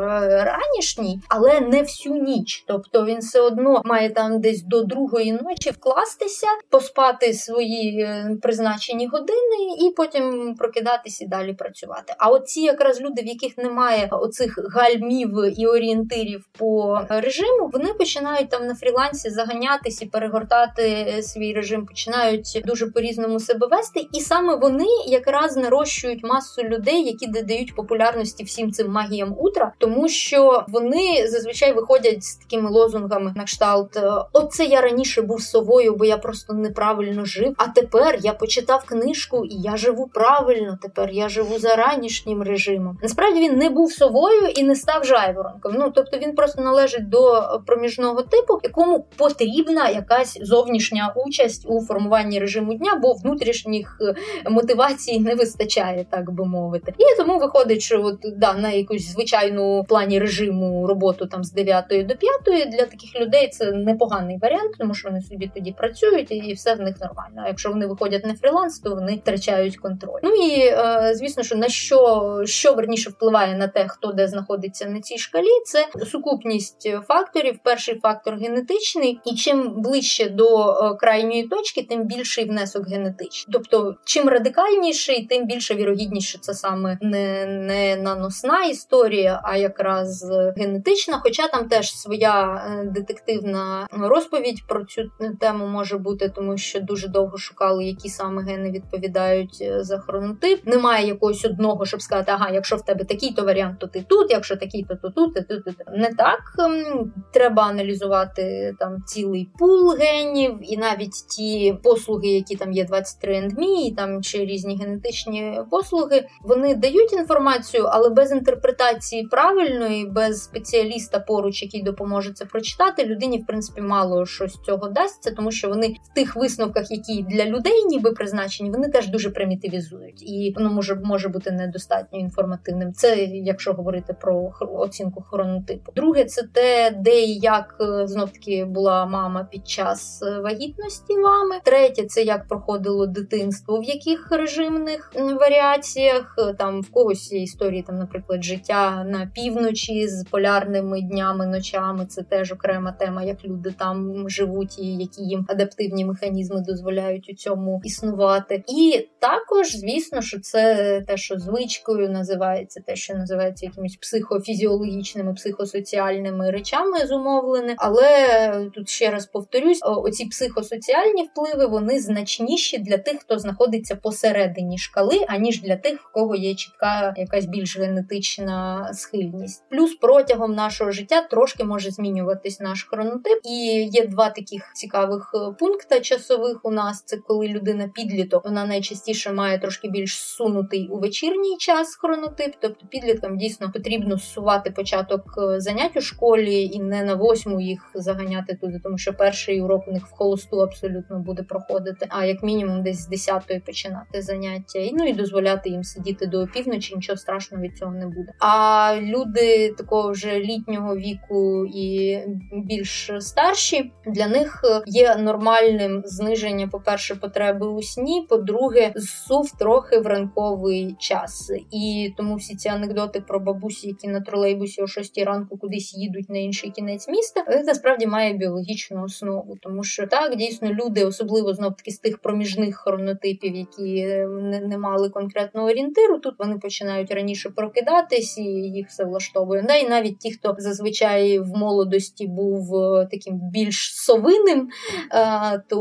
ранішній, 0.44 1.20
але 1.28 1.60
не 1.60 1.82
всю 1.82 2.14
ніч. 2.14 2.64
Тобто 2.66 3.04
він 3.04 3.18
все 3.18 3.40
одно 3.40 3.82
має 3.84 4.10
там 4.10 4.40
десь 4.40 4.62
до 4.62 4.82
другої 4.82 5.32
ночі 5.32 5.70
вкластися, 5.70 6.46
поспати 6.70 7.32
свої 7.32 8.00
е, 8.00 8.36
призначені 8.42 9.06
години 9.06 9.86
і 9.86 9.90
потім 9.96 10.54
прокидатись 10.58 11.20
і 11.20 11.26
далі 11.26 11.52
працювати. 11.52 12.14
А 12.18 12.30
оці 12.30 12.60
якраз 12.60 13.00
люди, 13.00 13.22
в 13.22 13.26
яких 13.26 13.58
немає 13.58 14.08
оцих 14.10 14.58
гальмів 14.74 15.30
і 15.58 15.66
орієнтирів 15.66 16.44
по 16.58 17.00
режиму, 17.08 17.70
вони 17.72 17.94
починають 17.94 18.50
там 18.50 18.66
на 18.66 18.74
фрілансі 18.74 19.30
заганятись 19.30 20.02
і 20.02 20.06
перегортати 20.06 21.16
свій 21.22 21.52
режим, 21.52 21.86
починають 21.86 22.62
дуже 22.64 22.86
по 22.86 23.00
різному 23.00 23.40
себе 23.40 23.66
вести, 23.66 24.06
і 24.12 24.20
саме 24.20 24.56
вони 24.56 24.86
якраз 25.06 25.56
нарощують 25.56 26.24
масу 26.24 26.62
людей, 26.62 27.04
які 27.04 27.26
додають 27.26 27.75
популярності 27.76 28.44
всім 28.44 28.72
цим 28.72 28.92
магіям 28.92 29.34
утра, 29.38 29.72
тому 29.78 30.08
що 30.08 30.64
вони 30.68 31.26
зазвичай 31.28 31.72
виходять 31.72 32.24
з 32.24 32.36
такими 32.36 32.70
лозунгами 32.70 33.32
на 33.36 33.44
кшталт: 33.44 33.96
«Е, 33.96 34.12
Оце 34.32 34.64
я 34.64 34.80
раніше 34.80 35.22
був 35.22 35.42
совою, 35.42 35.94
бо 35.94 36.04
я 36.04 36.16
просто 36.16 36.54
неправильно 36.54 37.24
жив. 37.24 37.54
А 37.56 37.68
тепер 37.68 38.18
я 38.22 38.32
почитав 38.32 38.84
книжку 38.84 39.44
і 39.44 39.54
я 39.54 39.76
живу 39.76 40.10
правильно. 40.14 40.78
Тепер 40.82 41.10
я 41.10 41.28
живу 41.28 41.58
за 41.58 41.76
ранішнім 41.76 42.42
режимом. 42.42 42.98
Насправді 43.02 43.40
він 43.40 43.58
не 43.58 43.70
був 43.70 43.92
совою 43.92 44.46
і 44.46 44.62
не 44.62 44.76
став 44.76 45.04
жайворонком. 45.04 45.74
Ну 45.78 45.92
тобто 45.94 46.18
він 46.18 46.34
просто 46.34 46.62
належить 46.62 47.08
до 47.08 47.42
проміжного 47.66 48.22
типу, 48.22 48.60
якому 48.62 49.06
потрібна 49.16 49.88
якась 49.88 50.38
зовнішня 50.42 51.12
участь 51.16 51.66
у 51.68 51.80
формуванні 51.80 52.38
режиму 52.38 52.74
дня, 52.74 52.98
бо 53.02 53.12
внутрішніх 53.12 53.98
е, 54.00 54.14
мотивацій 54.50 55.20
не 55.20 55.34
вистачає, 55.34 56.06
так 56.10 56.30
би 56.30 56.44
мовити. 56.44 56.94
І 56.98 57.22
тому 57.22 57.38
виходить 57.38 57.65
виходить, 57.66 58.22
от 58.24 58.38
да 58.38 58.54
на 58.54 58.70
якусь 58.70 59.12
звичайну 59.12 59.84
плані 59.88 60.18
режиму 60.18 60.86
роботу 60.86 61.26
там 61.26 61.44
з 61.44 61.52
9 61.52 61.84
до 61.88 62.16
5, 62.16 62.70
для 62.70 62.86
таких 62.86 63.20
людей 63.20 63.48
це 63.48 63.72
непоганий 63.72 64.38
варіант, 64.42 64.74
тому 64.78 64.94
що 64.94 65.08
вони 65.08 65.20
собі 65.22 65.50
тоді 65.54 65.72
працюють 65.72 66.30
і 66.30 66.52
все 66.52 66.74
в 66.74 66.80
них 66.80 67.00
нормально. 67.00 67.42
А 67.44 67.48
якщо 67.48 67.70
вони 67.70 67.86
виходять 67.86 68.26
на 68.26 68.34
фріланс, 68.34 68.78
то 68.78 68.94
вони 68.94 69.14
втрачають 69.14 69.76
контроль. 69.76 70.20
Ну 70.22 70.30
і 70.30 70.60
е, 70.60 71.12
звісно, 71.14 71.42
що 71.42 71.56
на 71.56 71.68
що 71.68 72.42
що 72.44 72.74
верніше 72.74 73.10
впливає 73.10 73.56
на 73.56 73.68
те, 73.68 73.86
хто 73.88 74.12
де 74.12 74.28
знаходиться 74.28 74.86
на 74.86 75.00
цій 75.00 75.18
шкалі, 75.18 75.48
це 75.64 75.86
сукупність 76.06 76.90
факторів. 77.08 77.58
Перший 77.62 77.98
фактор 77.98 78.34
генетичний, 78.34 79.20
і 79.24 79.34
чим 79.34 79.82
ближче 79.82 80.28
до 80.28 80.70
е, 80.70 80.94
крайньої 80.94 81.42
точки, 81.42 81.82
тим 81.82 82.04
більший 82.04 82.44
внесок 82.44 82.88
генетичний. 82.88 83.52
Тобто, 83.52 83.96
чим 84.04 84.28
радикальніший, 84.28 85.26
тим 85.26 85.46
більше 85.46 85.74
вірогідніше 85.74 86.38
це 86.40 86.54
саме 86.54 86.98
не 87.00 87.46
не 87.56 87.96
наносна 87.96 88.64
історія, 88.64 89.40
а 89.44 89.56
якраз 89.56 90.26
генетична. 90.56 91.20
Хоча 91.22 91.48
там 91.48 91.68
теж 91.68 91.98
своя 91.98 92.54
е, 92.54 92.84
детективна 92.84 93.86
розповідь 93.92 94.66
про 94.68 94.84
цю 94.84 95.02
тему 95.40 95.66
може 95.66 95.98
бути, 95.98 96.28
тому 96.28 96.56
що 96.56 96.80
дуже 96.80 97.08
довго 97.08 97.38
шукали, 97.38 97.84
які 97.84 98.08
саме 98.08 98.42
гени 98.42 98.70
відповідають 98.70 99.58
е, 99.60 99.84
за 99.84 99.98
хронотип. 99.98 100.66
Немає 100.66 101.06
якогось 101.06 101.44
одного, 101.44 101.84
щоб 101.84 102.02
сказати, 102.02 102.32
ага, 102.34 102.50
якщо 102.50 102.76
в 102.76 102.82
тебе 102.82 103.04
такий-то 103.04 103.44
варіант, 103.44 103.78
то 103.78 103.86
ти 103.86 104.04
тут, 104.08 104.30
якщо 104.30 104.56
такий-то, 104.56 104.94
то 104.94 105.06
то 105.06 105.10
тут, 105.10 105.48
то 105.48 105.60
тут. 105.60 105.76
не 105.96 106.14
так. 106.14 106.40
Ем, 106.58 107.12
треба 107.32 107.62
аналізувати 107.62 108.74
там 108.78 109.02
цілий 109.06 109.50
пул 109.58 109.90
генів, 109.90 110.58
і 110.62 110.76
навіть 110.76 111.28
ті 111.36 111.78
послуги, 111.82 112.28
які 112.28 112.56
там 112.56 112.72
є 112.72 112.84
23 112.84 113.34
andme 113.34 113.94
там 113.96 114.22
чи 114.22 114.38
різні 114.38 114.78
генетичні 114.78 115.60
послуги, 115.70 116.26
вони 116.42 116.74
дають 116.74 117.12
інформацію 117.12 117.45
інформацію, 117.46 117.88
але 117.90 118.08
без 118.08 118.32
інтерпретації 118.32 119.26
правильної, 119.26 120.06
без 120.06 120.44
спеціаліста 120.44 121.18
поруч, 121.18 121.62
який 121.62 121.82
допоможе 121.82 122.32
це 122.32 122.44
прочитати, 122.44 123.04
людині 123.04 123.38
в 123.38 123.46
принципі 123.46 123.80
мало 123.80 124.26
щось 124.26 124.54
цього 124.66 124.88
дасться, 124.88 125.30
тому 125.30 125.50
що 125.50 125.68
вони 125.68 125.96
в 126.10 126.14
тих 126.14 126.36
висновках, 126.36 126.90
які 126.90 127.22
для 127.22 127.44
людей 127.44 127.84
ніби 127.84 128.12
призначені, 128.12 128.70
вони 128.70 128.88
теж 128.88 129.08
дуже 129.08 129.30
примітивізують, 129.30 130.22
і 130.22 130.52
воно 130.56 130.70
може 130.70 130.94
може 130.94 131.28
бути 131.28 131.50
недостатньо 131.50 132.18
інформативним. 132.18 132.92
Це 132.92 133.16
якщо 133.24 133.72
говорити 133.72 134.16
про 134.20 134.52
оцінку 134.60 135.22
хронотипу. 135.22 135.92
Друге, 135.96 136.24
це 136.24 136.42
те, 136.42 136.90
де 136.90 137.20
і 137.20 137.38
як 137.38 137.76
е, 137.80 138.06
знов 138.06 138.30
таки 138.30 138.64
була 138.64 139.06
мама 139.06 139.48
під 139.50 139.68
час 139.68 140.22
е, 140.22 140.40
вагітності 140.40 141.14
вами. 141.14 141.54
Третє, 141.64 142.04
це 142.04 142.22
як 142.22 142.48
проходило 142.48 143.06
дитинство, 143.06 143.80
в 143.80 143.84
яких 143.84 144.30
режимних 144.30 145.12
варіаціях 145.40 146.36
там 146.58 146.80
в 146.80 146.90
когось 146.90 147.32
є 147.36 147.42
історії, 147.42 147.82
там, 147.82 147.98
наприклад, 147.98 148.44
життя 148.44 149.04
на 149.04 149.30
півночі 149.34 150.08
з 150.08 150.24
полярними 150.30 151.02
днями, 151.02 151.46
ночами. 151.46 152.06
Це 152.06 152.22
теж 152.22 152.52
окрема 152.52 152.92
тема, 152.92 153.22
як 153.22 153.44
люди 153.44 153.74
там 153.78 154.28
живуть 154.28 154.78
і 154.78 154.96
які 154.96 155.22
їм 155.22 155.46
адаптивні 155.48 156.04
механізми 156.04 156.60
дозволяють 156.60 157.30
у 157.30 157.34
цьому 157.34 157.80
існувати. 157.84 158.62
І 158.68 159.08
також, 159.18 159.76
звісно, 159.76 160.22
що 160.22 160.40
це 160.40 160.64
те, 161.06 161.16
що 161.16 161.38
звичкою 161.38 162.10
називається, 162.10 162.80
те, 162.86 162.96
що 162.96 163.14
називається 163.14 163.66
якимись 163.66 163.96
психофізіологічними, 163.96 165.34
психосоціальними 165.34 166.50
речами 166.50 167.06
зумовлене. 167.06 167.74
Але 167.78 168.70
тут 168.74 168.88
ще 168.88 169.10
раз 169.10 169.26
повторюсь: 169.26 169.80
оці 169.82 170.24
психосоціальні 170.24 171.22
впливи 171.22 171.66
вони 171.66 172.00
значніші 172.00 172.78
для 172.78 172.98
тих, 172.98 173.20
хто 173.20 173.38
знаходиться 173.38 173.96
посередині 173.96 174.78
шкали, 174.78 175.24
аніж 175.28 175.62
для 175.62 175.76
тих, 175.76 176.00
в 176.00 176.12
кого 176.12 176.34
є 176.36 176.54
чітка 176.54 177.14
якась 177.32 177.46
більш 177.46 177.78
генетична 177.78 178.90
схильність. 178.92 179.64
Плюс 179.70 179.94
протягом 179.94 180.54
нашого 180.54 180.90
життя 180.90 181.22
трошки 181.22 181.64
може 181.64 181.90
змінюватись 181.90 182.60
наш 182.60 182.84
хронотип. 182.84 183.38
І 183.44 183.88
є 183.92 184.06
два 184.06 184.30
таких 184.30 184.72
цікавих 184.74 185.30
е, 185.34 185.52
пункти 185.58 186.00
часових 186.00 186.60
у 186.62 186.70
нас: 186.70 187.02
це 187.06 187.16
коли 187.16 187.48
людина 187.48 187.90
підліток, 187.94 188.44
вона 188.44 188.66
найчастіше 188.66 189.32
має 189.32 189.58
трошки 189.58 189.88
більш 189.88 190.18
сунутий 190.18 190.88
у 190.88 190.98
вечірній 190.98 191.56
час 191.58 191.96
хронотип, 191.96 192.54
тобто 192.60 192.86
підліткам 192.86 193.38
дійсно 193.38 193.72
потрібно 193.72 194.18
сувати 194.18 194.70
початок 194.70 195.22
е, 195.38 195.60
занять 195.60 195.96
у 195.96 196.00
школі 196.00 196.62
і 196.62 196.80
не 196.80 197.04
на 197.04 197.14
восьму 197.14 197.60
їх 197.60 197.90
заганяти 197.94 198.58
туди, 198.60 198.80
тому 198.84 198.98
що 198.98 199.12
перший 199.14 199.60
урок 199.60 199.88
у 199.88 199.92
них 199.92 200.06
в 200.06 200.10
холосту 200.10 200.60
абсолютно 200.60 201.18
буде 201.18 201.42
проходити. 201.42 202.06
А 202.08 202.24
як 202.24 202.42
мінімум, 202.42 202.82
десь 202.82 202.98
з 202.98 203.10
10-ї 203.10 203.66
починати 203.66 204.22
заняття, 204.22 204.78
і 204.78 204.92
ну 204.92 205.04
і 205.04 205.12
дозволяти 205.12 205.70
їм 205.70 205.84
сидіти 205.84 206.26
до 206.26 206.40
опівночі, 206.40 206.94
нічого 206.94 207.15
страшного 207.16 207.62
від 207.62 207.76
цього 207.76 207.92
не 207.92 208.06
буде. 208.06 208.32
А 208.38 208.96
люди 209.00 209.74
такого 209.78 210.10
вже 210.10 210.40
літнього 210.40 210.96
віку 210.96 211.66
і 211.66 212.18
більш 212.52 213.10
старші 213.18 213.92
для 214.06 214.26
них 214.26 214.62
є 214.86 215.16
нормальним 215.16 216.02
зниження, 216.04 216.68
по 216.68 216.80
перше, 216.80 217.14
потреби 217.14 217.66
у 217.66 217.82
сні. 217.82 218.26
По-друге, 218.28 218.92
зсув 218.96 219.50
трохи 219.58 219.98
в 219.98 220.06
ранковий 220.06 220.96
час, 220.98 221.52
і 221.72 222.14
тому 222.16 222.36
всі 222.36 222.56
ці 222.56 222.68
анекдоти 222.68 223.20
про 223.20 223.40
бабусі, 223.40 223.88
які 223.88 224.08
на 224.08 224.20
тролейбусі 224.20 224.82
о 224.82 224.86
6 224.86 225.18
ранку 225.18 225.58
кудись 225.58 225.94
їдуть 225.96 226.30
на 226.30 226.38
інший 226.38 226.70
кінець 226.70 227.08
міста, 227.08 227.44
насправді 227.66 228.06
має 228.06 228.32
біологічну 228.32 229.04
основу, 229.04 229.56
тому 229.62 229.84
що 229.84 230.06
так 230.06 230.36
дійсно 230.36 230.72
люди, 230.72 231.04
особливо 231.04 231.54
знов 231.54 231.76
таки 231.76 231.90
з 231.90 231.98
тих 231.98 232.18
проміжних 232.18 232.76
хронотипів, 232.76 233.56
які 233.56 234.06
не, 234.26 234.60
не 234.60 234.78
мали 234.78 235.10
конкретного 235.10 235.66
орієнтиру, 235.66 236.18
тут 236.18 236.34
вони 236.38 236.58
починають 236.58 236.95
раніше 237.04 237.50
прокидатись 237.50 238.38
і 238.38 238.42
їх 238.42 238.88
все 238.88 239.04
влаштовує. 239.04 239.62
Да, 239.62 239.74
і 239.74 239.88
навіть 239.88 240.18
ті, 240.18 240.32
хто 240.32 240.56
зазвичай 240.58 241.38
в 241.38 241.48
молодості 241.48 242.26
був 242.26 242.76
е, 242.76 243.08
таким 243.10 243.40
більш 243.52 243.96
совиним, 243.96 244.68
е, 245.14 245.62
то 245.68 245.78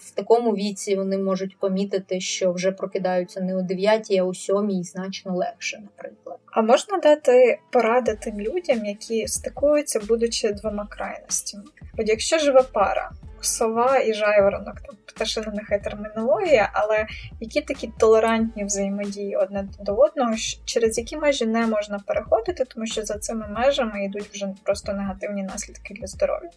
в 0.00 0.10
такому 0.10 0.50
віці 0.50 0.96
вони 0.96 1.18
можуть 1.18 1.58
помітити, 1.58 2.20
що 2.20 2.52
вже 2.52 2.72
прокидаються 2.72 3.40
не 3.40 3.56
о 3.56 3.62
9, 3.62 4.16
а 4.20 4.24
о 4.24 4.34
7 4.34 4.70
і 4.70 4.82
значно 4.82 5.36
легше, 5.36 5.82
наприклад. 5.82 6.38
А 6.52 6.62
можна 6.62 6.98
дати 6.98 7.58
поради 7.72 8.14
тим 8.14 8.40
людям, 8.40 8.86
які 8.86 9.28
стикуються, 9.28 10.00
будучи 10.08 10.52
двома 10.52 10.86
крайностями? 10.90 11.64
От 11.98 12.08
якщо 12.08 12.38
живе 12.38 12.62
пара, 12.72 13.10
сова 13.40 13.98
і 13.98 14.14
жайворонок, 14.14 14.80
там 14.80 14.96
пташина 15.06 15.52
нехай 15.54 15.82
термінологія, 15.82 16.70
але 16.72 17.06
які 17.40 17.60
такі 17.60 17.90
толерантні 17.98 18.64
взаємодії 18.64 19.36
одне 19.36 19.68
до 19.80 19.94
одного, 19.94 20.34
через 20.64 20.98
які 20.98 21.16
межі 21.16 21.46
не 21.46 21.66
можна 21.66 22.00
переходити, 22.06 22.64
тому 22.64 22.86
що 22.86 23.02
за 23.02 23.18
цими 23.18 23.48
межами 23.48 24.04
йдуть 24.04 24.28
вже 24.32 24.48
просто 24.62 24.92
негативні 24.92 25.42
наслідки 25.42 25.94
для 25.94 26.06
здоров'я. 26.06 26.50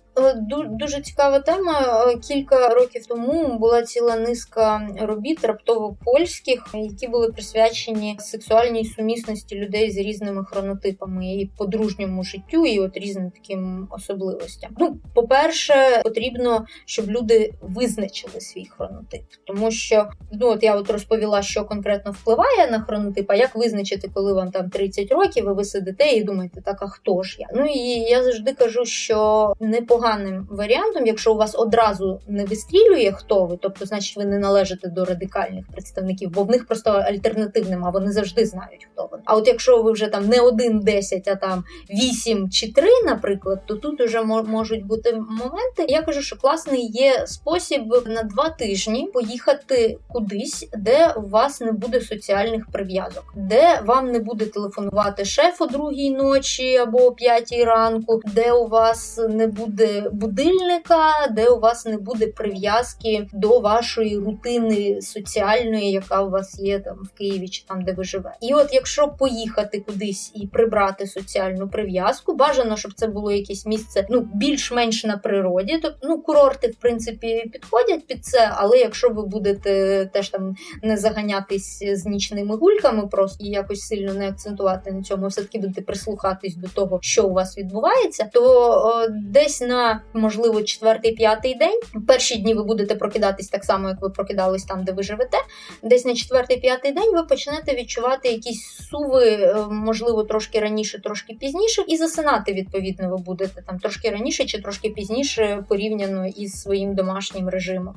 Дуже 0.70 1.02
цікава 1.02 1.40
тема. 1.40 2.06
Е, 2.08 2.18
кілька 2.18 2.70
років 2.70 3.06
тому 3.06 3.58
була 3.58 3.84
ціла 3.84 4.16
низка 4.16 4.90
робіт 5.02 5.46
раптово 5.46 5.98
польських, 6.06 6.66
які 6.74 7.08
були 7.08 7.32
присвячені 7.32 8.18
сексуальній 8.20 8.86
сумісності 8.86 9.56
людей 9.56 9.92
з 9.92 9.98
різними 9.98 10.46
хронотипами 10.46 11.26
і 11.26 11.52
подружньому 11.58 12.24
життю, 12.24 12.66
і 12.66 12.80
от 12.80 12.98
різним 12.98 13.32
таким 13.32 13.88
особливостям. 13.92 14.72
Ну, 14.80 15.00
по-перше, 15.16 16.02
потрібно, 16.04 16.66
щоб 16.86 17.10
люди 17.10 17.54
визначили 17.62 18.42
свій 18.42 18.66
хронотип, 18.66 19.22
тому 19.44 19.72
що 19.72 20.10
ну 20.32 20.48
от 20.48 20.64
я 20.64 20.76
от 20.76 20.90
розповіла, 20.90 21.42
що 21.42 21.66
конкретно 21.66 22.12
впливає 22.12 22.72
на 22.72 22.82
хронотип, 22.82 23.32
а 23.32 23.36
як 23.36 23.56
визначити, 23.56 24.10
коли 24.14 24.34
вам 24.34 24.52
там 24.52 24.70
30 24.70 25.12
років, 25.12 25.46
і 25.46 25.54
ви 25.54 25.64
сидите 25.64 26.12
і 26.12 26.24
думаєте, 26.24 26.62
так 26.62 26.78
а 26.82 26.88
хто 26.88 27.24
ж 27.24 27.38
я? 27.40 27.48
Ну 27.56 27.66
і 27.66 27.90
я 27.90 28.24
завжди 28.24 28.54
кажу, 28.54 28.86
що 28.86 29.54
непоганим 29.60 30.48
варіантом, 30.52 31.06
якщо 31.06 31.34
у 31.34 31.38
вас 31.38 31.56
одразу 31.56 32.22
не 32.28 32.46
вистрілює, 32.46 33.12
хто 33.12 33.46
ви, 33.46 33.58
тобто, 33.62 33.86
значить, 33.86 34.18
ви 34.18 34.26
не 34.26 34.40
належите 34.40 34.88
до 34.88 35.06
радикальних 35.06 35.66
представників, 35.72 36.30
бо 36.30 36.44
в 36.44 36.50
них 36.50 36.68
просто 36.68 36.90
альтернатив 36.92 37.70
нема, 37.70 37.90
вони 37.90 38.12
завжди 38.12 38.46
знають, 38.46 38.88
хто 38.94 39.08
вони. 39.12 39.24
А 39.26 39.36
от 39.36 39.48
якщо 39.48 39.84
ви 39.84 39.92
вже 39.92 40.08
там 40.08 40.28
не 40.28 40.40
один 40.42 40.80
10, 40.80 41.28
а 41.28 41.36
там 41.36 41.64
8 41.90 42.50
чи 42.50 42.74
3, 42.74 42.88
наприклад, 43.06 43.60
то 43.66 43.76
тут 43.76 44.02
вже 44.02 44.22
можуть 44.24 44.86
бути 44.86 45.14
моменти. 45.14 45.86
Я 45.88 46.02
кажу, 46.02 46.22
що 46.22 46.36
класний 46.60 46.88
є 46.88 47.28
спосіб 47.28 47.82
на 48.06 48.24
два 48.24 48.50
тижні 48.50 49.10
поїхати 49.14 49.98
кудись, 50.08 50.70
де 50.74 51.14
у 51.18 51.22
вас 51.22 51.62
не 51.62 51.72
буде 51.72 52.02
соціальних 52.02 52.68
прив'язок, 52.72 53.34
де 53.36 53.82
вам 53.86 54.12
не 54.12 54.20
буде 54.20 54.46
телефонувати 54.46 55.26
шеф 55.26 55.62
о 55.62 55.66
другій 55.66 56.12
ночі 56.12 56.78
або 56.78 56.98
о 56.98 57.12
п'ятій 57.12 57.64
ранку, 57.64 58.22
де 58.34 58.52
у 58.52 58.68
вас 58.68 59.20
не 59.30 59.48
буде 59.48 60.10
будильника, 60.12 61.28
де 61.32 61.50
у 61.50 61.60
вас 61.60 61.86
не 61.86 61.98
буде 61.98 62.28
прив'язки 62.28 63.28
до 63.34 63.60
вашої 63.60 64.18
рутини 64.18 65.02
соціальної, 65.02 65.92
яка 65.92 66.24
у 66.24 66.30
вас 66.30 66.60
є 66.60 66.80
там 66.80 66.98
в 67.04 67.18
Києві 67.18 67.50
чи 67.50 67.64
там, 67.68 67.84
де 67.84 67.94
ви 67.94 68.04
живете. 68.04 68.38
І 68.42 68.54
от 68.54 68.70
якщо 68.72 69.08
поїхати 69.08 69.80
кудись 69.80 70.32
і 70.36 70.48
прибрати 70.48 71.08
соціальну 71.08 71.70
прив'язку, 71.70 72.34
бажано, 72.36 72.78
щоб 72.78 72.94
це 72.94 73.08
було 73.08 73.32
якесь 73.32 73.66
місце 73.66 74.08
ну 74.10 74.28
більш-менш 74.34 75.04
на 75.04 75.18
природі, 75.18 75.80
тобто 75.82 76.08
ну 76.10 76.22
курорти 76.50 76.68
в 76.68 76.76
принципі 76.76 77.50
підходять 77.54 78.08
під 78.08 78.26
це, 78.26 78.52
але 78.56 78.78
якщо 78.78 79.10
ви 79.10 79.26
будете 79.26 80.06
теж 80.14 80.30
там 80.30 80.56
не 80.84 80.98
заганятись 80.98 81.84
з 81.92 82.06
нічними 82.06 82.56
гульками, 82.56 83.08
просто 83.08 83.46
і 83.46 83.48
якось 83.48 83.82
сильно 83.82 84.14
не 84.14 84.30
акцентувати 84.30 84.92
на 84.92 85.04
цьому, 85.04 85.28
все 85.28 85.42
таки 85.42 85.60
будете 85.60 85.82
прислухатись 85.82 86.56
до 86.56 86.68
того, 86.68 87.00
що 87.02 87.28
у 87.28 87.34
вас 87.34 87.58
відбувається, 87.58 88.30
то 88.34 88.42
о, 88.72 89.08
десь 89.10 89.62
на 89.62 90.02
можливо 90.14 90.62
четвертий-п'ятий 90.62 91.56
день. 91.56 91.80
Перші 92.08 92.36
дні 92.36 92.54
ви 92.54 92.64
будете 92.64 92.96
прокидатись 92.96 93.48
так 93.48 93.66
само, 93.66 93.90
як 93.90 94.02
ви 94.02 94.10
прокидались 94.10 94.64
там, 94.64 94.84
де 94.84 94.92
ви 94.92 95.04
живете. 95.04 95.38
Десь 95.84 96.06
на 96.06 96.16
четвертий-п'ятий 96.16 96.92
день 96.92 97.14
ви 97.14 97.24
почнете 97.24 97.76
відчувати 97.76 98.30
якісь 98.30 98.62
суви, 98.92 99.26
е, 99.26 99.56
можливо, 99.72 100.24
трошки 100.24 100.60
раніше, 100.60 101.02
трошки 101.02 101.34
пізніше, 101.34 101.84
і 101.88 101.98
засинати 101.98 102.54
відповідно 102.54 103.10
ви 103.10 103.18
будете 103.18 103.62
там 103.62 103.80
трошки 103.80 104.10
раніше 104.10 104.46
чи 104.46 104.62
трошки 104.62 104.90
пізніше 104.90 105.66
порівняно 105.70 106.28
із 106.40 106.62
своїм 106.62 106.96
домашнім 106.96 107.50
режимом. 107.50 107.96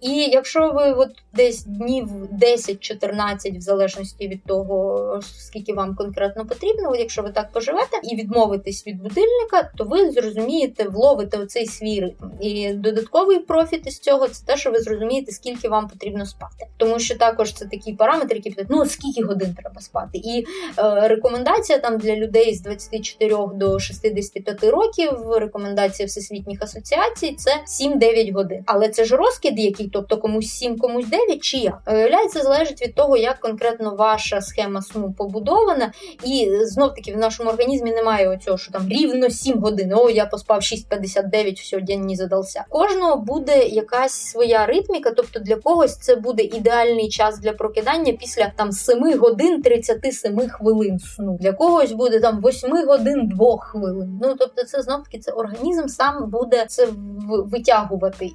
І 0.00 0.10
якщо 0.10 0.72
ви 0.72 0.92
от 0.92 1.10
десь 1.34 1.64
днів 1.64 2.08
10-14, 2.42 3.58
в 3.58 3.60
залежності 3.60 4.28
від 4.28 4.44
того, 4.44 5.20
скільки 5.38 5.72
вам 5.72 5.94
конкретно 5.94 6.46
потрібно, 6.46 6.90
от 6.90 6.98
якщо 6.98 7.22
ви 7.22 7.30
так 7.30 7.52
поживете 7.52 8.00
і 8.02 8.16
відмовитесь 8.16 8.86
від 8.86 9.02
будильника, 9.02 9.70
то 9.76 9.84
ви 9.84 10.10
зрозумієте, 10.10 10.84
вловите 10.88 11.38
оцей 11.38 11.66
свій 11.66 12.00
ритм. 12.00 12.24
І 12.40 12.72
додатковий 12.72 13.38
профіт 13.38 13.86
із 13.86 13.98
цього 13.98 14.28
це 14.28 14.46
те, 14.46 14.56
що 14.56 14.70
ви 14.70 14.80
зрозумієте, 14.80 15.32
скільки 15.32 15.68
вам 15.68 15.88
потрібно 15.88 16.26
спати. 16.26 16.66
Тому 16.76 16.98
що 16.98 17.18
також 17.18 17.52
це 17.52 17.64
такі 17.64 17.92
параметри, 17.92 18.36
які 18.36 18.50
питають, 18.50 18.70
ну 18.70 18.86
скільки 18.86 19.22
годин 19.22 19.54
треба 19.54 19.80
спати. 19.80 20.18
І 20.18 20.44
е, 20.78 21.08
рекомендація 21.08 21.78
там 21.78 21.98
для 21.98 22.16
людей 22.16 22.54
з 22.54 22.62
24 22.62 23.36
до 23.54 23.78
65 23.78 24.64
років, 24.64 25.32
рекомендація 25.32 26.06
всесвітніх 26.06 26.62
асоціацій 26.62 27.34
це 27.38 27.62
7-9 27.80 28.32
годин. 28.32 28.62
Але 28.66 28.88
це 28.88 29.04
ж 29.04 29.16
розкид, 29.16 29.58
який, 29.58 29.88
тобто 29.88 30.16
комусь 30.16 30.50
7, 30.50 30.78
комусь 30.78 31.06
9, 31.06 31.40
чи 31.42 31.56
як. 31.56 31.78
Виявляється, 31.86 32.42
залежить 32.42 32.82
від 32.82 32.94
того, 32.94 33.16
як 33.16 33.40
конкретно 33.40 33.94
ваша 33.94 34.40
схема 34.40 34.82
сну 34.82 35.14
побудована. 35.18 35.92
І 36.24 36.50
знов 36.62 36.94
таки 36.94 37.12
в 37.12 37.16
нашому 37.16 37.50
організмі 37.50 37.90
немає 37.90 38.28
оцього, 38.28 38.58
що 38.58 38.72
там 38.72 38.88
рівно 38.88 39.30
7 39.30 39.60
годин. 39.60 39.92
О, 39.94 40.10
я 40.10 40.26
поспав 40.26 40.60
6.59, 40.60 41.60
все, 41.60 41.80
день 41.80 42.06
не 42.06 42.16
задався. 42.16 42.64
Кожного 42.68 43.16
буде 43.16 43.66
якась 43.66 44.12
своя 44.12 44.66
ритміка, 44.66 45.10
тобто 45.10 45.40
для 45.40 45.56
когось 45.56 45.96
це 45.96 46.16
буде 46.16 46.42
ідеальний 46.42 47.08
час 47.08 47.38
для 47.38 47.52
прокидання 47.52 48.12
після 48.12 48.52
там 48.56 48.72
7 48.72 49.18
годин 49.18 49.62
37 49.62 50.48
хвилин 50.48 50.98
сну. 50.98 51.38
Для 51.40 51.52
когось 51.52 51.92
буде 51.92 52.20
там 52.20 52.42
8 52.44 52.86
годин 52.86 53.28
2 53.28 53.56
хвилин. 53.58 54.20
Ну 54.22 54.34
тобто, 54.38 54.64
це 54.64 54.82
знов 54.82 55.02
таки 55.02 55.18
це 55.18 55.32
організм 55.32 55.86
сам 55.86 56.30
буде 56.30 56.66
це 56.68 56.88
витягувати 57.28 57.65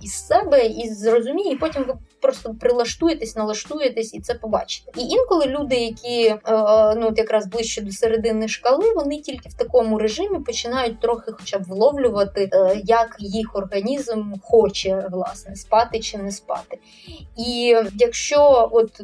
із 0.01 0.27
себе 0.27 0.65
і 0.65 0.89
зрозуміє, 0.89 1.51
і 1.51 1.55
потім 1.55 1.83
ви 1.87 1.93
просто 2.21 2.55
прилаштуєтесь, 2.59 3.35
налаштуєтесь 3.35 4.13
і 4.13 4.19
це 4.19 4.33
побачите. 4.33 4.91
І 4.97 5.01
інколи 5.01 5.45
люди, 5.45 5.75
які 5.75 6.25
е, 6.25 6.39
ну 6.95 7.07
от 7.07 7.17
якраз 7.17 7.47
ближче 7.47 7.81
до 7.81 7.91
середини 7.91 8.47
шкали, 8.47 8.93
вони 8.95 9.17
тільки 9.17 9.49
в 9.49 9.53
такому 9.53 9.97
режимі 9.97 10.39
починають 10.39 10.99
трохи, 10.99 11.31
хоча 11.31 11.59
б 11.59 11.63
вловлювати, 11.63 12.49
е, 12.53 12.81
як 12.83 13.15
їх 13.19 13.55
організм 13.55 14.33
хоче 14.41 15.07
власне 15.11 15.55
спати 15.55 15.99
чи 15.99 16.17
не 16.17 16.31
спати. 16.31 16.77
І 17.37 17.75
якщо 17.95 18.69
от 18.71 19.01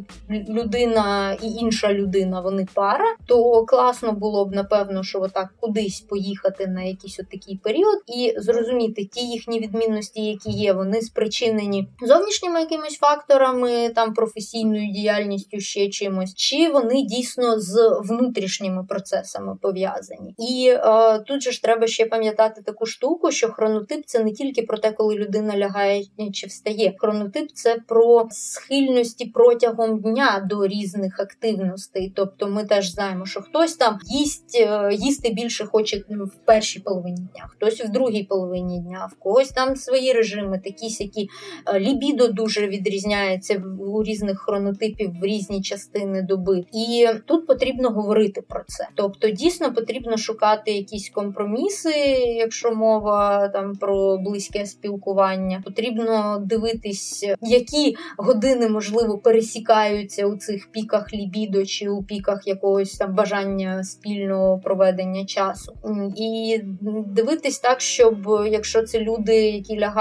людина 0.50 1.38
і 1.42 1.48
інша 1.48 1.94
людина, 1.94 2.42
вони 2.42 2.68
пара, 2.74 3.16
то 3.26 3.66
класно 3.66 4.12
було 4.12 4.46
б 4.46 4.56
напевно, 4.56 5.04
що 5.04 5.22
отак 5.22 5.54
кудись 5.60 6.02
поїхати 6.02 6.68
на 6.68 6.84
якийсь 6.84 7.20
от 7.20 7.30
такий 7.30 7.60
період 7.64 7.98
і 8.08 8.34
зрозуміти 8.38 9.06
ті 9.06 9.22
їхні 9.22 9.60
відмінності, 9.60 10.17
які 10.22 10.50
є, 10.50 10.74
вони 10.74 11.02
спричинені 11.02 11.88
зовнішніми 12.02 12.60
якимись 12.60 12.98
факторами, 12.98 13.90
там 13.90 14.14
професійною 14.14 14.92
діяльністю, 14.92 15.60
ще 15.60 15.90
чимось, 15.90 16.36
чи 16.36 16.70
вони 16.70 17.02
дійсно 17.02 17.60
з 17.60 18.02
внутрішніми 18.04 18.84
процесами 18.84 19.56
пов'язані. 19.62 20.36
І 20.38 20.70
е, 20.70 21.20
тут 21.20 21.44
же 21.44 21.52
ж 21.52 21.64
треба 21.64 21.88
ще 21.88 22.06
пам'ятати 22.06 22.62
таку 22.62 22.86
штуку, 22.86 23.32
що 23.32 23.52
хронотип 23.52 24.06
це 24.06 24.24
не 24.24 24.32
тільки 24.32 24.62
про 24.62 24.78
те, 24.78 24.92
коли 24.92 25.16
людина 25.16 25.58
лягає 25.58 26.04
чи 26.34 26.48
встає. 26.48 26.94
Хронотип 26.98 27.52
це 27.54 27.78
про 27.88 28.28
схильності 28.32 29.26
протягом 29.26 30.00
дня 30.00 30.48
до 30.50 30.68
різних 30.68 31.20
активностей. 31.20 32.14
Тобто 32.16 32.48
ми 32.48 32.64
теж 32.64 32.92
знаємо, 32.92 33.26
що 33.26 33.42
хтось 33.42 33.76
там 33.76 34.00
їсть 34.04 34.58
е, 34.60 34.90
їсти 34.94 35.30
більше 35.30 35.66
хоче 35.66 36.04
в 36.10 36.46
першій 36.46 36.80
половині 36.80 37.18
дня, 37.18 37.50
хтось 37.50 37.82
в 37.82 37.90
другій 37.90 38.24
половині 38.24 38.80
дня, 38.80 39.10
в 39.12 39.20
когось 39.20 39.50
там 39.50 39.76
свої 39.76 40.07
режими, 40.14 40.62
такі 40.64 40.90
сякі 40.90 41.30
е, 41.66 41.80
лібідо 41.80 42.28
дуже 42.28 42.68
відрізняється 42.68 43.64
у 43.80 44.04
різних 44.04 44.40
хронотипів 44.40 45.12
в 45.22 45.26
різні 45.26 45.62
частини 45.62 46.22
доби. 46.22 46.64
І 46.74 47.08
тут 47.26 47.48
потрібно 47.48 47.90
говорити 47.90 48.42
про 48.42 48.64
це. 48.68 48.88
Тобто, 48.96 49.30
дійсно 49.30 49.74
потрібно 49.74 50.18
шукати 50.18 50.72
якісь 50.72 51.10
компроміси, 51.10 51.94
якщо 52.38 52.72
мова 52.72 53.48
там 53.48 53.76
про 53.76 54.18
близьке 54.18 54.66
спілкування. 54.66 55.62
Потрібно 55.66 56.44
дивитись, 56.46 57.26
які 57.42 57.96
години 58.18 58.70
можливо 58.70 59.18
пересікаються 59.18 60.28
у 60.28 60.36
цих 60.36 60.72
піках 60.72 61.14
лібідо 61.14 61.66
чи 61.66 61.90
у 61.90 62.04
піках 62.04 62.48
якогось 62.48 62.98
там 62.98 63.16
бажання 63.16 63.84
спільного 63.84 64.60
проведення 64.60 65.26
часу, 65.26 65.74
і 66.18 66.60
дивитись 67.08 67.60
так, 67.60 67.82
щоб 67.82 68.16
якщо 68.52 68.84
це 68.84 69.00
люди, 69.00 69.36
які 69.36 69.80
лягають 69.80 69.97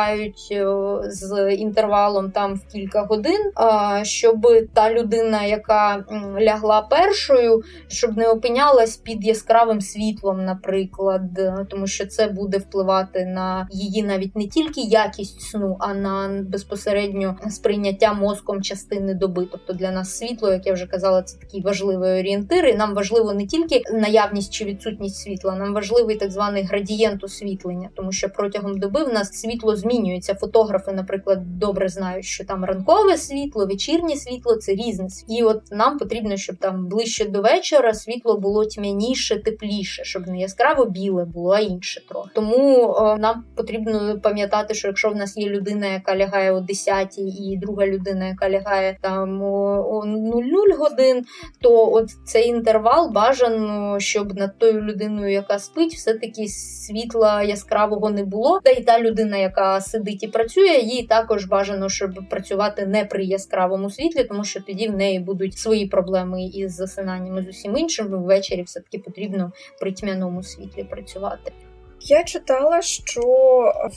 е, 0.52 0.66
з 1.04 1.54
інтервалом 1.54 2.30
там 2.30 2.54
в 2.54 2.72
кілька 2.72 3.02
годин, 3.02 3.52
щоб 4.02 4.46
та 4.74 4.92
людина, 4.92 5.44
яка 5.44 6.04
лягла 6.40 6.82
першою, 6.82 7.62
щоб 7.88 8.16
не 8.16 8.28
опинялась 8.28 8.96
під 8.96 9.24
яскравим 9.24 9.80
світлом, 9.80 10.44
наприклад, 10.44 11.22
тому 11.70 11.86
що 11.86 12.06
це 12.06 12.26
буде 12.26 12.58
впливати 12.58 13.24
на 13.26 13.68
її 13.70 14.02
навіть 14.02 14.36
не 14.36 14.46
тільки 14.46 14.80
якість 14.80 15.40
сну, 15.40 15.76
а 15.80 15.94
на 15.94 16.42
безпосередньо 16.42 17.36
сприйняття 17.50 18.12
мозком 18.12 18.62
частини 18.62 19.14
доби. 19.14 19.48
Тобто 19.52 19.72
для 19.72 19.90
нас 19.90 20.18
світло, 20.18 20.52
як 20.52 20.66
я 20.66 20.72
вже 20.72 20.86
казала, 20.86 21.22
це 21.22 21.38
такий 21.38 21.62
важливий 21.62 22.20
орієнтир. 22.20 22.66
І 22.66 22.74
Нам 22.74 22.94
важливо 22.94 23.34
не 23.34 23.46
тільки 23.46 23.82
наявність 23.92 24.52
чи 24.52 24.64
відсутність 24.64 25.16
світла, 25.16 25.54
нам 25.54 25.74
важливий 25.74 26.16
так 26.16 26.30
званий 26.30 26.62
градієнт 26.62 27.24
освітлення, 27.24 27.88
тому 27.94 28.12
що 28.12 28.28
протягом 28.28 28.78
доби 28.78 29.04
в 29.04 29.12
нас 29.12 29.32
світло 29.32 29.75
змінюється. 29.76 30.34
Фотографи, 30.34 30.92
наприклад, 30.92 31.58
добре 31.58 31.88
знають, 31.88 32.24
що 32.24 32.44
там 32.44 32.64
ранкове 32.64 33.16
світло, 33.16 33.66
вечірнє 33.66 34.16
світло 34.16 34.56
це 34.56 34.72
різне. 34.72 35.06
І 35.28 35.42
от 35.42 35.62
нам 35.70 35.98
потрібно, 35.98 36.36
щоб 36.36 36.56
там 36.56 36.86
ближче 36.86 37.24
до 37.24 37.42
вечора 37.42 37.94
світло 37.94 38.38
було 38.38 38.64
тьмяніше, 38.64 39.42
тепліше, 39.42 40.04
щоб 40.04 40.26
не 40.26 40.38
яскраво 40.38 40.84
біле 40.84 41.24
було, 41.24 41.50
а 41.50 41.60
інше 41.60 42.08
трохи. 42.08 42.30
Тому 42.34 42.94
о, 42.96 43.16
нам 43.18 43.44
потрібно 43.56 44.20
пам'ятати, 44.22 44.74
що 44.74 44.88
якщо 44.88 45.10
в 45.10 45.16
нас 45.16 45.36
є 45.36 45.48
людина, 45.48 45.86
яка 45.86 46.16
лягає 46.16 46.52
о 46.52 46.60
10 46.60 47.18
і 47.18 47.58
друга 47.62 47.86
людина, 47.86 48.26
яка 48.26 48.50
лягає 48.50 48.98
там 49.02 49.42
о 49.42 50.04
00 50.06 50.76
годин, 50.78 51.24
то 51.60 51.92
от 51.92 52.10
цей 52.24 52.48
інтервал 52.48 53.10
бажано, 53.10 54.00
щоб 54.00 54.36
над 54.36 54.58
тою 54.58 54.82
людиною, 54.82 55.32
яка 55.32 55.58
спить, 55.58 55.94
все-таки 55.94 56.48
світла 56.48 57.42
яскравого 57.42 58.10
не 58.10 58.24
було. 58.24 58.60
Та 58.64 58.70
й 58.70 58.82
та 58.82 59.00
людина, 59.00 59.36
яка 59.36 59.65
сидить 59.80 60.22
і 60.22 60.28
працює, 60.28 60.78
їй 60.82 61.02
також 61.02 61.44
бажано, 61.44 61.88
щоб 61.88 62.10
працювати 62.30 62.86
не 62.86 63.04
при 63.04 63.24
яскравому 63.24 63.90
світлі, 63.90 64.24
тому 64.24 64.44
що 64.44 64.60
тоді 64.60 64.88
в 64.88 64.96
неї 64.96 65.20
будуть 65.20 65.58
свої 65.58 65.86
проблеми 65.86 66.44
із 66.44 66.74
засинанням 66.74 67.38
і 67.38 67.42
з 67.42 67.48
усім 67.48 67.76
іншим. 67.76 68.06
Ввечері 68.06 68.62
все 68.62 68.80
таки 68.80 68.98
потрібно 68.98 69.52
при 69.80 69.92
тьмяному 69.92 70.42
світлі 70.42 70.84
працювати. 70.84 71.52
Я 72.00 72.24
читала, 72.24 72.82
що 72.82 73.22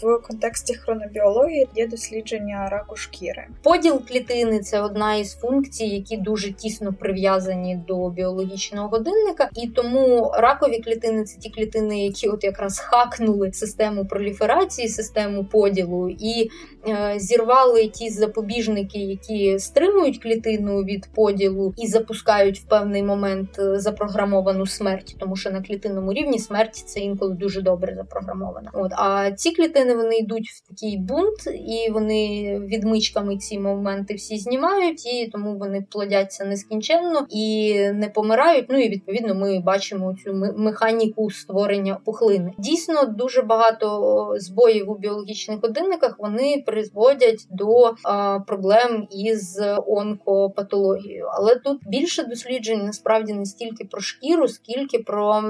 в 0.02 0.28
контексті 0.28 0.76
хронобіології 0.76 1.68
є 1.76 1.88
дослідження 1.88 2.70
раку 2.72 2.96
шкіри. 2.96 3.48
Поділ 3.64 4.02
клітини 4.08 4.60
це 4.60 4.82
одна 4.82 5.16
із 5.16 5.36
функцій, 5.36 5.86
які 5.86 6.18
дуже 6.18 6.54
тісно 6.54 6.94
прив'язані 6.94 7.80
до 7.88 8.10
біологічного 8.10 8.88
годинника, 8.88 9.50
і 9.56 9.68
тому 9.68 10.32
ракові 10.38 10.80
клітини 10.80 11.24
це 11.24 11.40
ті 11.40 11.50
клітини, 11.50 12.06
які 12.06 12.30
от 12.30 12.44
якраз 12.44 12.80
хакнули 12.80 13.54
систему 13.54 14.06
проліферації, 14.06 14.88
систему 14.88 15.46
поділу 15.46 16.10
і 16.10 16.50
е, 16.88 17.14
зірвали 17.18 17.88
ті 17.88 18.10
запобіжники, 18.10 19.00
які 19.00 19.60
стримують 19.60 20.24
клітину 20.24 20.84
від 20.84 21.10
поділу 21.16 21.74
і 21.78 21.88
запускають 21.88 22.60
в 22.60 22.64
певний 22.64 23.04
момент 23.04 23.60
е, 23.60 23.80
запрограмовану 23.80 24.66
смерть, 24.66 25.16
тому 25.20 25.36
що 25.36 25.52
на 25.52 25.62
клітинному 25.62 26.14
рівні 26.14 26.40
смерть 26.40 26.76
це 26.76 27.00
інколи 27.00 27.34
дуже 27.34 27.62
добре 27.62 27.89
запрограмована. 27.96 28.72
От 28.74 28.92
а 28.96 29.32
ці 29.32 29.52
клітини 29.52 29.96
вони 29.96 30.18
йдуть 30.18 30.48
в 30.50 30.70
такий 30.70 30.98
бунт, 30.98 31.48
і 31.48 31.92
вони 31.92 32.60
відмичками 32.60 33.38
ці 33.38 33.60
моменти 33.60 34.14
всі 34.14 34.38
знімають, 34.38 35.06
і 35.06 35.28
тому 35.28 35.58
вони 35.58 35.86
плодяться 35.92 36.46
нескінченно 36.46 37.26
і 37.30 37.76
не 37.94 38.10
помирають. 38.10 38.66
Ну 38.70 38.80
і 38.80 38.90
відповідно 38.90 39.36
ми 39.36 39.60
бачимо 39.60 40.16
цю 40.24 40.34
механіку 40.58 41.32
створення 41.32 41.98
пухлини. 42.06 42.54
Дійсно, 42.58 43.06
дуже 43.06 43.42
багато 43.42 44.34
збоїв 44.38 44.92
у 44.92 44.98
біологічних 44.98 45.60
годинниках 45.62 46.16
вони 46.20 46.64
призводять 46.66 47.48
до 47.52 47.94
а, 48.04 48.40
проблем 48.40 49.08
із 49.12 49.62
онкопатологією. 49.88 51.28
Але 51.34 51.56
тут 51.56 51.82
більше 51.88 52.24
досліджень 52.24 52.86
насправді 52.86 53.34
не 53.34 53.46
стільки 53.46 53.86
про 53.86 54.02
шкіру, 54.02 54.48
скільки 54.48 55.00
про 55.00 55.42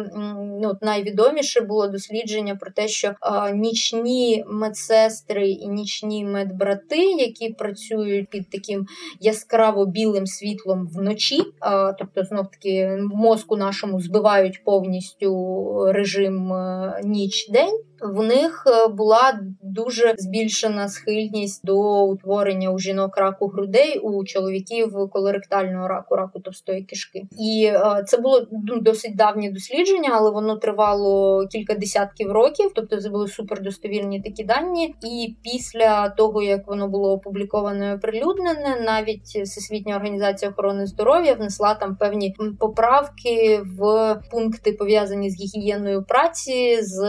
ну, 0.61 0.77
найвідоміше 0.81 1.61
було 1.61 1.87
дослідження 1.87 2.28
дослідження 2.29 2.55
про 2.55 2.71
те, 2.71 2.87
що 2.87 3.07
е, 3.07 3.53
нічні 3.53 4.43
медсестри 4.47 5.49
і 5.49 5.67
нічні 5.67 6.25
медбрати, 6.25 7.11
які 7.11 7.49
працюють 7.49 8.29
під 8.29 8.49
таким 8.49 8.85
яскраво 9.19 9.85
білим 9.85 10.27
світлом 10.27 10.87
вночі, 10.87 11.41
е, 11.41 11.95
тобто 11.99 12.23
знов 12.23 12.51
таки 12.51 12.97
мозку 13.13 13.57
нашому 13.57 14.01
збивають 14.01 14.63
повністю 14.63 15.93
режим 15.93 16.53
е, 16.53 17.01
ніч-день 17.03 17.88
в 18.01 18.23
них 18.23 18.63
е, 18.67 18.87
була 18.87 19.39
дуже 19.61 20.15
збільшена 20.17 20.87
схильність 20.87 21.65
до 21.65 22.03
утворення 22.03 22.71
у 22.71 22.79
жінок 22.79 23.17
раку 23.17 23.47
грудей, 23.47 23.99
у 23.99 24.25
чоловіків 24.25 25.09
колоректального 25.11 25.87
раку, 25.87 26.15
раку 26.15 26.39
товстої 26.39 26.83
кишки. 26.83 27.23
І 27.39 27.71
е, 27.73 28.03
це 28.07 28.17
було 28.17 28.47
ну, 28.51 28.79
досить 28.79 29.15
давнє 29.15 29.51
дослідження, 29.51 30.09
але 30.13 30.31
воно 30.31 30.55
тривало 30.55 31.47
кілька 31.47 31.75
десятків 31.75 32.31
років, 32.31 32.71
тобто 32.75 33.01
це 33.01 33.09
були 33.09 33.27
супердостовірні 33.27 34.21
такі 34.21 34.43
дані. 34.43 34.95
І 35.03 35.35
після 35.43 36.09
того 36.09 36.41
як 36.41 36.67
воно 36.67 36.87
було 36.87 37.11
опубліковане 37.11 37.89
і 37.89 37.95
оприлюднене, 37.95 38.81
навіть 38.85 39.23
Всесвітня 39.43 39.95
організація 39.95 40.51
охорони 40.51 40.85
здоров'я 40.85 41.33
внесла 41.33 41.73
там 41.73 41.95
певні 41.95 42.35
поправки 42.59 43.61
в 43.77 44.15
пункти 44.31 44.71
пов'язані 44.71 45.29
з 45.29 45.39
гігієною 45.39 46.03
праці 46.03 46.77
з 46.81 46.99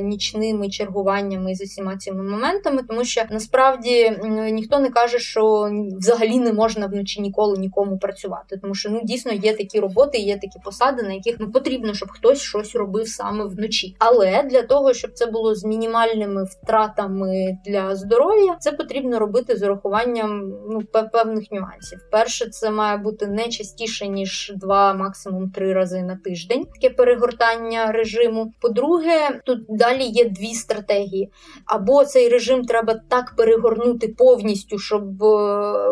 ніч 0.00 0.31
нічними 0.34 0.68
чергуваннями 0.68 1.52
і 1.52 1.54
з 1.54 1.62
усіма 1.62 1.96
цими 1.96 2.22
моментами, 2.22 2.82
тому 2.88 3.04
що 3.04 3.22
насправді 3.30 4.18
ніхто 4.52 4.78
не 4.78 4.90
каже, 4.90 5.18
що 5.18 5.70
взагалі 5.98 6.38
не 6.38 6.52
можна 6.52 6.86
вночі 6.86 7.20
ніколи 7.20 7.58
нікому 7.58 7.98
працювати, 7.98 8.56
тому 8.62 8.74
що 8.74 8.90
ну 8.90 9.00
дійсно 9.04 9.32
є 9.32 9.56
такі 9.56 9.80
роботи, 9.80 10.18
є 10.18 10.34
такі 10.34 10.58
посади, 10.64 11.02
на 11.02 11.12
яких 11.12 11.36
ну 11.40 11.50
потрібно, 11.50 11.94
щоб 11.94 12.10
хтось 12.10 12.40
щось 12.40 12.74
робив 12.74 13.08
саме 13.08 13.44
вночі. 13.44 13.96
Але 13.98 14.42
для 14.42 14.62
того, 14.62 14.94
щоб 14.94 15.12
це 15.12 15.26
було 15.26 15.54
з 15.54 15.64
мінімальними 15.64 16.44
втратами 16.44 17.58
для 17.66 17.96
здоров'я, 17.96 18.56
це 18.60 18.72
потрібно 18.72 19.18
робити 19.18 19.56
з 19.56 19.62
урахуванням 19.62 20.52
ну 20.70 20.82
певних 21.12 21.52
нюансів. 21.52 21.98
Перше, 22.10 22.50
це 22.50 22.70
має 22.70 22.96
бути 22.96 23.26
не 23.26 23.48
частіше 23.48 24.08
ніж 24.08 24.52
два, 24.56 24.94
максимум 24.94 25.50
три 25.50 25.72
рази 25.72 26.02
на 26.02 26.16
тиждень. 26.16 26.64
Таке 26.64 26.94
перегортання 26.94 27.92
режиму. 27.92 28.52
По-друге, 28.60 29.40
тут 29.44 29.58
далі 29.68 30.04
є 30.04 30.21
є 30.22 30.30
дві 30.30 30.54
стратегії. 30.54 31.30
Або 31.66 32.04
цей 32.04 32.28
режим 32.28 32.64
треба 32.64 33.00
так 33.08 33.34
перегорнути 33.36 34.08
повністю, 34.08 34.78
щоб 34.78 35.22
е, 35.22 35.88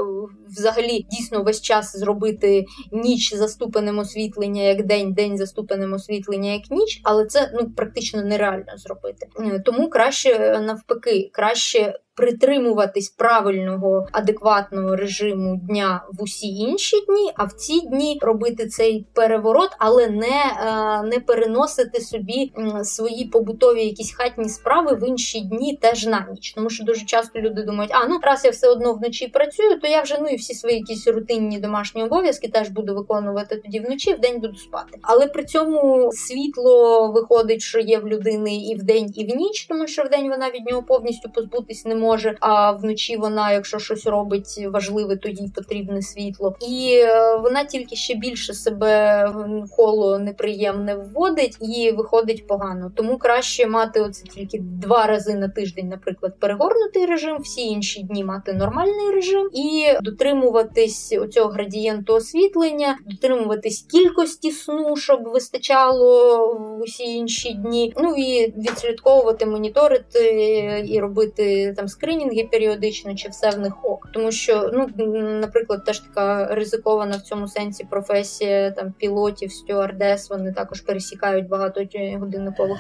взагалі 0.49 1.07
дійсно 1.11 1.43
весь 1.43 1.61
час 1.61 1.97
зробити 1.97 2.65
ніч 2.93 3.35
заступеним 3.35 3.99
освітлення 3.99 4.63
як 4.63 4.87
день, 4.87 5.13
день 5.13 5.39
заступеним 5.39 5.93
освітлення 5.93 6.53
як 6.53 6.71
ніч, 6.71 7.01
але 7.05 7.27
це 7.27 7.53
ну 7.55 7.71
практично 7.71 8.23
нереально 8.25 8.77
зробити. 8.77 9.27
Е, 9.39 9.63
тому 9.65 9.91
краще 9.91 10.61
навпаки, 10.61 11.31
краще 11.33 11.95
притримуватись 12.21 13.09
правильного 13.09 14.07
адекватного 14.13 14.97
режиму 14.97 15.57
дня 15.57 16.05
в 16.13 16.23
усі 16.23 16.47
інші 16.47 16.97
дні, 17.09 17.33
а 17.37 17.45
в 17.45 17.53
ці 17.53 17.81
дні 17.81 18.19
робити 18.23 18.67
цей 18.67 19.07
переворот, 19.13 19.71
але 19.79 20.09
не 20.09 20.27
е, 20.27 21.03
не 21.03 21.21
переносити 21.21 22.01
собі 22.01 22.53
свої 22.83 23.25
побутові 23.25 23.85
якісь 23.85 24.15
хатні 24.15 24.49
справи 24.49 24.95
в 24.95 25.09
інші 25.09 25.41
дні 25.41 25.79
теж 25.83 26.07
на 26.07 26.27
ніч. 26.31 26.53
Тому 26.53 26.71
що 26.71 26.85
дуже 26.85 27.07
часто 27.07 27.41
люди 27.41 27.63
думають, 27.63 27.93
а 27.95 28.07
ну 28.07 28.19
раз 28.23 28.45
я 28.45 28.51
все 28.51 28.69
одно 28.69 28.93
вночі 28.93 29.29
працюю, 29.29 29.81
то 29.81 29.89
я 29.89 30.03
вже 30.03 30.19
ну 30.21 30.29
і 30.29 30.37
всі 30.37 30.55
свої 30.55 30.77
якісь 30.77 31.09
рутинні 31.09 31.59
домашні 31.59 32.03
обов'язки 32.03 32.49
теж 32.49 32.69
буду 32.69 32.95
виконувати 32.95 33.57
тоді 33.57 33.81
вночі, 33.81 34.15
в 34.15 34.21
день 34.21 34.41
буду 34.41 34.55
спати. 34.55 34.99
Але 35.03 35.27
при 35.27 35.45
цьому 35.45 36.11
світло 36.13 37.09
виходить, 37.13 37.63
що 37.63 37.81
є 37.81 37.99
в 37.99 38.09
людини 38.09 38.57
і 38.57 38.75
в 38.75 38.83
день, 38.83 39.13
і 39.15 39.25
в 39.25 39.37
ніч, 39.37 39.67
тому 39.67 39.87
що 39.87 40.03
в 40.03 40.09
день 40.09 40.29
вона 40.29 40.51
від 40.51 40.67
нього 40.67 40.83
повністю 40.83 41.31
позбутись 41.31 41.85
не 41.85 41.95
може. 41.95 42.10
А 42.41 42.73
вночі 42.73 43.17
вона, 43.17 43.53
якщо 43.53 43.79
щось 43.79 44.07
робить 44.07 44.67
важливе, 44.73 45.17
то 45.17 45.29
їй 45.29 45.53
потрібне 45.55 46.03
світло. 46.03 46.57
І 46.69 46.95
е, 46.95 47.37
вона 47.37 47.65
тільки 47.65 47.97
ще 47.97 48.15
більше 48.15 48.55
себе 48.55 49.25
в 49.35 49.77
коло 49.77 50.19
неприємне 50.19 50.95
вводить 50.95 51.57
і 51.61 51.91
виходить 51.91 52.47
погано. 52.47 52.93
Тому 52.97 53.19
краще 53.19 53.67
мати 53.67 54.01
оце 54.01 54.25
тільки 54.25 54.59
два 54.59 55.07
рази 55.07 55.35
на 55.35 55.49
тиждень, 55.49 55.89
наприклад, 55.89 56.35
перегорнутий 56.39 57.07
режим, 57.07 57.39
всі 57.41 57.63
інші 57.63 58.03
дні 58.03 58.25
мати 58.25 58.53
нормальний 58.53 59.11
режим 59.15 59.51
і 59.55 59.87
дотримуватись 60.03 61.17
оцього 61.21 61.51
градієнту 61.51 62.15
освітлення, 62.15 62.99
дотримуватись 63.07 63.83
кількості 63.83 64.51
сну, 64.51 64.97
щоб 64.97 65.23
вистачало 65.23 66.47
в 66.55 66.83
усі 66.83 67.05
інші 67.05 67.55
дні. 67.55 67.95
Ну 67.97 68.15
і 68.15 68.55
відслідковувати, 68.57 69.47
моніторити 69.47 70.85
і 70.89 71.01
робити 71.01 71.75
там 71.77 71.89
скринінги 71.91 72.49
періодично, 72.53 73.15
чи 73.15 73.29
все 73.29 73.51
в 73.51 73.59
них 73.59 73.85
ок. 73.85 74.09
Тому 74.13 74.33
що, 74.33 74.71
ну 74.73 75.07
наприклад, 75.41 75.85
теж 75.85 75.99
така 75.99 76.55
ризикована 76.55 77.17
в 77.17 77.21
цьому 77.21 77.49
сенсі 77.49 77.85
професія 77.91 78.71
там 78.71 78.93
пілотів, 78.99 79.53
стюардес, 79.53 80.31
вони 80.31 80.53
також 80.53 80.81
пересікають 80.81 81.49
багато 81.49 81.81
годинникових 82.19 82.79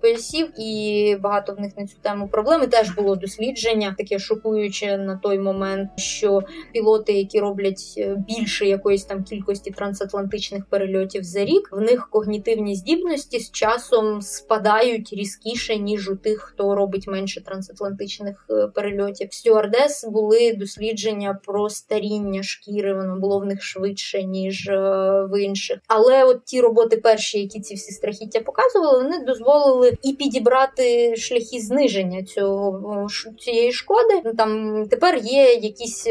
поясів, 0.00 0.48
і 0.60 1.16
багато 1.20 1.52
в 1.52 1.60
них 1.60 1.72
на 1.76 1.86
цю 1.86 1.96
тему 2.02 2.28
проблеми. 2.28 2.66
Теж 2.66 2.90
було 2.90 3.16
дослідження, 3.16 3.94
таке 3.98 4.18
шокуюче 4.18 4.98
на 4.98 5.16
той 5.16 5.38
момент, 5.38 5.90
що 5.96 6.42
пілоти, 6.72 7.12
які 7.12 7.40
роблять 7.40 7.94
е, 7.98 8.16
більше 8.28 8.66
якоїсь 8.66 9.04
там 9.04 9.24
кількості 9.24 9.70
трансатлантичних 9.70 10.64
перельотів 10.66 11.24
за 11.24 11.44
рік, 11.44 11.68
в 11.72 11.80
них 11.80 12.08
когнітивні 12.10 12.76
здібності 12.76 13.38
з 13.38 13.50
часом 13.50 14.22
спадають 14.22 15.12
різкіше 15.12 15.76
ніж 15.76 16.08
у 16.08 16.16
тих, 16.16 16.40
хто 16.40 16.74
робить 16.74 17.06
менше 17.06 17.40
трансатлантичних 17.40 18.31
е, 18.50 18.66
перельотів. 18.74 19.28
Стюардес 19.30 20.04
були 20.04 20.52
дослідження 20.52 21.38
про 21.46 21.68
старіння 21.68 22.42
шкіри, 22.42 22.94
воно 22.94 23.16
було 23.16 23.38
в 23.38 23.44
них 23.44 23.62
швидше 23.62 24.22
ніж 24.22 24.68
е, 24.68 24.78
в 25.30 25.40
інших. 25.40 25.78
Але 25.88 26.24
от 26.24 26.44
ті 26.44 26.60
роботи, 26.60 26.96
перші, 26.96 27.40
які 27.40 27.60
ці 27.60 27.74
всі 27.74 27.92
страхіття 27.92 28.40
показували, 28.40 29.02
вони 29.02 29.24
дозволили 29.24 29.92
і 30.02 30.12
підібрати 30.12 31.16
шляхи 31.16 31.60
зниження 31.60 32.22
цього 32.22 33.06
цієї 33.38 33.72
шкоди. 33.72 34.22
Ну, 34.24 34.34
там 34.34 34.82
тепер 34.90 35.18
є 35.22 35.54
якісь 35.54 36.06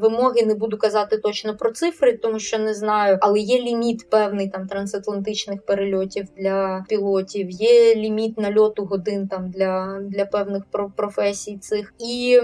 вимоги, 0.00 0.46
не 0.46 0.54
буду 0.54 0.78
казати 0.78 1.18
точно 1.18 1.56
про 1.56 1.70
цифри, 1.70 2.12
тому 2.12 2.38
що 2.38 2.58
не 2.58 2.74
знаю, 2.74 3.18
але 3.20 3.38
є 3.38 3.60
ліміт 3.60 4.10
певний 4.10 4.48
там 4.48 4.66
трансатлантичних 4.66 5.62
перельотів 5.62 6.26
для 6.36 6.84
пілотів, 6.88 7.50
є 7.50 7.94
ліміт 7.94 8.38
нальоту 8.38 8.84
годин 8.84 9.28
там 9.28 9.50
для 9.50 10.00
для 10.02 10.24
певних 10.24 10.62
професій 10.96 11.58
цих. 11.64 11.94
І 11.98 12.40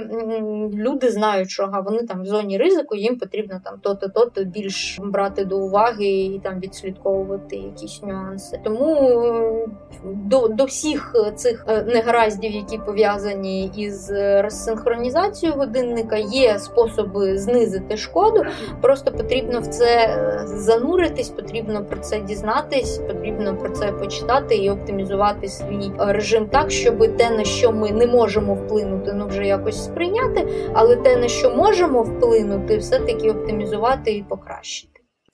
люди 0.75 1.11
знають, 1.11 1.51
що 1.51 1.63
ага, 1.63 1.81
вони 1.81 2.03
там 2.03 2.23
в 2.23 2.27
зоні 2.27 2.59
ризику, 2.59 2.97
їм 2.97 3.19
потрібно 3.19 3.61
там 3.65 3.79
то-то, 3.83 4.09
то-то 4.09 4.45
більш 4.45 4.99
брати 5.03 5.45
до 5.45 5.59
уваги 5.59 6.07
і 6.07 6.41
там 6.45 6.61
відслідковувати 6.61 7.57
якісь 7.57 8.03
нюанси. 8.03 8.61
Тому 8.65 9.69
до 10.05 10.49
до 10.49 10.65
всіх 10.65 11.15
цих 11.35 11.65
е, 11.69 11.83
негараздів, 11.83 12.53
які 12.53 12.79
пов'язані 12.79 13.71
із 13.77 14.13
розсинхронізацією 14.17 15.59
годинника, 15.59 16.17
є 16.17 16.59
способи 16.59 17.39
знизити 17.39 17.97
шкоду. 17.97 18.45
Просто 18.81 19.13
потрібно 19.13 19.61
в 19.61 19.67
це 19.67 19.87
е, 19.87 20.43
зануритись, 20.45 21.29
потрібно 21.29 21.85
про 21.85 21.99
це 21.99 22.21
дізнатись, 22.21 22.99
потрібно 22.99 23.57
про 23.57 23.71
це 23.71 23.93
почитати 23.93 24.57
і 24.57 24.71
оптимізувати 24.71 25.49
свій 25.49 25.91
е, 26.01 26.13
режим 26.13 26.47
так, 26.47 26.71
щоб 26.71 27.17
те, 27.17 27.31
на 27.31 27.45
що 27.45 27.73
ми 27.73 27.91
не 27.91 28.07
можемо 28.07 28.55
вплинути, 28.55 29.10
ну 29.15 29.27
вже 29.27 29.47
якось 29.47 29.85
сприйняти, 29.85 30.49
але 30.73 30.97
те, 30.97 31.17
на 31.17 31.29
що 31.29 31.51
можемо 31.51 32.03
вплинути, 32.03 32.77
все 32.77 32.99
таки 32.99 33.31
оптимізувати 33.31 34.13
і 34.13 34.23
покращити. 34.23 34.90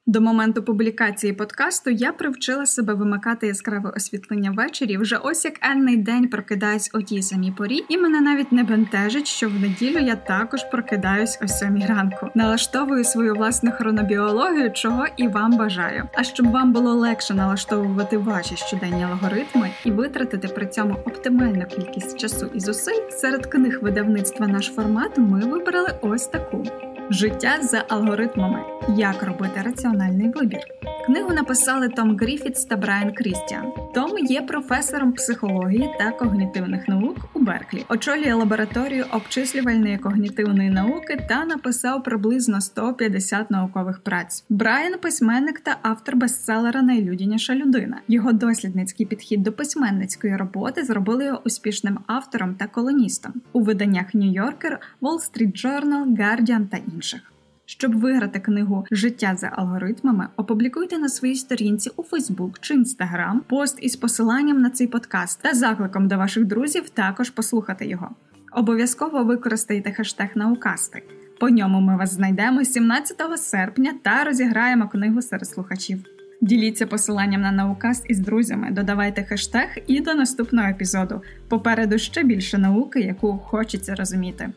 До 0.08 0.20
моменту 0.20 0.62
публікації 0.62 1.32
подкасту 1.32 1.90
я 1.90 2.12
привчила 2.12 2.66
себе 2.66 2.94
вимикати 2.94 3.46
яскраве 3.46 3.92
освітлення 3.96 4.50
ввечері. 4.50 4.98
Вже 4.98 5.16
ось 5.16 5.44
як 5.44 5.54
енний 5.62 5.96
день 5.96 6.28
прокидаюсь 6.28 6.90
о 6.92 7.02
тій 7.02 7.22
самій 7.22 7.52
порі, 7.52 7.84
і 7.88 7.98
мене 7.98 8.20
навіть 8.20 8.52
не 8.52 8.64
бентежить, 8.64 9.26
що 9.26 9.48
в 9.48 9.52
неділю 9.52 9.98
я 9.98 10.16
також 10.16 10.64
прокидаюсь 10.70 11.38
о 11.42 11.48
сьомій 11.48 11.86
ранку. 11.86 12.28
Налаштовую 12.34 13.04
свою 13.04 13.34
власну 13.34 13.72
хронобіологію, 13.72 14.72
чого 14.72 15.06
і 15.16 15.28
вам 15.28 15.56
бажаю. 15.56 16.08
А 16.14 16.24
щоб 16.24 16.50
вам 16.50 16.72
було 16.72 16.94
легше 16.94 17.34
налаштовувати 17.34 18.18
ваші 18.18 18.56
щоденні 18.56 19.04
алгоритми 19.04 19.70
і 19.84 19.90
витратити 19.90 20.48
при 20.48 20.66
цьому 20.66 20.94
оптимальну 20.94 21.66
кількість 21.66 22.18
часу 22.18 22.50
і 22.54 22.60
зусиль, 22.60 23.10
серед 23.10 23.46
книг 23.46 23.78
видавництва 23.82 24.46
наш 24.46 24.66
формат 24.66 25.18
ми 25.18 25.40
вибрали 25.40 25.98
ось 26.02 26.26
таку. 26.26 26.64
Життя 27.10 27.58
за 27.62 27.84
алгоритмами. 27.88 28.64
Як 28.96 29.22
робити 29.22 29.62
раціональний 29.64 30.28
вибір. 30.28 30.60
Книгу 31.06 31.32
написали 31.32 31.88
Том 31.88 32.16
Гріфітс 32.16 32.64
та 32.64 32.76
Брайан 32.76 33.12
Крістіан. 33.12 33.72
Том 33.94 34.18
є 34.18 34.42
професором 34.42 35.12
психології 35.12 35.90
та 35.98 36.10
когнітивних 36.10 36.88
наук 36.88 37.16
у 37.34 37.38
Берклі, 37.38 37.84
очолює 37.88 38.34
лабораторію 38.34 39.04
обчислювальної 39.12 39.98
когнітивної 39.98 40.70
науки 40.70 41.24
та 41.28 41.44
написав 41.44 42.02
приблизно 42.02 42.60
150 42.60 43.50
наукових 43.50 44.00
праць. 44.00 44.44
Брайан 44.48 44.98
письменник 44.98 45.60
та 45.60 45.76
автор 45.82 46.16
бестселера 46.16 46.82
Найлюдяніша 46.82 47.54
людина. 47.54 48.00
Його 48.08 48.32
дослідницький 48.32 49.06
підхід 49.06 49.42
до 49.42 49.52
письменницької 49.52 50.36
роботи 50.36 50.84
зробили 50.84 51.24
його 51.24 51.40
успішним 51.44 51.98
автором 52.06 52.54
та 52.54 52.66
колумністом 52.66 53.32
у 53.52 53.60
виданнях 53.60 54.14
Нью-Йоркер, 54.14 54.78
Wall 55.02 55.18
Street 55.18 55.64
Journal, 55.64 56.16
Guardian 56.16 56.66
та 56.66 56.76
інших. 56.96 57.20
Щоб 57.68 57.94
виграти 58.00 58.40
книгу 58.40 58.86
Життя 58.90 59.34
за 59.36 59.46
алгоритмами, 59.46 60.28
опублікуйте 60.36 60.98
на 60.98 61.08
своїй 61.08 61.34
сторінці 61.34 61.90
у 61.96 62.02
Фейсбук 62.02 62.58
чи 62.60 62.74
Інстаграм 62.74 63.40
пост 63.48 63.78
із 63.82 63.96
посиланням 63.96 64.60
на 64.60 64.70
цей 64.70 64.86
подкаст 64.86 65.42
та 65.42 65.54
закликом 65.54 66.08
до 66.08 66.16
ваших 66.16 66.44
друзів 66.44 66.90
також 66.90 67.30
послухати 67.30 67.86
його. 67.86 68.10
Обов'язково 68.52 69.24
використайте 69.24 69.92
хештег 69.92 70.28
наукасти. 70.34 71.02
По 71.40 71.50
ньому 71.50 71.80
ми 71.80 71.96
вас 71.96 72.12
знайдемо 72.12 72.64
17 72.64 73.22
серпня 73.36 73.94
та 74.02 74.24
розіграємо 74.24 74.88
книгу 74.88 75.22
серед 75.22 75.48
слухачів. 75.48 76.04
Діліться 76.40 76.86
посиланням 76.86 77.40
на 77.40 77.52
наукаст 77.52 78.10
із 78.10 78.18
друзями, 78.18 78.68
додавайте 78.70 79.22
хештег 79.22 79.68
і 79.86 80.00
до 80.00 80.14
наступного 80.14 80.68
епізоду. 80.68 81.22
Попереду 81.48 81.98
ще 81.98 82.22
більше 82.22 82.58
науки, 82.58 83.00
яку 83.00 83.38
хочеться 83.38 83.94
розуміти. 83.94 84.52